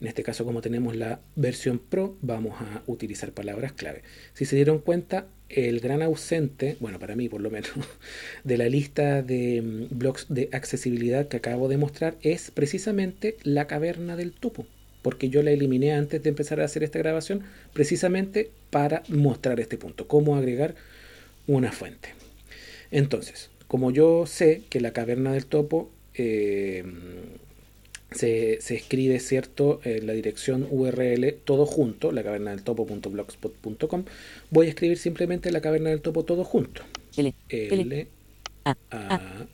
En 0.00 0.08
este 0.08 0.24
caso, 0.24 0.44
como 0.44 0.62
tenemos 0.62 0.96
la 0.96 1.20
versión 1.36 1.78
Pro, 1.78 2.16
vamos 2.22 2.60
a 2.60 2.82
utilizar 2.88 3.30
palabras 3.30 3.70
clave. 3.70 4.02
Si 4.34 4.46
se 4.46 4.56
dieron 4.56 4.80
cuenta, 4.80 5.28
el 5.50 5.80
gran 5.80 6.02
ausente, 6.02 6.76
bueno, 6.80 6.98
para 6.98 7.16
mí 7.16 7.28
por 7.28 7.40
lo 7.40 7.50
menos, 7.50 7.70
de 8.44 8.56
la 8.56 8.68
lista 8.68 9.22
de 9.22 9.62
mm, 9.62 9.98
blogs 9.98 10.26
de 10.28 10.48
accesibilidad 10.52 11.28
que 11.28 11.38
acabo 11.38 11.68
de 11.68 11.76
mostrar 11.76 12.16
es 12.22 12.50
precisamente 12.50 13.36
la 13.42 13.66
caverna 13.66 14.16
del 14.16 14.32
topo, 14.32 14.66
porque 15.02 15.28
yo 15.28 15.42
la 15.42 15.50
eliminé 15.50 15.92
antes 15.92 16.22
de 16.22 16.28
empezar 16.28 16.60
a 16.60 16.64
hacer 16.64 16.82
esta 16.82 16.98
grabación 16.98 17.42
precisamente 17.72 18.50
para 18.70 19.02
mostrar 19.08 19.60
este 19.60 19.76
punto, 19.76 20.06
cómo 20.06 20.36
agregar 20.36 20.74
una 21.46 21.72
fuente. 21.72 22.10
Entonces, 22.90 23.50
como 23.66 23.90
yo 23.90 24.26
sé 24.26 24.62
que 24.68 24.80
la 24.80 24.92
caverna 24.92 25.32
del 25.32 25.46
topo 25.46 25.90
eh, 26.14 26.84
se, 28.12 28.54
escribe, 28.54 29.20
¿cierto?, 29.20 29.80
en 29.84 30.06
la 30.06 30.12
dirección 30.12 30.66
URL 30.70 31.34
todo 31.44 31.66
junto, 31.66 32.12
la 32.12 32.22
caverna 32.22 32.50
del 32.50 32.62
topo.blogspot.com. 32.62 34.04
Voy 34.50 34.66
a 34.66 34.68
escribir 34.70 34.98
simplemente 34.98 35.50
la 35.50 35.60
caverna 35.60 35.90
del 35.90 36.00
topo 36.00 36.24
todo 36.24 36.44
junto. 36.44 36.82
L, 37.16 37.34
L, 37.48 38.06
A, 38.64 38.76
A, 38.90 39.46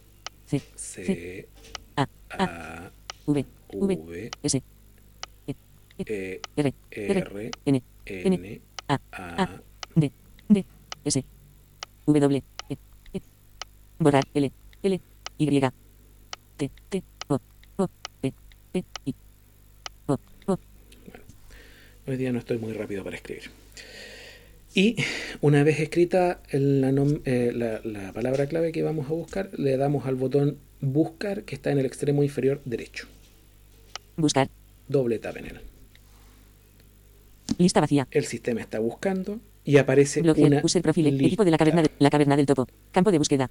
C, 0.46 0.61
C, 0.74 1.48
A, 1.96 2.09
A, 2.30 2.90
V, 3.26 3.44
V, 3.72 3.96
V, 3.96 4.30
S, 4.42 4.62
E, 5.98 6.40
R, 6.57 6.74
R, 6.90 7.50
N, 7.64 7.82
N, 8.07 8.61
A, 8.88 9.00
A, 9.12 9.62
D, 9.94 10.12
D, 10.48 10.64
S, 11.04 11.24
W, 12.07 12.42
E, 12.68 12.76
E. 13.12 13.20
Borrar, 13.98 14.24
L, 14.34 14.52
L, 14.82 15.00
Y, 15.38 15.61
T, 16.57 16.70
T, 16.88 17.02
O, 17.28 17.38
O, 17.76 17.88
P, 18.20 18.32
Hoy 22.09 22.16
día 22.16 22.33
no 22.33 22.39
estoy 22.39 22.59
muy 22.59 22.72
rápido 22.72 23.03
para 23.03 23.16
escribir. 23.16 23.51
Y 24.74 24.97
una 25.41 25.64
vez 25.64 25.81
escrita 25.81 26.41
la, 26.53 26.91
eh, 27.24 27.53
la- 27.55 27.81
la 27.83 28.12
palabra 28.12 28.47
clave 28.47 28.72
que 28.72 28.83
vamos 28.83 29.07
a 29.07 29.12
buscar, 29.12 29.51
le 29.59 29.77
damos 29.77 30.07
al 30.07 30.14
botón 30.14 30.59
buscar 30.81 31.43
que 31.45 31.55
está 31.55 31.72
en 31.72 31.79
el 31.79 31.87
extremo 31.87 32.22
inferior 32.22 32.61
derecho. 32.64 33.09
Buscar. 34.16 34.49
Doble 34.87 35.18
tap 35.18 35.37
en 35.39 35.47
él. 35.47 35.61
Lista 37.59 37.81
vacía. 37.81 38.07
El 38.11 38.24
sistema 38.27 38.61
está 38.61 38.79
buscando 38.79 39.41
y 39.64 39.79
aparece 39.79 40.20
Blog 40.22 40.39
una 40.39 40.61
user 40.62 40.83
profile. 40.83 41.11
lista. 41.11 41.27
Equipo 41.27 41.45
de 41.45 41.51
la 41.51 41.59
caverna, 41.59 41.83
de, 41.83 41.91
la 41.99 42.11
caverna 42.11 42.37
del 42.37 42.47
topo. 42.47 42.68
Campo 42.93 43.11
de 43.11 43.18
búsqueda. 43.18 43.51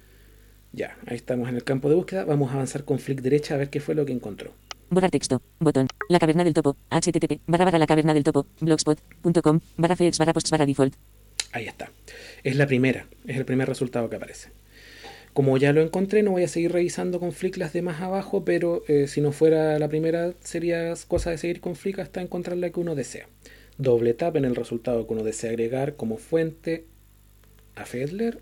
Ya, 0.72 0.96
ahí 1.06 1.16
estamos 1.16 1.48
en 1.48 1.56
el 1.56 1.64
campo 1.64 1.88
de 1.88 1.94
búsqueda. 1.96 2.24
Vamos 2.24 2.50
a 2.50 2.54
avanzar 2.54 2.84
con 2.84 2.98
flick 2.98 3.20
derecha 3.20 3.54
a 3.54 3.58
ver 3.58 3.68
qué 3.68 3.80
fue 3.80 3.94
lo 3.94 4.06
que 4.06 4.12
encontró. 4.12 4.52
Borrar 4.90 5.10
texto. 5.10 5.42
Botón. 5.58 5.88
La 6.08 6.18
caverna 6.18 6.44
del 6.44 6.54
topo. 6.54 6.76
http 6.90 7.40
barra 7.46 7.64
barra 7.64 7.78
la 7.78 7.86
caverna 7.86 8.14
del 8.14 8.24
topo. 8.24 8.46
blogspot.com 8.60 9.60
barra 9.76 9.96
feeds 9.96 10.18
barra 10.18 10.32
posts 10.32 10.50
barra 10.50 10.66
default. 10.66 10.94
Ahí 11.52 11.66
está. 11.66 11.90
Es 12.44 12.56
la 12.56 12.66
primera, 12.66 13.06
es 13.26 13.36
el 13.36 13.44
primer 13.44 13.68
resultado 13.68 14.08
que 14.10 14.16
aparece. 14.16 14.50
Como 15.32 15.58
ya 15.58 15.72
lo 15.72 15.82
encontré, 15.82 16.22
no 16.22 16.30
voy 16.30 16.44
a 16.44 16.48
seguir 16.48 16.72
revisando 16.72 17.20
con 17.20 17.32
Flick 17.32 17.58
las 17.58 17.72
de 17.72 17.82
más 17.82 18.00
abajo, 18.00 18.44
pero 18.44 18.82
eh, 18.88 19.06
si 19.06 19.20
no 19.20 19.32
fuera 19.32 19.78
la 19.78 19.88
primera, 19.88 20.32
sería 20.40 20.94
cosa 21.08 21.30
de 21.30 21.38
seguir 21.38 21.60
con 21.60 21.76
Flick 21.76 21.98
hasta 21.98 22.22
encontrar 22.22 22.56
la 22.56 22.70
que 22.70 22.80
uno 22.80 22.94
desea. 22.94 23.26
Doble 23.76 24.14
tap 24.14 24.36
en 24.36 24.46
el 24.46 24.56
resultado 24.56 25.06
que 25.06 25.12
uno 25.12 25.22
desea 25.22 25.50
agregar 25.50 25.96
como 25.96 26.16
fuente 26.16 26.86
a 27.74 27.84
Fedler. 27.84 28.40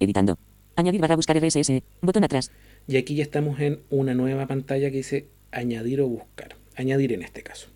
Editando. 0.00 0.38
Añadir 0.74 1.00
barra 1.00 1.16
buscar 1.16 1.38
RSS. 1.38 1.82
Botón 2.02 2.24
atrás. 2.24 2.50
Y 2.88 2.96
aquí 2.96 3.14
ya 3.14 3.22
estamos 3.22 3.60
en 3.60 3.80
una 3.90 4.14
nueva 4.14 4.46
pantalla 4.46 4.90
que 4.90 4.98
dice 4.98 5.26
añadir 5.50 6.00
o 6.00 6.08
buscar. 6.08 6.56
Añadir 6.76 7.12
en 7.12 7.22
este 7.22 7.42
caso. 7.42 7.68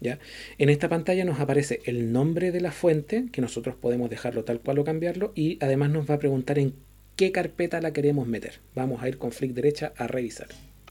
¿ya? 0.00 0.18
En 0.58 0.68
esta 0.68 0.88
pantalla 0.88 1.24
nos 1.24 1.40
aparece 1.40 1.80
el 1.84 2.12
nombre 2.12 2.52
de 2.52 2.60
la 2.60 2.72
fuente, 2.72 3.26
que 3.32 3.40
nosotros 3.40 3.74
podemos 3.76 4.10
dejarlo 4.10 4.44
tal 4.44 4.60
cual 4.60 4.78
o 4.78 4.84
cambiarlo, 4.84 5.32
y 5.34 5.58
además 5.60 5.90
nos 5.90 6.10
va 6.10 6.14
a 6.14 6.18
preguntar 6.18 6.58
en 6.58 6.74
qué 7.16 7.32
carpeta 7.32 7.80
la 7.80 7.92
queremos 7.92 8.26
meter. 8.26 8.60
Vamos 8.74 9.02
a 9.02 9.08
ir 9.08 9.18
con 9.18 9.32
flick 9.32 9.52
derecha 9.52 9.92
a 9.96 10.06
revisar. 10.06 10.48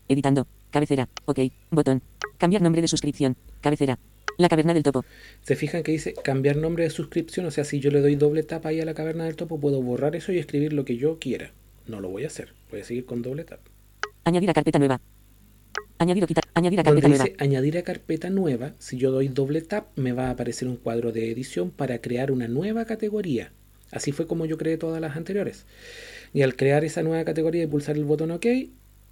Editando. 0.08 0.48
Cabecera. 0.72 1.10
Ok. 1.26 1.40
Botón. 1.72 2.02
Cambiar 2.38 2.62
nombre 2.62 2.82
de 2.82 2.88
suscripción. 2.88 3.36
Cabecera. 3.62 4.00
La 4.38 4.48
caverna 4.48 4.74
del 4.74 4.84
topo. 4.84 5.04
Se 5.42 5.56
fijan 5.56 5.84
que 5.84 5.92
dice 5.92 6.14
cambiar 6.14 6.56
nombre 6.56 6.86
de 6.86 6.90
suscripción, 6.90 7.46
o 7.46 7.52
sea, 7.52 7.66
si 7.66 7.82
yo 7.82 7.92
le 7.92 8.00
doy 8.00 8.16
doble 8.16 8.44
tap 8.44 8.66
ahí 8.66 8.80
a 8.80 8.86
la 8.86 8.94
caverna 8.94 9.26
del 9.26 9.36
topo, 9.36 9.60
puedo 9.60 9.82
borrar 9.82 10.16
eso 10.16 10.32
y 10.32 10.38
escribir 10.38 10.72
lo 10.72 10.86
que 10.86 10.96
yo 10.96 11.20
quiera. 11.20 11.52
No 11.90 12.00
lo 12.00 12.10
voy 12.10 12.24
a 12.24 12.28
hacer, 12.28 12.54
voy 12.70 12.82
a 12.82 12.84
seguir 12.84 13.06
con 13.06 13.24
doble 13.24 13.44
tap. 13.44 13.62
Añadir 14.24 14.50
a 14.52 14.54
carpeta 14.54 14.78
nueva. 14.78 15.02
Añadir 15.98 16.24
o 16.24 16.28
quitar. 16.28 16.44
Añadir 16.54 16.80
a 16.80 16.84
Donde 16.84 17.02
carpeta 17.02 17.08
nueva. 17.10 17.24
dice 17.24 17.44
añadir 17.44 17.78
a 17.80 17.82
carpeta 17.82 18.30
nueva, 18.30 18.74
si 18.78 18.98
yo 18.98 19.10
doy 19.10 19.28
doble 19.28 19.62
tap, 19.62 19.88
me 19.98 20.14
va 20.14 20.28
a 20.28 20.30
aparecer 20.30 20.68
un 20.68 20.78
cuadro 20.78 21.12
de 21.12 21.32
edición 21.32 21.72
para 21.72 22.00
crear 22.00 22.32
una 22.32 22.48
nueva 22.48 22.86
categoría. 22.86 23.52
Así 23.92 24.12
fue 24.12 24.28
como 24.28 24.46
yo 24.46 24.60
creé 24.60 24.78
todas 24.78 25.02
las 25.02 25.18
anteriores. 25.18 25.66
Y 26.32 26.44
al 26.44 26.56
crear 26.56 26.86
esa 26.86 27.02
nueva 27.02 27.26
categoría 27.26 27.64
y 27.64 27.68
pulsar 27.68 27.98
el 27.98 28.06
botón 28.06 28.30
OK, 28.30 28.46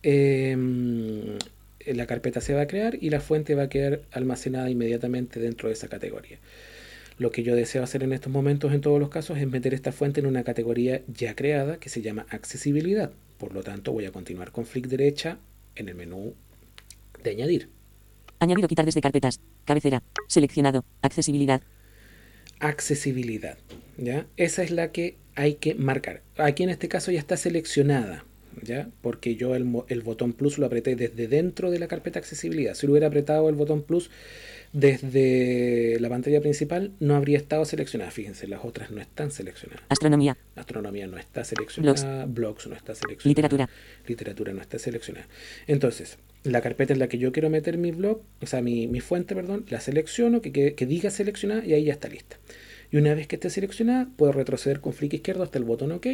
eh, 0.04 1.38
la 1.88 2.06
carpeta 2.06 2.42
se 2.42 2.54
va 2.54 2.62
a 2.62 2.68
crear 2.68 2.96
y 3.02 3.10
la 3.10 3.22
fuente 3.22 3.56
va 3.56 3.64
a 3.64 3.70
quedar 3.70 4.02
almacenada 4.12 4.70
inmediatamente 4.70 5.40
dentro 5.40 5.70
de 5.70 5.74
esa 5.74 5.88
categoría. 5.88 6.38
Lo 7.18 7.32
que 7.32 7.44
yo 7.44 7.56
deseo 7.56 7.84
hacer 7.84 8.04
en 8.04 8.14
estos 8.14 8.32
momentos, 8.32 8.74
en 8.74 8.82
todos 8.82 9.00
los 9.00 9.10
casos, 9.10 9.38
es 9.40 9.48
meter 9.48 9.74
esta 9.74 9.92
fuente 9.92 10.20
en 10.20 10.28
una 10.28 10.44
categoría 10.44 11.02
ya 11.08 11.36
creada 11.36 11.80
que 11.80 11.90
se 11.90 12.02
llama 12.02 12.28
accesibilidad. 12.30 13.12
Por 13.38 13.54
lo 13.54 13.64
tanto, 13.64 13.92
voy 13.92 14.06
a 14.06 14.12
continuar 14.12 14.52
con 14.52 14.66
flick 14.66 14.88
derecha 14.88 15.40
en 15.76 15.90
el 15.90 15.96
menú 15.96 16.34
de 17.24 17.32
añadir. 17.32 17.70
Añadir 18.40 18.66
o 18.66 18.68
quitar 18.68 18.86
desde 18.86 19.02
carpetas. 19.02 19.40
Cabecera. 19.66 20.04
Seleccionado. 20.28 20.86
Accesibilidad. 21.02 21.62
accesibilidad. 22.60 23.58
¿ya? 23.98 24.28
Esa 24.38 24.64
es 24.64 24.72
la 24.72 24.92
que 24.92 25.18
hay 25.36 25.56
que 25.56 25.76
marcar. 25.76 26.22
Aquí 26.38 26.64
en 26.64 26.70
este 26.70 26.88
caso 26.88 27.12
ya 27.12 27.20
está 27.20 27.38
seleccionada, 27.38 28.26
¿ya? 28.64 28.90
porque 29.02 29.36
yo 29.36 29.56
el, 29.56 29.68
el 29.88 30.02
botón 30.02 30.34
plus 30.34 30.58
lo 30.58 30.66
apreté 30.66 30.96
desde 30.96 31.28
dentro 31.28 31.72
de 31.72 31.80
la 31.80 31.88
carpeta 31.88 32.20
accesibilidad. 32.20 32.74
Si 32.76 32.86
lo 32.88 32.94
hubiera 32.94 33.08
apretado 33.08 33.50
el 33.50 33.56
botón 33.56 33.84
plus 33.84 34.10
desde 34.74 35.98
la 36.00 36.10
pantalla 36.10 36.42
principal, 36.42 36.92
no 37.00 37.16
habría 37.16 37.38
estado 37.38 37.66
seleccionada. 37.66 38.12
Fíjense, 38.12 38.48
las 38.48 38.64
otras 38.64 38.92
no 38.92 39.02
están 39.02 39.32
seleccionadas. 39.32 39.84
Astronomía. 39.90 40.38
Astronomía 40.56 41.08
no 41.08 41.18
está 41.18 41.44
seleccionada, 41.44 42.26
blogs, 42.26 42.68
no 42.68 42.76
está 42.76 42.94
seleccionada, 42.94 43.30
Literatura. 43.30 43.70
literatura 44.08 44.54
no 44.54 44.62
está 44.62 44.78
seleccionada. 44.80 45.28
Entonces, 45.68 46.18
la 46.44 46.62
carpeta 46.62 46.94
en 46.94 47.00
la 47.00 47.08
que 47.08 47.18
yo 47.18 47.32
quiero 47.32 47.50
meter 47.50 47.78
mi 47.78 47.92
blog, 47.92 48.22
o 48.42 48.46
sea, 48.46 48.62
mi, 48.62 48.88
mi 48.88 49.00
fuente, 49.00 49.36
perdón, 49.36 49.66
la 49.70 49.80
selecciono, 49.80 50.42
que, 50.42 50.52
que, 50.52 50.76
que 50.76 50.86
diga 50.86 51.12
seleccionada 51.12 51.66
y 51.66 51.74
ahí 51.74 51.86
ya 51.86 51.94
está 51.94 52.08
lista. 52.08 52.38
Y 52.92 52.98
una 52.98 53.14
vez 53.14 53.28
que 53.28 53.36
esté 53.36 53.50
seleccionada, 53.50 54.08
puedo 54.16 54.32
retroceder 54.32 54.80
con 54.80 54.94
flick 54.94 55.14
izquierdo 55.14 55.44
hasta 55.44 55.58
el 55.58 55.66
botón 55.66 55.92
OK, 55.92 56.08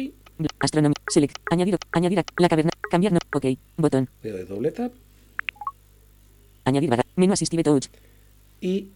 Astronomía. 0.60 0.94
Select. 1.08 1.36
Añadir. 1.50 1.76
Añadir 1.92 2.18
a 2.20 2.24
la 2.38 2.48
caverna. 2.48 2.70
Cambiar 2.90 3.12
no. 3.12 3.18
Ok. 3.32 3.46
Botón. 3.76 4.08
le 4.22 4.30
doy 4.30 4.44
doble 4.44 4.70
tap 4.72 4.92
Añadir 6.64 6.90
barra. 6.90 7.04
Menú 7.16 7.32
Assistive 7.32 7.62
Touch. 7.62 7.86
y 8.60 8.88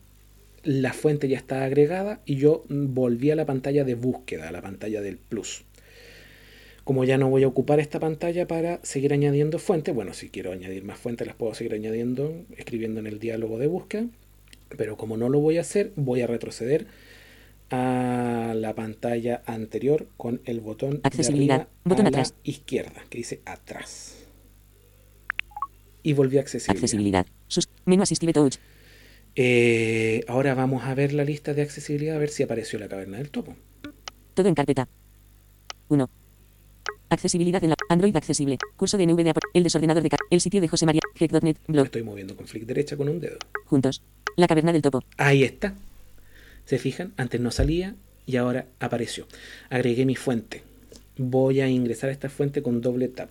la 0.65 0.93
fuente 0.93 1.29
ya 1.29 1.37
está 1.37 1.65
agregada 1.65 2.21
y 2.27 2.37
yo 2.37 2.65
volví 2.69 3.31
a 3.31 3.37
la 3.37 3.47
pantalla 3.47 3.85
de 3.85 3.95
búsqueda, 3.95 4.49
a 4.49 4.53
la 4.53 4.61
pantalla 4.63 5.01
del 5.03 5.17
plus. 5.19 5.65
Como 6.85 7.05
ya 7.05 7.19
no 7.19 7.29
voy 7.29 7.45
a 7.45 7.49
ocupar 7.49 7.79
esta 7.81 8.01
pantalla 8.01 8.47
para 8.47 8.81
seguir 8.83 9.13
añadiendo 9.13 9.59
fuentes, 9.59 9.95
bueno, 9.95 10.15
si 10.15 10.31
quiero 10.31 10.53
añadir 10.53 10.85
más 10.85 10.99
fuentes 10.99 11.27
las 11.27 11.37
puedo 11.37 11.55
seguir 11.55 11.75
añadiendo, 11.75 12.45
escribiendo 12.57 12.99
en 13.01 13.07
el 13.07 13.19
diálogo 13.19 13.59
de 13.59 13.67
búsqueda, 13.67 14.07
pero 14.77 14.97
como 14.97 15.17
no 15.17 15.29
lo 15.29 15.39
voy 15.39 15.59
a 15.59 15.61
hacer, 15.61 15.93
voy 15.97 16.23
a 16.23 16.27
retroceder 16.27 16.87
a 17.71 18.53
la 18.57 18.75
pantalla 18.75 19.43
anterior 19.47 20.09
con 20.17 20.41
el 20.45 20.61
botón 20.61 21.01
Accesibilidad. 21.03 21.69
Botón 21.85 22.07
a 22.07 22.11
la 22.11 22.19
atrás. 22.19 22.35
izquierda, 22.43 23.03
que 23.11 23.19
dice 23.19 23.43
atrás. 23.45 24.27
Y 26.03 26.13
volví 26.15 26.39
a 26.39 26.41
accesibilidad. 26.41 26.77
Accesibilidad. 26.83 27.27
Sus. 27.49 27.69
Menú 27.85 28.03
Assistive 28.03 28.33
Touch. 28.33 28.57
Eh, 29.35 30.25
ahora 30.29 30.55
vamos 30.55 30.85
a 30.85 30.95
ver 30.95 31.13
la 31.13 31.25
lista 31.25 31.55
de 31.55 31.63
accesibilidad, 31.63 32.17
a 32.17 32.19
ver 32.19 32.31
si 32.31 32.43
apareció 32.43 32.79
la 32.79 32.89
caverna 32.89 33.19
del 33.19 33.31
topo. 33.31 33.57
Todo 34.35 34.49
en 34.49 34.55
carpeta. 34.55 34.89
1. 35.89 36.11
Accesibilidad 37.11 37.63
en 37.65 37.71
la 37.71 37.77
Android 37.89 38.15
accesible. 38.17 38.59
Curso 38.77 38.99
de 38.99 39.07
NVDA. 39.07 39.33
El 39.55 39.63
desordenador 39.63 40.03
de 40.03 40.11
El 40.31 40.41
sitio 40.41 40.61
de 40.61 40.69
José 40.69 40.87
María. 40.87 41.01
Gec.net. 41.15 41.57
Me 41.67 41.73
Blog. 41.73 41.87
estoy 41.87 42.03
moviendo 42.03 42.37
con 42.37 42.47
flick 42.47 42.65
derecha 42.67 42.97
con 42.97 43.09
un 43.09 43.21
dedo. 43.21 43.39
Juntos. 43.67 44.03
La 44.37 44.47
caverna 44.47 44.73
del 44.73 44.83
topo. 44.83 45.03
Ahí 45.17 45.43
está. 45.45 45.75
¿Se 46.69 46.77
fijan? 46.77 47.15
Antes 47.17 47.41
no 47.41 47.51
salía 47.51 47.95
y 48.27 48.37
ahora 48.37 48.67
apareció. 48.79 49.27
Agregué 49.71 50.05
mi 50.05 50.17
fuente. 50.17 50.61
voy 51.17 51.63
a 51.63 51.69
ingresar 51.69 52.11
a 52.11 52.13
esta 52.13 52.29
fuente 52.29 52.63
con 52.63 52.83
doble 52.83 53.09
tap. 53.09 53.31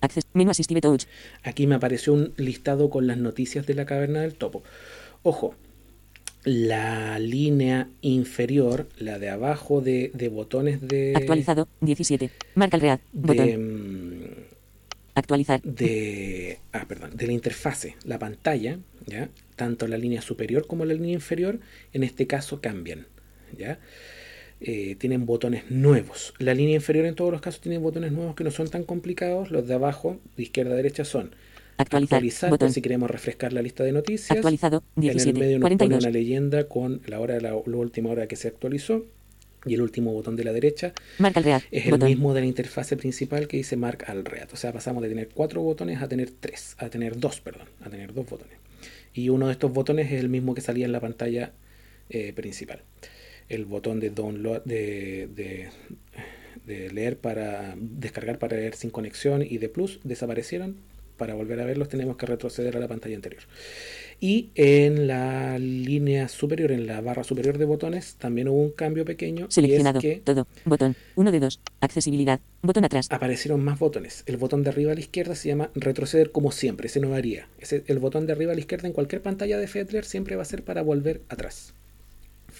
Access. 0.00 0.24
Menú 0.32 0.50
Touch. 0.80 1.04
Aquí 1.42 1.66
me 1.66 1.74
apareció 1.74 2.14
un 2.14 2.32
listado 2.38 2.88
con 2.88 3.06
las 3.06 3.18
noticias 3.18 3.66
de 3.66 3.74
la 3.74 3.84
caverna 3.84 4.22
del 4.22 4.32
topo. 4.32 4.62
Ojo, 5.24 5.54
la 6.44 7.18
línea 7.18 7.90
inferior, 8.00 8.88
la 8.96 9.18
de 9.18 9.28
abajo 9.28 9.82
de, 9.82 10.10
de 10.14 10.28
botones 10.30 10.80
de... 10.80 11.12
Actualizado. 11.14 11.68
17. 11.82 12.30
Marca 12.54 12.78
el 12.78 12.80
read. 12.80 13.00
Botón. 13.12 13.46
de, 13.46 13.58
mm, 13.58 14.24
Actualizar. 15.16 15.60
de, 15.60 16.60
ah, 16.72 16.86
perdón, 16.88 17.14
de 17.14 17.26
la 17.26 17.32
interfase, 17.34 17.96
la 18.04 18.18
pantalla, 18.18 18.78
¿ya? 19.04 19.28
Tanto 19.58 19.86
la 19.86 19.98
línea 19.98 20.22
superior 20.22 20.66
como 20.66 20.86
la 20.86 20.94
línea 20.94 21.12
inferior, 21.12 21.60
en 21.92 22.02
este 22.02 22.26
caso 22.26 22.62
cambian. 22.62 23.06
¿ya? 23.58 23.78
Eh, 24.60 24.96
tienen 24.98 25.26
botones 25.26 25.70
nuevos. 25.70 26.32
La 26.38 26.54
línea 26.54 26.74
inferior 26.76 27.04
en 27.04 27.14
todos 27.14 27.30
los 27.30 27.40
casos 27.42 27.60
tiene 27.60 27.76
botones 27.78 28.10
nuevos 28.12 28.34
que 28.34 28.44
no 28.44 28.50
son 28.50 28.68
tan 28.68 28.84
complicados. 28.84 29.50
Los 29.50 29.68
de 29.68 29.74
abajo, 29.74 30.18
de 30.36 30.42
izquierda 30.44 30.72
a 30.72 30.76
derecha, 30.76 31.04
son 31.04 31.34
Actualizar. 31.76 32.16
actualizar, 32.16 32.50
Botón. 32.50 32.72
si 32.72 32.82
queremos 32.82 33.08
refrescar 33.10 33.52
la 33.52 33.62
lista 33.62 33.84
de 33.84 33.92
noticias. 33.92 34.32
Actualizado. 34.32 34.82
En 34.96 35.02
el 35.04 35.10
17. 35.10 35.38
medio 35.38 35.58
nos 35.58 35.64
pone 35.66 35.76
42. 35.76 36.02
una 36.04 36.10
leyenda 36.10 36.64
con 36.66 37.02
la 37.06 37.20
hora, 37.20 37.38
la, 37.40 37.50
la 37.50 37.76
última 37.76 38.10
hora 38.10 38.26
que 38.26 38.34
se 38.36 38.48
actualizó. 38.48 39.04
Y 39.66 39.74
el 39.74 39.82
último 39.82 40.12
botón 40.12 40.36
de 40.36 40.44
la 40.44 40.52
derecha 40.52 40.92
Marca 41.18 41.40
el 41.40 41.46
es 41.72 41.84
el 41.86 41.90
Botón. 41.90 42.08
mismo 42.08 42.32
de 42.32 42.40
la 42.42 42.46
interfase 42.46 42.96
principal 42.96 43.48
que 43.48 43.56
dice 43.56 43.76
Mark 43.76 44.04
al 44.06 44.24
Read. 44.24 44.48
O 44.52 44.56
sea, 44.56 44.72
pasamos 44.72 45.02
de 45.02 45.08
tener 45.08 45.28
cuatro 45.30 45.62
botones 45.62 46.00
a 46.00 46.08
tener 46.08 46.30
tres, 46.30 46.74
a 46.78 46.88
tener 46.88 47.18
dos, 47.18 47.40
perdón, 47.40 47.66
a 47.84 47.90
tener 47.90 48.14
dos 48.14 48.24
botones. 48.28 48.56
Y 49.18 49.30
uno 49.30 49.46
de 49.46 49.52
estos 49.52 49.72
botones 49.72 50.12
es 50.12 50.20
el 50.20 50.28
mismo 50.28 50.54
que 50.54 50.60
salía 50.60 50.86
en 50.86 50.92
la 50.92 51.00
pantalla 51.00 51.50
eh, 52.08 52.32
principal. 52.32 52.82
El 53.48 53.64
botón 53.64 53.98
de 53.98 54.10
download, 54.10 54.62
de, 54.62 55.70
leer 56.64 57.16
para 57.18 57.74
descargar 57.76 58.38
para 58.38 58.56
leer 58.56 58.76
sin 58.76 58.90
conexión 58.90 59.42
y 59.42 59.58
de 59.58 59.68
plus 59.68 59.98
desaparecieron. 60.04 60.76
Para 61.16 61.34
volver 61.34 61.58
a 61.58 61.64
verlos 61.64 61.88
tenemos 61.88 62.16
que 62.16 62.26
retroceder 62.26 62.76
a 62.76 62.78
la 62.78 62.86
pantalla 62.86 63.16
anterior. 63.16 63.42
Y 64.20 64.50
en 64.56 65.06
la 65.06 65.58
línea 65.58 66.28
superior, 66.28 66.72
en 66.72 66.86
la 66.88 67.00
barra 67.00 67.22
superior 67.22 67.56
de 67.56 67.64
botones, 67.64 68.16
también 68.18 68.48
hubo 68.48 68.60
un 68.60 68.70
cambio 68.72 69.04
pequeño. 69.04 69.44
y 69.44 69.48
es 69.48 69.54
Seleccionado. 69.54 70.00
que 70.00 70.20
Todo. 70.24 70.46
Botón. 70.64 70.96
1 71.14 71.30
de 71.30 71.38
2. 71.40 71.60
Accesibilidad. 71.80 72.40
Botón 72.62 72.84
atrás. 72.84 73.06
aparecieron 73.10 73.62
más 73.62 73.78
botones. 73.78 74.24
El 74.26 74.36
botón 74.36 74.64
de 74.64 74.70
arriba 74.70 74.90
a 74.90 74.94
la 74.94 75.00
izquierda 75.00 75.36
se 75.36 75.48
llama 75.48 75.70
retroceder 75.74 76.32
como 76.32 76.50
siempre, 76.50 76.88
ese 76.88 76.98
no 77.00 77.10
varía. 77.10 77.48
Ese, 77.60 77.84
el 77.86 78.00
botón 78.00 78.26
de 78.26 78.32
arriba 78.32 78.52
a 78.52 78.54
la 78.54 78.60
izquierda 78.60 78.88
en 78.88 78.92
cualquier 78.94 79.22
pantalla 79.22 79.56
de 79.58 79.68
Fedler 79.68 80.04
siempre 80.04 80.34
va 80.34 80.42
a 80.42 80.46
ser 80.46 80.64
para 80.64 80.82
volver 80.82 81.22
atrás. 81.28 81.74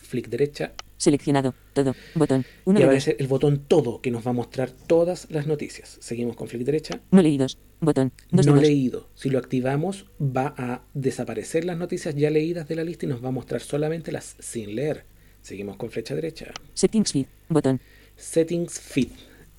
Flick 0.08 0.28
derecha 0.28 0.72
Seleccionado. 0.96 1.54
Todo. 1.74 1.94
Botón. 2.16 2.44
1 2.64 2.78
y 2.78 2.82
de 2.82 2.86
2. 2.86 2.88
aparece 2.88 3.16
el 3.20 3.28
botón 3.28 3.62
todo 3.68 4.00
que 4.00 4.10
nos 4.10 4.26
va 4.26 4.30
a 4.30 4.34
mostrar 4.34 4.70
todas 4.70 5.30
las 5.30 5.46
noticias. 5.46 5.96
Seguimos 6.00 6.34
con 6.34 6.48
flick 6.48 6.64
derecha. 6.64 7.00
No 7.12 7.22
leídos. 7.22 7.56
Botón. 7.80 8.12
2 8.32 8.46
No 8.46 8.54
de 8.54 8.60
2. 8.60 8.68
leído. 8.68 9.08
Si 9.14 9.30
lo 9.30 9.38
activamos 9.38 10.06
va 10.20 10.54
a 10.58 10.82
desaparecer 10.94 11.64
las 11.64 11.78
noticias 11.78 12.16
ya 12.16 12.30
leídas 12.30 12.66
de 12.66 12.74
la 12.74 12.82
lista 12.82 13.06
y 13.06 13.08
nos 13.08 13.22
va 13.22 13.28
a 13.28 13.32
mostrar 13.32 13.60
solamente 13.60 14.10
las 14.10 14.34
sin 14.40 14.74
leer. 14.74 15.04
Seguimos 15.40 15.76
con 15.76 15.90
flecha 15.90 16.16
derecha. 16.16 16.52
Settings 16.74 17.12
Feed. 17.12 17.26
Botón. 17.48 17.80
Settings 18.16 18.80
Feed. 18.80 19.10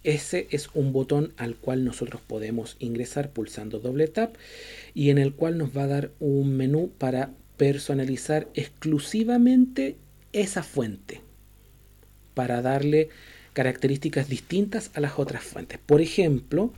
Ese 0.03 0.47
es 0.51 0.69
un 0.73 0.91
botón 0.91 1.33
al 1.37 1.55
cual 1.55 1.85
nosotros 1.85 2.21
podemos 2.21 2.75
ingresar 2.79 3.31
pulsando 3.31 3.79
doble 3.79 4.07
tap 4.07 4.35
y 4.93 5.09
en 5.09 5.17
el 5.17 5.33
cual 5.33 5.57
nos 5.57 5.75
va 5.75 5.83
a 5.83 5.87
dar 5.87 6.11
un 6.19 6.55
menú 6.57 6.91
para 6.97 7.31
personalizar 7.55 8.49
exclusivamente 8.55 9.97
esa 10.34 10.63
fuente 10.63 11.21
para 12.34 12.61
darle 12.61 13.09
características 13.53 14.30
distintas 14.30 14.91
a 14.93 14.99
las 14.99 15.19
otras 15.19 15.43
fuentes. 15.43 15.80
Por 15.86 16.01
ejemplo, 16.01 16.71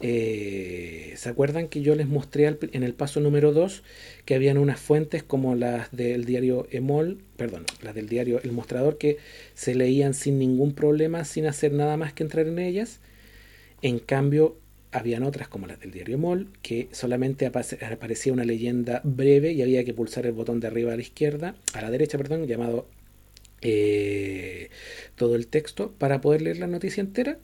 eh, 0.00 1.14
¿se 1.16 1.28
acuerdan 1.28 1.68
que 1.68 1.82
yo 1.82 1.94
les 1.94 2.08
mostré 2.08 2.58
en 2.72 2.82
el 2.82 2.94
paso 2.94 3.20
número 3.20 3.52
2 3.52 3.82
que 4.24 4.34
habían 4.34 4.58
unas 4.58 4.80
fuentes 4.80 5.22
como 5.22 5.54
las 5.54 5.90
del 5.90 6.24
diario 6.24 6.66
Emol, 6.70 7.18
perdón, 7.36 7.64
las 7.82 7.94
del 7.94 8.08
diario 8.08 8.40
El 8.42 8.52
Mostrador 8.52 8.98
que 8.98 9.18
se 9.54 9.74
leían 9.74 10.14
sin 10.14 10.38
ningún 10.38 10.74
problema, 10.74 11.24
sin 11.24 11.46
hacer 11.46 11.72
nada 11.72 11.96
más 11.96 12.12
que 12.12 12.24
entrar 12.24 12.46
en 12.46 12.58
ellas? 12.58 13.00
En 13.80 13.98
cambio, 13.98 14.56
habían 14.92 15.22
otras 15.22 15.48
como 15.48 15.66
las 15.66 15.80
del 15.80 15.90
diario 15.90 16.14
Emol 16.14 16.48
que 16.60 16.88
solamente 16.92 17.46
aparecía 17.46 18.32
una 18.32 18.44
leyenda 18.44 19.00
breve 19.04 19.52
y 19.52 19.62
había 19.62 19.84
que 19.84 19.94
pulsar 19.94 20.26
el 20.26 20.32
botón 20.32 20.60
de 20.60 20.66
arriba 20.66 20.92
a 20.92 20.96
la 20.96 21.02
izquierda, 21.02 21.56
a 21.72 21.80
la 21.80 21.90
derecha, 21.90 22.18
perdón, 22.18 22.46
llamado 22.46 22.86
eh, 23.62 24.68
todo 25.16 25.34
el 25.34 25.46
texto 25.46 25.92
para 25.98 26.20
poder 26.20 26.42
leer 26.42 26.58
la 26.58 26.66
noticia 26.66 27.00
entera. 27.00 27.38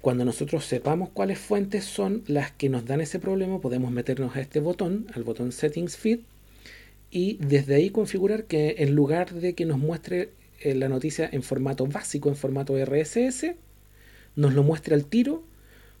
Cuando 0.00 0.24
nosotros 0.24 0.64
sepamos 0.64 1.08
cuáles 1.08 1.38
fuentes 1.38 1.84
son 1.84 2.22
las 2.26 2.52
que 2.52 2.68
nos 2.68 2.84
dan 2.84 3.00
ese 3.00 3.18
problema, 3.18 3.60
podemos 3.60 3.90
meternos 3.90 4.36
a 4.36 4.40
este 4.40 4.60
botón, 4.60 5.06
al 5.14 5.24
botón 5.24 5.50
Settings 5.50 5.96
Feed, 5.96 6.20
y 7.10 7.38
desde 7.40 7.74
ahí 7.74 7.90
configurar 7.90 8.44
que 8.44 8.76
en 8.78 8.94
lugar 8.94 9.32
de 9.32 9.54
que 9.54 9.64
nos 9.64 9.78
muestre 9.78 10.30
eh, 10.60 10.74
la 10.74 10.88
noticia 10.88 11.28
en 11.32 11.42
formato 11.42 11.86
básico, 11.86 12.28
en 12.28 12.36
formato 12.36 12.76
RSS, 12.76 13.54
nos 14.36 14.52
lo 14.54 14.62
muestre 14.62 14.94
al 14.94 15.06
tiro 15.06 15.42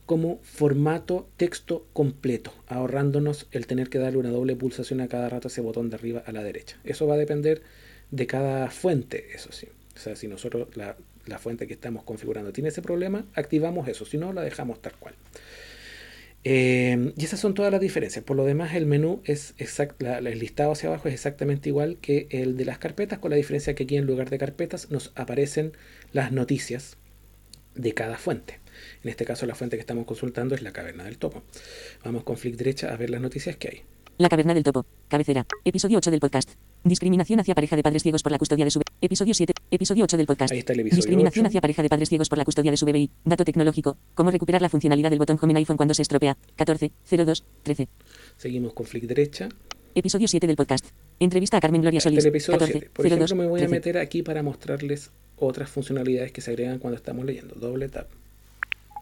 como 0.08 0.40
formato 0.42 1.28
texto 1.36 1.86
completo, 1.92 2.52
ahorrándonos 2.66 3.46
el 3.52 3.66
tener 3.68 3.90
que 3.90 3.98
darle 3.98 4.18
una 4.18 4.30
doble 4.30 4.56
pulsación 4.56 5.00
a 5.02 5.08
cada 5.08 5.28
rato 5.28 5.48
a 5.48 5.50
ese 5.50 5.60
botón 5.60 5.90
de 5.90 5.96
arriba 5.96 6.24
a 6.26 6.32
la 6.32 6.42
derecha. 6.42 6.78
Eso 6.82 7.06
va 7.06 7.14
a 7.14 7.18
depender 7.18 7.62
de 8.10 8.26
cada 8.26 8.70
fuente, 8.70 9.28
eso 9.34 9.52
sí. 9.52 9.68
O 9.94 10.00
sea, 10.00 10.16
si 10.16 10.26
nosotros 10.26 10.74
la, 10.76 10.96
la 11.26 11.38
fuente 11.38 11.66
que 11.66 11.74
estamos 11.74 12.04
configurando 12.04 12.52
tiene 12.52 12.70
ese 12.70 12.80
problema, 12.82 13.26
activamos 13.34 13.86
eso, 13.86 14.06
si 14.06 14.16
no, 14.16 14.32
la 14.32 14.42
dejamos 14.42 14.80
tal 14.80 14.94
cual. 14.98 15.14
Eh, 16.44 17.12
y 17.16 17.24
esas 17.24 17.40
son 17.40 17.54
todas 17.54 17.72
las 17.72 17.80
diferencias. 17.80 18.24
Por 18.24 18.36
lo 18.36 18.44
demás, 18.44 18.74
el 18.74 18.86
menú 18.86 19.20
es 19.24 19.54
exact, 19.58 20.00
la- 20.02 20.20
la- 20.20 20.30
el 20.30 20.38
listado 20.38 20.72
hacia 20.72 20.88
abajo 20.88 21.08
es 21.08 21.14
exactamente 21.14 21.68
igual 21.68 21.98
que 22.00 22.28
el 22.30 22.56
de 22.56 22.64
las 22.64 22.78
carpetas, 22.78 23.18
con 23.18 23.30
la 23.30 23.36
diferencia 23.36 23.74
que 23.74 23.84
aquí 23.84 23.96
en 23.96 24.06
lugar 24.06 24.30
de 24.30 24.38
carpetas 24.38 24.90
nos 24.90 25.12
aparecen 25.16 25.72
las 26.12 26.32
noticias 26.32 26.96
de 27.74 27.92
cada 27.94 28.16
fuente. 28.18 28.60
En 29.04 29.10
este 29.10 29.24
caso, 29.24 29.46
la 29.46 29.54
fuente 29.54 29.76
que 29.76 29.80
estamos 29.80 30.04
consultando 30.06 30.54
es 30.54 30.62
la 30.62 30.72
caverna 30.72 31.04
del 31.04 31.18
topo. 31.18 31.42
Vamos 32.04 32.24
con 32.24 32.36
flick 32.36 32.56
derecha 32.56 32.92
a 32.92 32.96
ver 32.96 33.10
las 33.10 33.20
noticias 33.20 33.56
que 33.56 33.68
hay. 33.68 33.82
La 34.18 34.28
caverna 34.28 34.52
del 34.52 34.64
topo. 34.64 34.84
Cabecera. 35.06 35.46
Episodio 35.64 35.98
8 35.98 36.10
del 36.10 36.18
podcast. 36.18 36.50
Discriminación 36.82 37.38
hacia 37.38 37.54
pareja 37.54 37.76
de 37.76 37.84
padres 37.84 38.02
ciegos 38.02 38.22
por 38.24 38.32
la 38.32 38.38
custodia 38.38 38.64
de 38.64 38.70
su 38.72 38.80
bebé. 38.80 38.86
Episodio 39.00 39.32
7. 39.32 39.52
Episodio 39.70 40.04
8 40.04 40.16
del 40.16 40.26
podcast. 40.26 40.52
Ahí 40.52 40.58
está 40.58 40.72
el 40.72 40.80
episodio 40.80 40.96
Discriminación 40.96 41.46
8. 41.46 41.48
hacia 41.50 41.60
pareja 41.60 41.82
de 41.82 41.88
padres 41.88 42.08
ciegos 42.08 42.28
por 42.28 42.38
la 42.38 42.44
custodia 42.44 42.72
de 42.72 42.76
su 42.76 42.84
bebé. 42.84 43.08
Dato 43.24 43.44
tecnológico. 43.44 43.96
Cómo 44.16 44.32
recuperar 44.32 44.60
la 44.60 44.68
funcionalidad 44.68 45.10
del 45.10 45.20
botón 45.20 45.38
home 45.40 45.52
en 45.52 45.56
iPhone 45.58 45.76
cuando 45.76 45.94
se 45.94 46.02
estropea. 46.02 46.36
14. 46.56 46.90
02. 47.08 47.44
13. 47.62 47.88
Seguimos 48.36 48.72
con 48.72 48.86
flick 48.86 49.04
derecha. 49.04 49.48
Episodio 49.94 50.26
7 50.26 50.48
del 50.48 50.56
podcast. 50.56 50.86
Entrevista 51.20 51.56
a 51.56 51.60
Carmen 51.60 51.82
Gloria 51.82 52.00
Solís. 52.00 52.24
el 52.24 52.26
episodio 52.30 52.58
14. 52.58 52.72
7. 52.80 52.90
Por 52.92 53.04
02. 53.08 53.12
ejemplo, 53.12 53.36
me 53.36 53.46
voy 53.46 53.60
a 53.60 53.66
13. 53.66 53.70
meter 53.70 53.98
aquí 53.98 54.22
para 54.24 54.42
mostrarles 54.42 55.10
otras 55.36 55.70
funcionalidades 55.70 56.32
que 56.32 56.40
se 56.40 56.50
agregan 56.50 56.80
cuando 56.80 56.96
estamos 56.96 57.24
leyendo. 57.24 57.54
Doble 57.54 57.88
tap. 57.88 58.08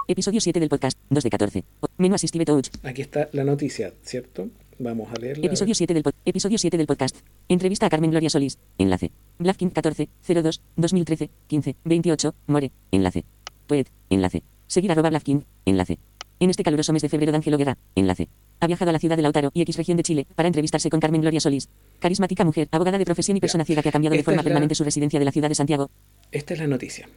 Episodio 0.09 0.41
7 0.41 0.61
del 0.61 0.69
podcast. 0.69 0.99
2 1.11 1.25
de 1.25 1.31
14. 1.31 1.65
O- 1.81 1.87
Menú 1.99 2.15
Assistive 2.15 2.45
Touch. 2.45 2.69
Aquí 2.85 3.03
está 3.03 3.29
la 3.33 3.45
noticia, 3.45 3.93
¿cierto? 4.03 4.49
Vamos 4.79 5.09
a 5.11 5.19
leerla. 5.19 5.47
Episodio 5.47 5.75
7 5.75 5.95
del, 5.95 6.05
episodio 6.25 6.59
7 6.59 6.77
del 6.77 6.87
podcast. 6.87 7.17
Entrevista 7.49 7.87
a 7.87 7.89
Carmen 7.89 8.11
Gloria 8.11 8.31
Solís. 8.31 8.59
Enlace. 8.79 9.11
Blafkin 9.39 9.71
14, 9.71 10.09
02, 10.29 10.61
2013, 10.77 11.31
15, 11.49 11.77
28, 11.85 12.35
More. 12.47 12.71
Enlace. 12.93 13.25
Poet. 13.67 13.89
Enlace. 14.11 14.43
Seguir 14.67 14.93
arroba 14.93 15.11
Blafkin. 15.11 15.45
Enlace. 15.65 15.99
En 16.39 16.51
este 16.51 16.63
caluroso 16.63 16.93
mes 16.93 17.01
de 17.03 17.09
febrero 17.09 17.33
D'Angelo 17.33 17.57
Guerra. 17.57 17.79
Enlace. 17.95 18.29
Ha 18.61 18.67
viajado 18.67 18.91
a 18.91 18.93
la 18.93 18.99
ciudad 18.99 19.17
de 19.17 19.23
Lautaro 19.23 19.51
y 19.55 19.63
X 19.63 19.77
región 19.77 19.97
de 19.97 20.03
Chile 20.03 20.27
para 20.35 20.47
entrevistarse 20.47 20.89
con 20.91 21.01
Carmen 21.01 21.23
Gloria 21.23 21.41
Solís. 21.41 21.69
Carismática 21.99 22.45
mujer, 22.45 22.69
abogada 22.71 22.99
de 22.99 23.05
profesión 23.07 23.37
y 23.39 23.41
persona 23.41 23.65
ciega 23.65 23.83
que 23.83 23.89
ha 23.89 23.93
cambiado 23.93 24.15
de 24.17 24.23
forma 24.23 24.39
la- 24.39 24.45
permanente 24.45 24.75
su 24.75 24.85
residencia 24.85 25.19
de 25.19 25.25
la 25.25 25.33
ciudad 25.33 25.49
de 25.49 25.55
Santiago. 25.55 25.91
Esta 26.31 26.53
es 26.55 26.61
la 26.61 26.67
noticia. 26.67 27.09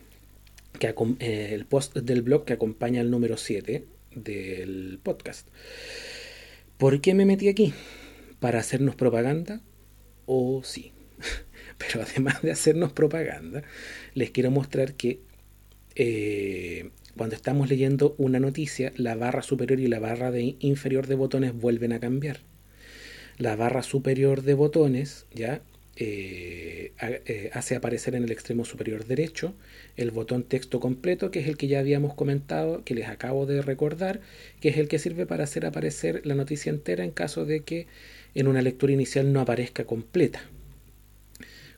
Eh, 0.82 1.50
el 1.52 1.66
post 1.66 1.98
del 1.98 2.22
blog 2.22 2.46
que 2.46 2.54
acompaña 2.54 3.02
el 3.02 3.12
número 3.12 3.36
7 3.36 3.86
del 4.16 5.00
podcast. 5.04 5.50
¿Por 6.78 7.02
qué 7.02 7.14
me 7.14 7.26
metí 7.26 7.50
aquí? 7.50 7.74
¿Para 8.40 8.60
hacernos 8.60 8.96
propaganda? 8.96 9.62
O 10.26 10.62
sí. 10.64 10.94
Pero 11.78 12.02
además 12.02 12.42
de 12.42 12.52
hacernos 12.52 12.94
propaganda, 12.94 13.64
les 14.14 14.32
quiero 14.32 14.52
mostrar 14.52 14.94
que 14.94 15.20
eh, 15.96 16.92
cuando 17.18 17.36
estamos 17.36 17.70
leyendo 17.70 18.16
una 18.18 18.40
noticia, 18.40 18.94
la 18.96 19.16
barra 19.16 19.42
superior 19.42 19.82
y 19.82 19.88
la 19.88 20.00
barra 20.00 20.32
inferior 20.60 21.08
de 21.08 21.16
botones 21.16 21.54
vuelven 21.54 21.92
a 21.92 22.00
cambiar. 22.00 22.40
La 23.38 23.58
barra 23.58 23.84
superior 23.84 24.44
de 24.44 24.54
botones 24.54 25.26
ya 25.34 25.62
eh, 26.02 26.94
eh, 27.02 27.50
hace 27.54 27.76
aparecer 27.76 28.16
en 28.16 28.24
el 28.24 28.32
extremo 28.32 28.64
superior 28.64 29.06
derecho 29.06 29.54
el 29.98 30.12
botón 30.12 30.44
texto 30.44 30.80
completo, 30.80 31.30
que 31.30 31.42
es 31.42 31.48
el 31.48 31.58
que 31.58 31.68
ya 31.68 31.80
habíamos 31.80 32.14
comentado, 32.14 32.86
que 32.86 32.96
les 32.96 33.10
acabo 33.10 33.46
de 33.46 33.62
recordar, 33.62 34.22
que 34.62 34.70
es 34.70 34.78
el 34.78 34.88
que 34.88 34.98
sirve 34.98 35.26
para 35.26 35.44
hacer 35.44 35.66
aparecer 35.66 36.26
la 36.26 36.36
noticia 36.36 36.70
entera 36.70 37.04
en 37.04 37.12
caso 37.12 37.46
de 37.46 37.64
que 37.64 37.88
en 38.34 38.48
una 38.48 38.62
lectura 38.62 38.94
inicial 38.94 39.34
no 39.34 39.42
aparezca 39.42 39.84
completa. 39.84 40.42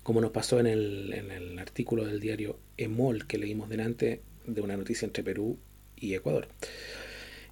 como 0.04 0.22
nos 0.22 0.32
pasó 0.32 0.60
en 0.60 0.68
el, 0.68 1.14
en 1.14 1.32
el 1.32 1.60
artículo 1.60 2.06
del 2.06 2.20
diario 2.20 2.60
EMOL 2.78 3.28
que 3.28 3.38
leímos 3.38 3.70
delante 3.70 4.22
de 4.46 4.62
una 4.62 4.78
noticia 4.78 5.06
entre 5.06 5.24
Perú 5.24 5.58
y 5.96 6.14
Ecuador. 6.14 6.48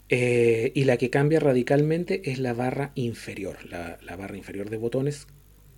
Eh, 0.10 0.72
y 0.74 0.86
la 0.86 0.98
que 0.98 1.10
cambia 1.12 1.40
radicalmente 1.40 2.32
es 2.32 2.40
la 2.40 2.54
barra 2.54 2.92
inferior. 2.96 3.58
La, 3.66 4.00
la, 4.02 4.16
barra 4.16 4.38
inferior 4.38 4.70
de 4.72 4.78
botones 4.78 5.28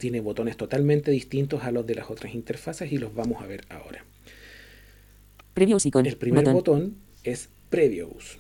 tiene 0.02 0.20
botones 0.20 0.58
totalmente 0.58 1.12
distintos 1.12 1.64
a 1.64 1.72
los 1.72 1.86
de 1.86 1.94
las 1.94 2.10
otras 2.10 2.34
interfaces 2.34 2.92
y 2.92 2.98
los 2.98 3.14
vamos 3.14 3.42
a 3.42 3.46
ver 3.46 3.62
ahora. 3.70 4.04
Previews 5.54 5.86
icon. 5.86 6.08
El 6.08 6.18
primer 6.18 6.44
botón. 6.44 6.54
botón 6.56 6.96
es 7.24 7.50
Previews. 7.70 8.40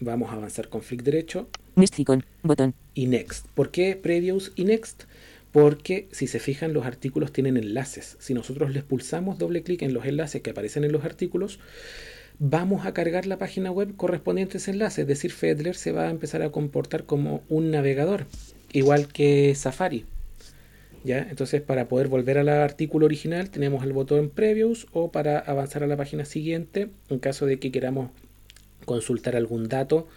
Vamos 0.00 0.30
a 0.30 0.32
avanzar 0.32 0.70
con 0.70 0.80
flick 0.80 1.02
derecho 1.02 1.48
Next 1.76 1.98
icon. 1.98 2.24
Botón. 2.42 2.74
y 2.94 3.06
Next. 3.06 3.46
¿Por 3.54 3.70
qué 3.70 3.94
Previews 3.94 4.52
y 4.56 4.64
Next? 4.64 5.04
Porque 5.52 6.08
si 6.12 6.26
se 6.26 6.38
fijan 6.38 6.72
los 6.72 6.86
artículos 6.86 7.30
tienen 7.30 7.58
enlaces. 7.58 8.16
Si 8.18 8.32
nosotros 8.32 8.72
les 8.72 8.82
pulsamos 8.82 9.38
doble 9.38 9.62
clic 9.62 9.82
en 9.82 9.92
los 9.92 10.06
enlaces 10.06 10.40
que 10.40 10.50
aparecen 10.50 10.84
en 10.84 10.92
los 10.92 11.04
artículos, 11.04 11.58
vamos 12.38 12.86
a 12.86 12.94
cargar 12.94 13.26
la 13.26 13.36
página 13.36 13.70
web 13.70 13.96
correspondiente 13.96 14.56
a 14.56 14.60
ese 14.60 14.70
enlace. 14.70 15.02
Es 15.02 15.08
decir, 15.08 15.30
Fedler 15.30 15.76
se 15.76 15.92
va 15.92 16.06
a 16.06 16.10
empezar 16.10 16.40
a 16.40 16.50
comportar 16.50 17.04
como 17.04 17.42
un 17.50 17.70
navegador, 17.70 18.24
igual 18.72 19.08
que 19.08 19.54
Safari. 19.54 20.06
¿Ya? 21.02 21.26
Entonces, 21.30 21.62
para 21.62 21.88
poder 21.88 22.08
volver 22.08 22.38
al 22.38 22.48
artículo 22.48 23.06
original, 23.06 23.50
tenemos 23.50 23.84
el 23.84 23.92
botón 23.92 24.28
Previews 24.28 24.86
o 24.92 25.10
para 25.10 25.38
avanzar 25.38 25.82
a 25.82 25.86
la 25.86 25.96
página 25.96 26.24
siguiente, 26.24 26.90
en 27.08 27.18
caso 27.18 27.46
de 27.46 27.58
que 27.58 27.72
queramos 27.72 28.10
consultar 28.84 29.36
algún 29.36 29.68
dato 29.68 30.08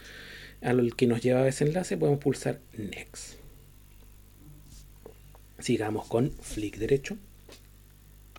al 0.62 0.96
que 0.96 1.08
nos 1.08 1.22
lleva 1.22 1.42
a 1.42 1.48
ese 1.48 1.66
enlace, 1.66 1.98
podemos 1.98 2.20
pulsar 2.20 2.60
Next. 2.78 3.36
Sigamos 5.60 6.08
con 6.08 6.32
flick 6.32 6.78
derecho. 6.78 7.18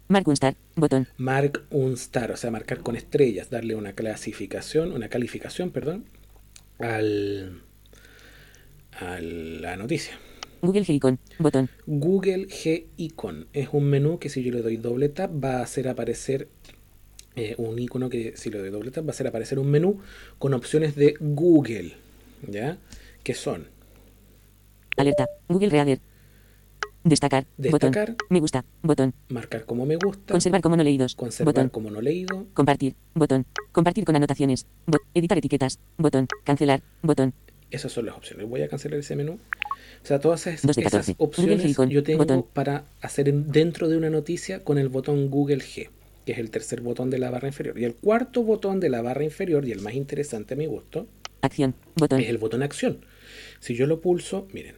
Mark 0.08 0.28
un 0.28 0.34
star. 0.34 0.56
Botón. 0.76 1.08
Mark 1.16 1.64
un 1.70 1.94
star, 1.94 2.30
o 2.30 2.36
sea, 2.36 2.50
marcar 2.50 2.80
con 2.80 2.96
estrellas, 2.96 3.48
darle 3.50 3.74
una 3.74 3.94
clasificación, 3.94 4.92
una 4.92 5.08
calificación, 5.08 5.70
perdón, 5.70 6.04
al, 6.78 7.62
a 8.92 9.20
la 9.20 9.76
noticia. 9.76 10.18
Google 10.64 10.84
G 10.84 10.94
icon. 10.94 11.18
Botón. 11.38 11.68
Google 11.86 12.46
G 12.48 12.86
Icon 12.96 13.46
es 13.52 13.68
un 13.72 13.84
menú 13.84 14.18
que 14.18 14.28
si 14.28 14.42
yo 14.42 14.52
le 14.52 14.62
doy 14.62 14.76
doble 14.76 15.08
tap 15.08 15.30
va 15.42 15.58
a 15.58 15.62
hacer 15.62 15.88
aparecer 15.88 16.48
eh, 17.36 17.54
un 17.58 17.78
icono 17.78 18.08
que 18.08 18.36
si 18.36 18.50
le 18.50 18.58
doy 18.58 18.70
doble 18.70 18.90
tap 18.90 19.04
va 19.04 19.08
a 19.08 19.10
hacer 19.10 19.26
aparecer 19.26 19.58
un 19.58 19.70
menú 19.70 19.98
con 20.38 20.54
opciones 20.54 20.94
de 20.94 21.14
Google, 21.20 21.94
¿ya? 22.48 22.78
Que 23.22 23.34
son 23.34 23.66
Alerta. 24.96 25.26
Google 25.48 25.70
Reader. 25.70 26.00
Destacar. 27.02 27.46
Destacar. 27.58 28.10
Botón. 28.12 28.26
Me 28.30 28.40
gusta. 28.40 28.64
Botón. 28.82 29.12
marcar 29.28 29.66
como 29.66 29.84
me 29.84 29.96
gusta, 29.96 30.32
Conservar 30.32 30.62
como 30.62 30.76
no 30.76 30.82
leídos. 30.84 31.14
conservar 31.14 31.52
Botón. 31.52 31.68
como 31.68 31.90
no 31.90 32.00
leído, 32.00 32.46
Compartir. 32.54 32.94
Botón. 33.14 33.44
Compartir 33.72 34.04
con 34.04 34.16
anotaciones. 34.16 34.66
Editar 35.12 35.36
etiquetas. 35.36 35.80
Botón. 35.98 36.28
Cancelar. 36.44 36.82
Botón. 37.02 37.34
Esas 37.70 37.92
son 37.92 38.06
las 38.06 38.16
opciones. 38.16 38.48
Voy 38.48 38.62
a 38.62 38.68
cancelar 38.68 38.98
ese 39.00 39.16
menú. 39.16 39.32
O 40.02 40.06
sea, 40.06 40.20
todas 40.20 40.46
esas, 40.46 40.62
Dos 40.66 40.76
de 40.76 40.82
esas 40.82 41.06
14. 41.06 41.12
Google 41.18 41.54
opciones 41.54 41.76
yo 41.90 42.02
tengo 42.02 42.18
Botón. 42.18 42.46
para 42.52 42.84
hacer 43.00 43.28
en- 43.28 43.50
dentro 43.50 43.88
de 43.88 43.96
una 43.96 44.10
noticia 44.10 44.62
con 44.62 44.78
el 44.78 44.88
botón 44.88 45.30
Google 45.30 45.58
G, 45.58 45.88
que 46.26 46.32
es 46.32 46.38
el 46.38 46.50
tercer 46.50 46.80
botón 46.82 47.10
de 47.10 47.18
la 47.18 47.30
barra 47.30 47.48
inferior. 47.48 47.78
Y 47.78 47.84
el 47.84 47.94
cuarto 47.94 48.42
botón 48.42 48.80
de 48.80 48.90
la 48.90 49.00
barra 49.02 49.24
inferior, 49.24 49.66
y 49.66 49.72
el 49.72 49.80
más 49.80 49.94
interesante 49.94 50.54
a 50.54 50.56
mi 50.56 50.66
gusto, 50.66 51.06
Acción. 51.40 51.74
Botón. 51.96 52.20
es 52.20 52.28
el 52.28 52.38
botón 52.38 52.62
acción. 52.62 52.98
Si 53.60 53.74
yo 53.74 53.86
lo 53.86 54.00
pulso, 54.00 54.46
miren, 54.52 54.74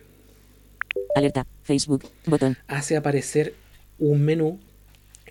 Alerta. 1.15 1.47
Facebook. 1.65 2.05
Botón. 2.27 2.57
hace 2.69 2.97
aparecer 2.97 3.55
un 3.99 4.23
menú 4.25 4.61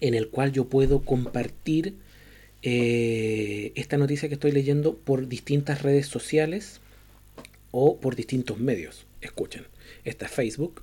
en 0.02 0.14
el 0.14 0.28
cual 0.30 0.52
yo 0.52 0.66
puedo 0.66 1.02
compartir 1.04 1.96
eh, 2.64 3.72
esta 3.76 3.98
noticia 3.98 4.28
que 4.28 4.34
estoy 4.36 4.52
leyendo 4.52 4.96
por 4.98 5.28
distintas 5.28 5.84
redes 5.84 6.08
sociales 6.08 6.82
o 7.78 8.00
por 8.00 8.16
distintos 8.16 8.58
medios. 8.58 9.06
Escuchen, 9.20 9.68
está 10.06 10.30
Facebook, 10.30 10.82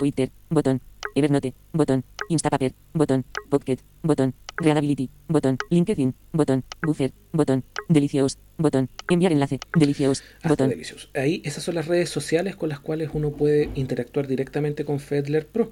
Twitter. 0.00 0.30
Botón. 0.48 0.80
Evernote. 1.14 1.52
Botón. 1.74 2.04
Instapaper. 2.30 2.72
Botón. 2.94 3.26
Pocket. 3.50 3.80
Botón. 4.02 4.34
Readability. 4.56 5.10
Botón. 5.28 5.58
LinkedIn. 5.68 6.14
Botón. 6.32 6.64
Buffer. 6.80 7.12
Botón. 7.32 7.64
Delicious. 7.88 8.38
Botón. 8.56 8.88
Enviar 9.10 9.32
enlace. 9.32 9.60
Delicious. 9.76 10.22
hasta 10.36 10.48
Botón. 10.48 10.70
Delicious. 10.70 11.10
Ahí 11.12 11.42
esas 11.44 11.64
son 11.64 11.74
las 11.74 11.86
redes 11.86 12.08
sociales 12.08 12.56
con 12.56 12.70
las 12.70 12.80
cuales 12.80 13.10
uno 13.12 13.32
puede 13.32 13.68
interactuar 13.74 14.26
directamente 14.26 14.86
con 14.86 15.00
Fedler 15.00 15.46
Pro. 15.46 15.70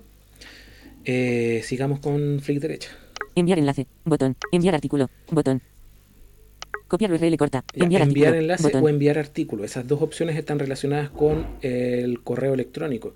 Eh, 1.06 1.62
sigamos 1.64 2.00
con 2.00 2.40
flick 2.42 2.60
derecha. 2.60 2.90
Enviar 3.34 3.58
enlace. 3.58 3.86
Botón. 4.04 4.36
Enviar 4.52 4.74
artículo. 4.74 5.08
Botón. 5.30 5.62
Copiar 6.88 7.12
URL 7.12 7.36
corta. 7.36 7.64
Enviar, 7.74 8.02
enviar, 8.02 8.28
artículo. 8.28 8.40
enlace 8.40 8.62
Botón. 8.64 8.82
o 8.82 8.88
enviar 8.88 9.18
artículo. 9.18 9.64
Esas 9.64 9.86
dos 9.86 10.00
opciones 10.00 10.36
están 10.36 10.58
relacionadas 10.58 11.10
con 11.10 11.46
el 11.60 12.22
correo 12.22 12.54
electrónico. 12.54 13.14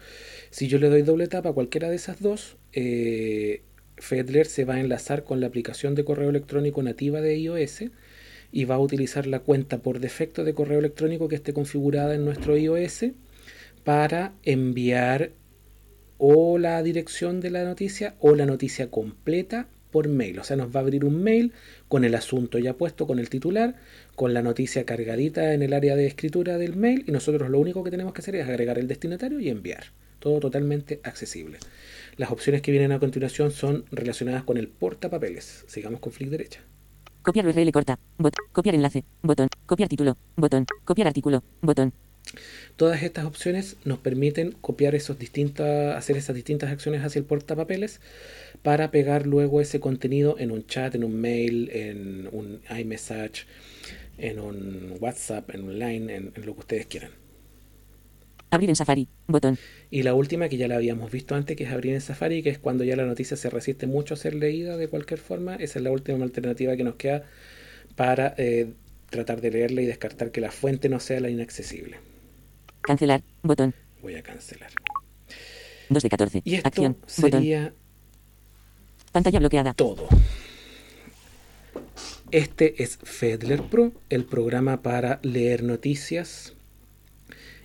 Si 0.50 0.68
yo 0.68 0.78
le 0.78 0.90
doy 0.90 1.02
doble 1.02 1.26
tapa 1.26 1.48
a 1.48 1.52
cualquiera 1.54 1.88
de 1.88 1.96
esas 1.96 2.20
dos, 2.20 2.56
eh, 2.74 3.62
Fedler 3.96 4.46
se 4.46 4.66
va 4.66 4.74
a 4.74 4.80
enlazar 4.80 5.24
con 5.24 5.40
la 5.40 5.46
aplicación 5.46 5.94
de 5.94 6.04
correo 6.04 6.28
electrónico 6.28 6.82
nativa 6.82 7.22
de 7.22 7.38
iOS 7.38 7.84
y 8.52 8.64
va 8.66 8.74
a 8.74 8.78
utilizar 8.78 9.26
la 9.26 9.40
cuenta 9.40 9.78
por 9.78 10.00
defecto 10.00 10.44
de 10.44 10.52
correo 10.52 10.78
electrónico 10.78 11.28
que 11.28 11.36
esté 11.36 11.54
configurada 11.54 12.14
en 12.14 12.26
nuestro 12.26 12.58
iOS 12.58 13.06
para 13.84 14.34
enviar 14.42 15.30
o 16.18 16.58
la 16.58 16.82
dirección 16.82 17.40
de 17.40 17.50
la 17.50 17.64
noticia 17.64 18.16
o 18.20 18.34
la 18.34 18.44
noticia 18.44 18.90
completa 18.90 19.66
por 19.90 20.08
mail. 20.08 20.38
O 20.40 20.44
sea, 20.44 20.56
nos 20.56 20.74
va 20.74 20.80
a 20.80 20.82
abrir 20.82 21.04
un 21.04 21.22
mail 21.22 21.52
con 21.92 22.06
el 22.06 22.14
asunto 22.14 22.58
ya 22.58 22.72
puesto, 22.72 23.06
con 23.06 23.18
el 23.18 23.28
titular, 23.28 23.74
con 24.16 24.32
la 24.32 24.40
noticia 24.40 24.86
cargadita 24.86 25.52
en 25.52 25.60
el 25.60 25.74
área 25.74 25.94
de 25.94 26.06
escritura 26.06 26.56
del 26.56 26.74
mail 26.74 27.04
y 27.06 27.12
nosotros 27.12 27.50
lo 27.50 27.58
único 27.58 27.84
que 27.84 27.90
tenemos 27.90 28.14
que 28.14 28.22
hacer 28.22 28.34
es 28.34 28.48
agregar 28.48 28.78
el 28.78 28.88
destinatario 28.88 29.38
y 29.40 29.50
enviar. 29.50 29.92
Todo 30.18 30.40
totalmente 30.40 31.00
accesible. 31.04 31.58
Las 32.16 32.30
opciones 32.30 32.62
que 32.62 32.72
vienen 32.72 32.92
a 32.92 32.98
continuación 32.98 33.50
son 33.50 33.84
relacionadas 33.90 34.42
con 34.44 34.56
el 34.56 34.68
portapapeles. 34.68 35.66
Sigamos 35.68 36.00
con 36.00 36.14
flick 36.14 36.30
derecha. 36.30 36.60
Copiar 37.20 37.46
URL 37.46 37.70
corta. 37.70 37.98
Bot. 38.16 38.36
Copiar 38.52 38.74
enlace. 38.74 39.04
Botón. 39.20 39.48
Copiar 39.66 39.90
título. 39.90 40.16
Botón. 40.34 40.64
Copiar 40.86 41.08
artículo. 41.08 41.44
Botón. 41.60 41.92
Todas 42.76 43.02
estas 43.02 43.24
opciones 43.24 43.76
nos 43.84 43.98
permiten 43.98 44.52
copiar 44.60 44.94
esos 44.94 45.18
distintas, 45.18 45.96
hacer 45.96 46.16
esas 46.16 46.34
distintas 46.34 46.70
acciones 46.70 47.04
hacia 47.04 47.18
el 47.18 47.24
portapapeles 47.24 48.00
para 48.62 48.90
pegar 48.90 49.26
luego 49.26 49.60
ese 49.60 49.80
contenido 49.80 50.36
en 50.38 50.50
un 50.50 50.66
chat, 50.66 50.94
en 50.94 51.04
un 51.04 51.20
mail, 51.20 51.70
en 51.72 52.28
un 52.32 52.60
iMessage, 52.76 53.46
en 54.18 54.38
un 54.38 54.96
WhatsApp, 55.00 55.54
en 55.54 55.64
un 55.64 55.78
Line, 55.78 56.14
en, 56.14 56.32
en 56.34 56.46
lo 56.46 56.54
que 56.54 56.60
ustedes 56.60 56.86
quieran. 56.86 57.10
Abrir 58.52 58.68
en 58.68 58.76
Safari. 58.76 59.08
Botón. 59.28 59.56
Y 59.90 60.02
la 60.02 60.12
última 60.12 60.48
que 60.50 60.58
ya 60.58 60.68
la 60.68 60.76
habíamos 60.76 61.10
visto 61.10 61.34
antes, 61.34 61.56
que 61.56 61.64
es 61.64 61.70
abrir 61.70 61.94
en 61.94 62.02
Safari, 62.02 62.42
que 62.42 62.50
es 62.50 62.58
cuando 62.58 62.84
ya 62.84 62.96
la 62.96 63.06
noticia 63.06 63.34
se 63.34 63.48
resiste 63.48 63.86
mucho 63.86 64.12
a 64.12 64.16
ser 64.18 64.34
leída 64.34 64.76
de 64.76 64.88
cualquier 64.88 65.20
forma. 65.20 65.56
Esa 65.56 65.78
es 65.78 65.82
la 65.82 65.90
última 65.90 66.22
alternativa 66.22 66.76
que 66.76 66.84
nos 66.84 66.96
queda 66.96 67.24
para 67.96 68.34
eh, 68.36 68.74
tratar 69.08 69.40
de 69.40 69.52
leerla 69.52 69.80
y 69.80 69.86
descartar 69.86 70.32
que 70.32 70.42
la 70.42 70.50
fuente 70.50 70.90
no 70.90 71.00
sea 71.00 71.20
la 71.20 71.30
inaccesible. 71.30 72.11
Cancelar. 72.82 73.22
Botón. 73.42 73.74
Voy 74.02 74.14
a 74.16 74.22
cancelar. 74.22 74.70
2 75.88 76.02
de 76.02 76.08
14. 76.08 76.42
Y 76.44 76.54
esto 76.56 76.68
Acción. 76.68 76.92
Botón. 76.94 77.30
sería 77.30 77.72
Pantalla 79.12 79.38
bloqueada. 79.38 79.74
todo. 79.74 80.08
Este 82.30 82.82
es 82.82 82.98
Fedler 83.02 83.62
Pro, 83.62 83.92
el 84.08 84.24
programa 84.24 84.82
para 84.82 85.20
leer 85.22 85.62
noticias 85.62 86.54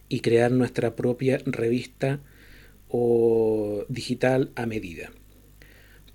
y 0.09 0.19
crear 0.19 0.51
nuestra 0.51 0.95
propia 0.95 1.39
revista 1.45 2.19
o 2.89 3.85
digital 3.87 4.51
a 4.55 4.65
medida. 4.65 5.09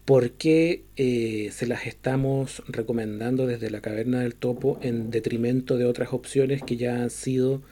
¿Por 0.05 0.33
qué 0.33 0.85
eh, 0.97 1.51
se 1.53 1.67
las 1.67 1.87
estamos 1.87 2.63
recomendando 2.67 3.47
desde 3.47 3.71
la 3.71 3.81
caverna 3.81 4.21
del 4.21 4.35
topo 4.35 4.79
en 4.83 5.11
detrimento 5.11 5.79
de 5.79 5.87
otras 5.87 6.13
opciones 6.13 6.63
que 6.63 6.77
ya 6.77 7.03
han 7.03 7.11
sido 7.11 7.63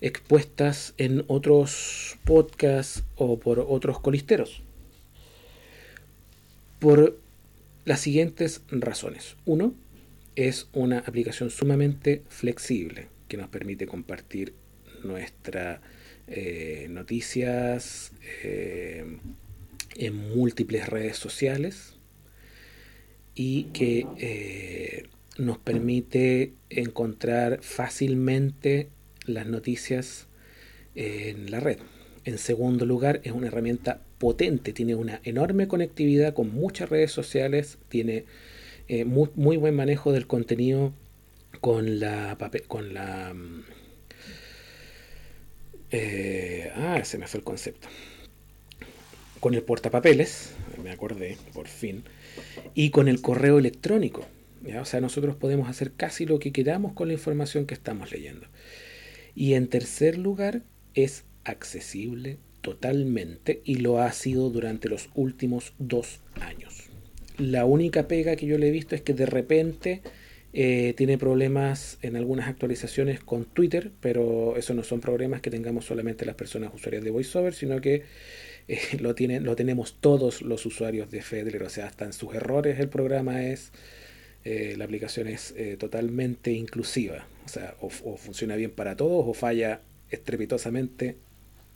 expuestas 0.00 0.94
en 0.96 1.24
otros 1.26 2.18
podcasts 2.24 3.04
o 3.16 3.38
por 3.38 3.60
otros 3.60 4.00
colisteros? 4.00 4.62
Por 6.78 7.18
las 7.84 8.00
siguientes 8.00 8.62
razones. 8.70 9.36
Uno, 9.44 9.74
es 10.36 10.68
una 10.72 11.00
aplicación 11.00 11.50
sumamente 11.50 12.22
flexible 12.28 13.08
que 13.28 13.36
nos 13.36 13.48
permite 13.48 13.86
compartir 13.86 14.54
nuestras 15.04 15.80
eh, 16.26 16.86
noticias 16.90 18.12
eh, 18.42 19.18
en 19.96 20.14
múltiples 20.14 20.88
redes 20.88 21.16
sociales 21.16 21.96
y 23.34 23.64
que 23.72 24.06
eh, 24.18 25.08
nos 25.38 25.58
permite 25.58 26.52
encontrar 26.68 27.60
fácilmente 27.62 28.88
las 29.34 29.46
noticias 29.46 30.26
en 30.94 31.50
la 31.50 31.60
red. 31.60 31.78
En 32.24 32.38
segundo 32.38 32.84
lugar, 32.84 33.20
es 33.24 33.32
una 33.32 33.46
herramienta 33.46 34.00
potente, 34.18 34.72
tiene 34.72 34.94
una 34.94 35.20
enorme 35.24 35.68
conectividad 35.68 36.34
con 36.34 36.52
muchas 36.52 36.90
redes 36.90 37.12
sociales, 37.12 37.78
tiene 37.88 38.24
eh, 38.88 39.04
muy, 39.04 39.56
buen 39.56 39.74
manejo 39.74 40.12
del 40.12 40.26
contenido 40.26 40.92
con 41.60 41.98
la 42.00 42.36
con 42.68 42.94
la 42.94 43.32
mm, 43.34 43.62
eh, 45.92 46.70
ah, 46.76 47.00
se 47.04 47.18
me 47.18 47.26
fue 47.26 47.38
el 47.38 47.44
concepto. 47.44 47.88
Con 49.40 49.54
el 49.54 49.62
portapapeles, 49.62 50.52
me 50.82 50.90
acordé, 50.90 51.38
por 51.54 51.66
fin, 51.66 52.04
y 52.74 52.90
con 52.90 53.08
el 53.08 53.20
correo 53.22 53.58
electrónico. 53.58 54.26
O 54.78 54.84
sea, 54.84 55.00
nosotros 55.00 55.36
podemos 55.36 55.68
hacer 55.68 55.92
casi 55.92 56.26
lo 56.26 56.38
que 56.38 56.52
queramos 56.52 56.92
con 56.92 57.08
la 57.08 57.14
información 57.14 57.64
que 57.66 57.74
estamos 57.74 58.12
leyendo. 58.12 58.46
Y 59.34 59.54
en 59.54 59.68
tercer 59.68 60.18
lugar, 60.18 60.62
es 60.94 61.24
accesible 61.44 62.38
totalmente 62.60 63.62
y 63.64 63.76
lo 63.76 64.00
ha 64.00 64.12
sido 64.12 64.50
durante 64.50 64.88
los 64.88 65.08
últimos 65.14 65.72
dos 65.78 66.20
años. 66.40 66.90
La 67.38 67.64
única 67.64 68.06
pega 68.06 68.36
que 68.36 68.46
yo 68.46 68.58
le 68.58 68.68
he 68.68 68.70
visto 68.70 68.94
es 68.94 69.00
que 69.00 69.14
de 69.14 69.26
repente 69.26 70.02
eh, 70.52 70.94
tiene 70.96 71.16
problemas 71.16 71.98
en 72.02 72.16
algunas 72.16 72.48
actualizaciones 72.48 73.20
con 73.20 73.44
Twitter, 73.44 73.92
pero 74.00 74.56
eso 74.56 74.74
no 74.74 74.82
son 74.82 75.00
problemas 75.00 75.40
que 75.40 75.50
tengamos 75.50 75.86
solamente 75.86 76.26
las 76.26 76.34
personas 76.34 76.74
usuarias 76.74 77.02
de 77.02 77.10
VoiceOver, 77.10 77.54
sino 77.54 77.80
que 77.80 78.02
eh, 78.68 78.80
lo, 79.00 79.14
tienen, 79.14 79.44
lo 79.44 79.56
tenemos 79.56 79.96
todos 80.00 80.42
los 80.42 80.66
usuarios 80.66 81.10
de 81.10 81.22
Fedler, 81.22 81.62
o 81.62 81.70
sea, 81.70 81.86
hasta 81.86 82.04
en 82.04 82.12
sus 82.12 82.34
errores 82.34 82.78
el 82.78 82.88
programa 82.88 83.46
es, 83.46 83.72
eh, 84.44 84.74
la 84.76 84.84
aplicación 84.84 85.28
es 85.28 85.54
totalmente 85.78 86.50
inclusiva, 86.52 87.26
sea, 87.50 87.74
o 87.80 87.90
funciona 87.90 88.56
bien 88.56 88.70
para 88.70 88.96
todos 88.96 89.24
o 89.26 89.34
falla 89.34 89.82
estrepitosamente 90.10 91.16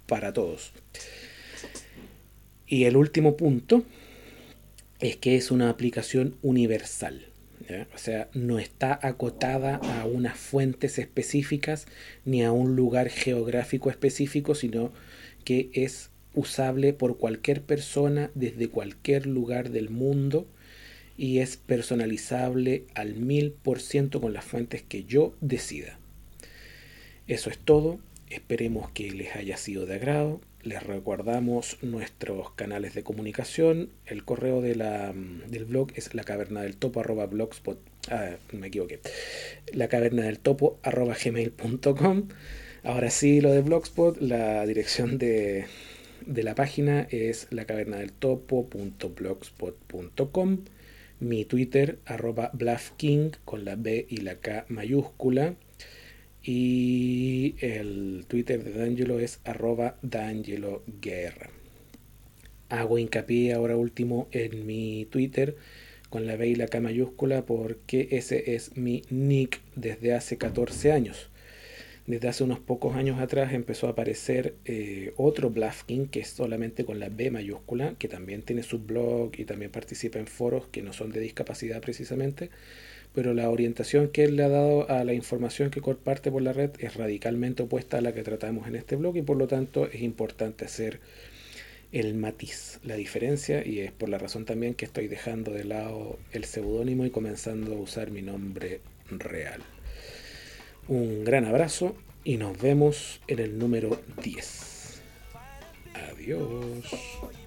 para 0.07 0.33
todos. 0.33 0.73
Y 2.67 2.85
el 2.85 2.97
último 2.97 3.37
punto 3.37 3.85
es 5.01 5.17
que 5.17 5.37
es 5.37 5.51
una 5.51 5.71
aplicación 5.71 6.37
universal. 6.43 7.27
O 7.95 7.99
sea, 7.99 8.29
no 8.35 8.59
está 8.59 8.99
acotada 9.03 9.77
a 9.77 10.05
unas 10.05 10.37
fuentes 10.37 10.99
específicas 10.99 11.87
ni 12.25 12.43
a 12.43 12.53
un 12.53 12.77
lugar 12.77 13.09
geográfico 13.09 13.89
específico, 13.89 14.55
sino 14.55 14.93
que 15.45 15.71
es 15.73 16.11
usable 16.35 16.93
por 16.93 17.17
cualquier 17.17 17.63
persona 17.63 18.31
desde 18.35 18.69
cualquier 18.69 19.27
lugar 19.27 19.71
del 19.71 19.89
mundo 19.89 20.47
y 21.17 21.39
es 21.39 21.57
personalizable 21.57 22.85
al 22.95 23.15
mil 23.15 23.53
por 23.53 23.81
ciento 23.81 24.21
con 24.21 24.33
las 24.33 24.45
fuentes 24.45 24.83
que 24.83 25.05
yo 25.05 25.35
decida. 25.41 25.99
Eso 27.27 27.51
es 27.51 27.59
todo. 27.59 27.99
Esperemos 28.29 28.91
que 28.91 29.11
les 29.11 29.35
haya 29.37 29.57
sido 29.57 29.87
de 29.87 29.95
agrado. 29.95 30.41
Les 30.63 30.83
recordamos 30.83 31.79
nuestros 31.83 32.53
canales 32.53 32.95
de 32.95 33.03
comunicación. 33.03 33.91
El 34.07 34.25
correo 34.25 34.61
mm, 34.61 35.51
del 35.51 35.65
blog 35.67 35.89
es 35.95 36.15
la 36.15 36.25
caverna 36.25 36.63
del 36.63 36.77
topo 36.77 37.01
arroba 37.01 37.27
blogspot. 37.27 37.79
Ah, 38.11 38.37
me 38.53 38.69
equivoqué. 38.69 39.01
La 39.73 39.89
caverna 39.89 40.23
del 40.23 40.39
topo 40.39 40.79
arroba 40.83 41.17
gmail.com. 41.23 42.29
Ahora 42.83 43.11
sí, 43.11 43.41
lo 43.41 43.53
de 43.53 43.61
blogspot. 43.61 44.21
La 44.21 44.67
dirección 44.67 45.19
de, 45.19 45.67
de 46.27 46.43
la 46.43 46.55
página 46.55 47.07
es 47.11 47.47
la 47.51 47.67
caverna 47.67 47.99
del 47.99 48.13
topo.blogspot.com. 48.13 50.59
Mi 51.21 51.45
Twitter 51.45 51.99
arroba 52.05 52.53
King 52.97 53.31
con 53.45 53.65
la 53.65 53.77
B 53.77 54.07
y 54.09 54.19
la 54.19 54.37
K 54.37 54.67
mayúscula. 54.69 55.55
Y 56.43 57.55
el 57.61 58.25
Twitter 58.29 58.63
de 58.63 58.73
D'Angelo 58.73 59.19
es 59.19 59.41
arroba 59.45 59.97
D'Angelo 60.03 60.83
Guerra. 61.01 61.51
Hago 62.69 62.99
hincapié 62.99 63.55
ahora 63.55 63.77
último 63.77 64.29
en 64.33 64.67
mi 64.67 65.07
Twitter 65.11 65.57
con 66.11 66.27
la 66.27 66.37
B 66.37 66.49
y 66.49 66.55
la 66.55 66.69
K 66.69 66.81
mayúscula 66.81 67.47
porque 67.47 68.09
ese 68.11 68.55
es 68.55 68.77
mi 68.77 69.03
nick 69.11 69.61
desde 69.77 70.15
hace 70.15 70.37
14 70.37 70.93
años. 70.93 71.31
Desde 72.07 72.29
hace 72.29 72.45
unos 72.45 72.59
pocos 72.61 72.97
años 72.97 73.19
atrás 73.19 73.55
empezó 73.55 73.87
a 73.87 73.91
aparecer 73.91 74.55
eh, 74.67 75.15
otro 75.17 75.51
Blafkin 75.51 76.07
que 76.07 76.21
es 76.21 76.29
solamente 76.29 76.85
con 76.85 77.01
la 77.01 77.09
B 77.09 77.31
mayúscula, 77.31 77.95
que 77.99 78.09
también 78.09 78.43
tiene 78.43 78.63
su 78.63 78.79
blog 78.81 79.33
y 79.39 79.45
también 79.45 79.71
participa 79.71 80.19
en 80.19 80.27
foros 80.27 80.67
que 80.67 80.83
no 80.83 80.93
son 80.93 81.13
de 81.13 81.21
discapacidad 81.21 81.81
precisamente 81.81 82.51
pero 83.15 83.33
la 83.33 83.49
orientación 83.49 84.09
que 84.09 84.25
él 84.25 84.37
le 84.37 84.43
ha 84.43 84.49
dado 84.49 84.91
a 84.91 85.05
la 85.05 85.15
información 85.15 85.71
que 85.71 85.81
comparte 85.81 86.33
por 86.33 86.43
la 86.43 86.53
red 86.53 86.71
es 86.81 86.97
radicalmente 86.97 87.63
opuesta 87.63 87.99
a 87.99 88.01
la 88.01 88.13
que 88.13 88.25
tratamos 88.25 88.67
en 88.67 88.75
este 88.75 88.97
blog 88.97 89.17
y 89.17 89.23
por 89.23 89.37
lo 89.37 89.47
tanto 89.47 89.87
es 89.87 90.03
importante 90.03 90.65
hacer 90.65 90.99
el 91.93 92.15
matiz, 92.15 92.81
la 92.83 92.97
diferencia 92.97 93.65
y 93.65 93.79
es 93.79 93.93
por 93.93 94.09
la 94.09 94.19
razón 94.19 94.45
también 94.45 94.75
que 94.75 94.85
estoy 94.85 95.07
dejando 95.07 95.53
de 95.53 95.63
lado 95.63 96.19
el 96.33 96.45
seudónimo 96.45 97.07
y 97.07 97.11
comenzando 97.11 97.75
a 97.75 97.81
usar 97.81 98.11
mi 98.11 98.21
nombre 98.21 98.81
real. 99.11 99.63
Un 100.87 101.25
gran 101.25 101.47
abrazo 101.47 101.97
y 102.25 102.37
nos 102.37 102.61
vemos 102.61 103.21
en 103.27 103.39
el 103.39 103.59
número 103.59 104.01
10. 104.23 105.03
Adiós. 106.13 107.41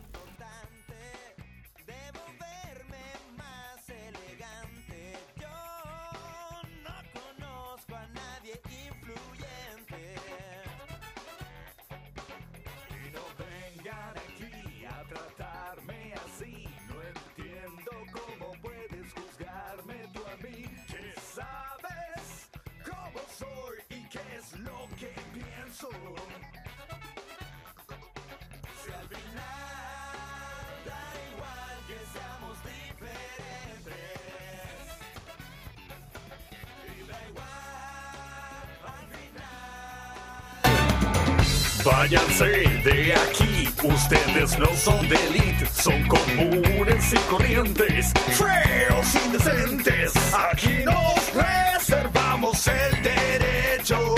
Váyanse 41.88 42.68
de 42.84 43.14
aquí, 43.14 43.70
ustedes 43.82 44.60
no 44.60 44.68
son 44.76 45.08
de 45.08 45.16
elite, 45.28 45.66
son 45.72 46.06
comunes 46.10 47.14
y 47.14 47.18
corrientes, 47.30 48.12
feos, 48.34 49.16
y 49.16 49.26
indecentes. 49.26 50.12
Aquí 50.52 50.84
nos 50.84 51.34
reservamos 51.34 52.68
el 52.68 53.04
derecho 53.04 54.16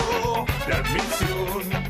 de 0.66 0.74
admisión. 0.74 1.89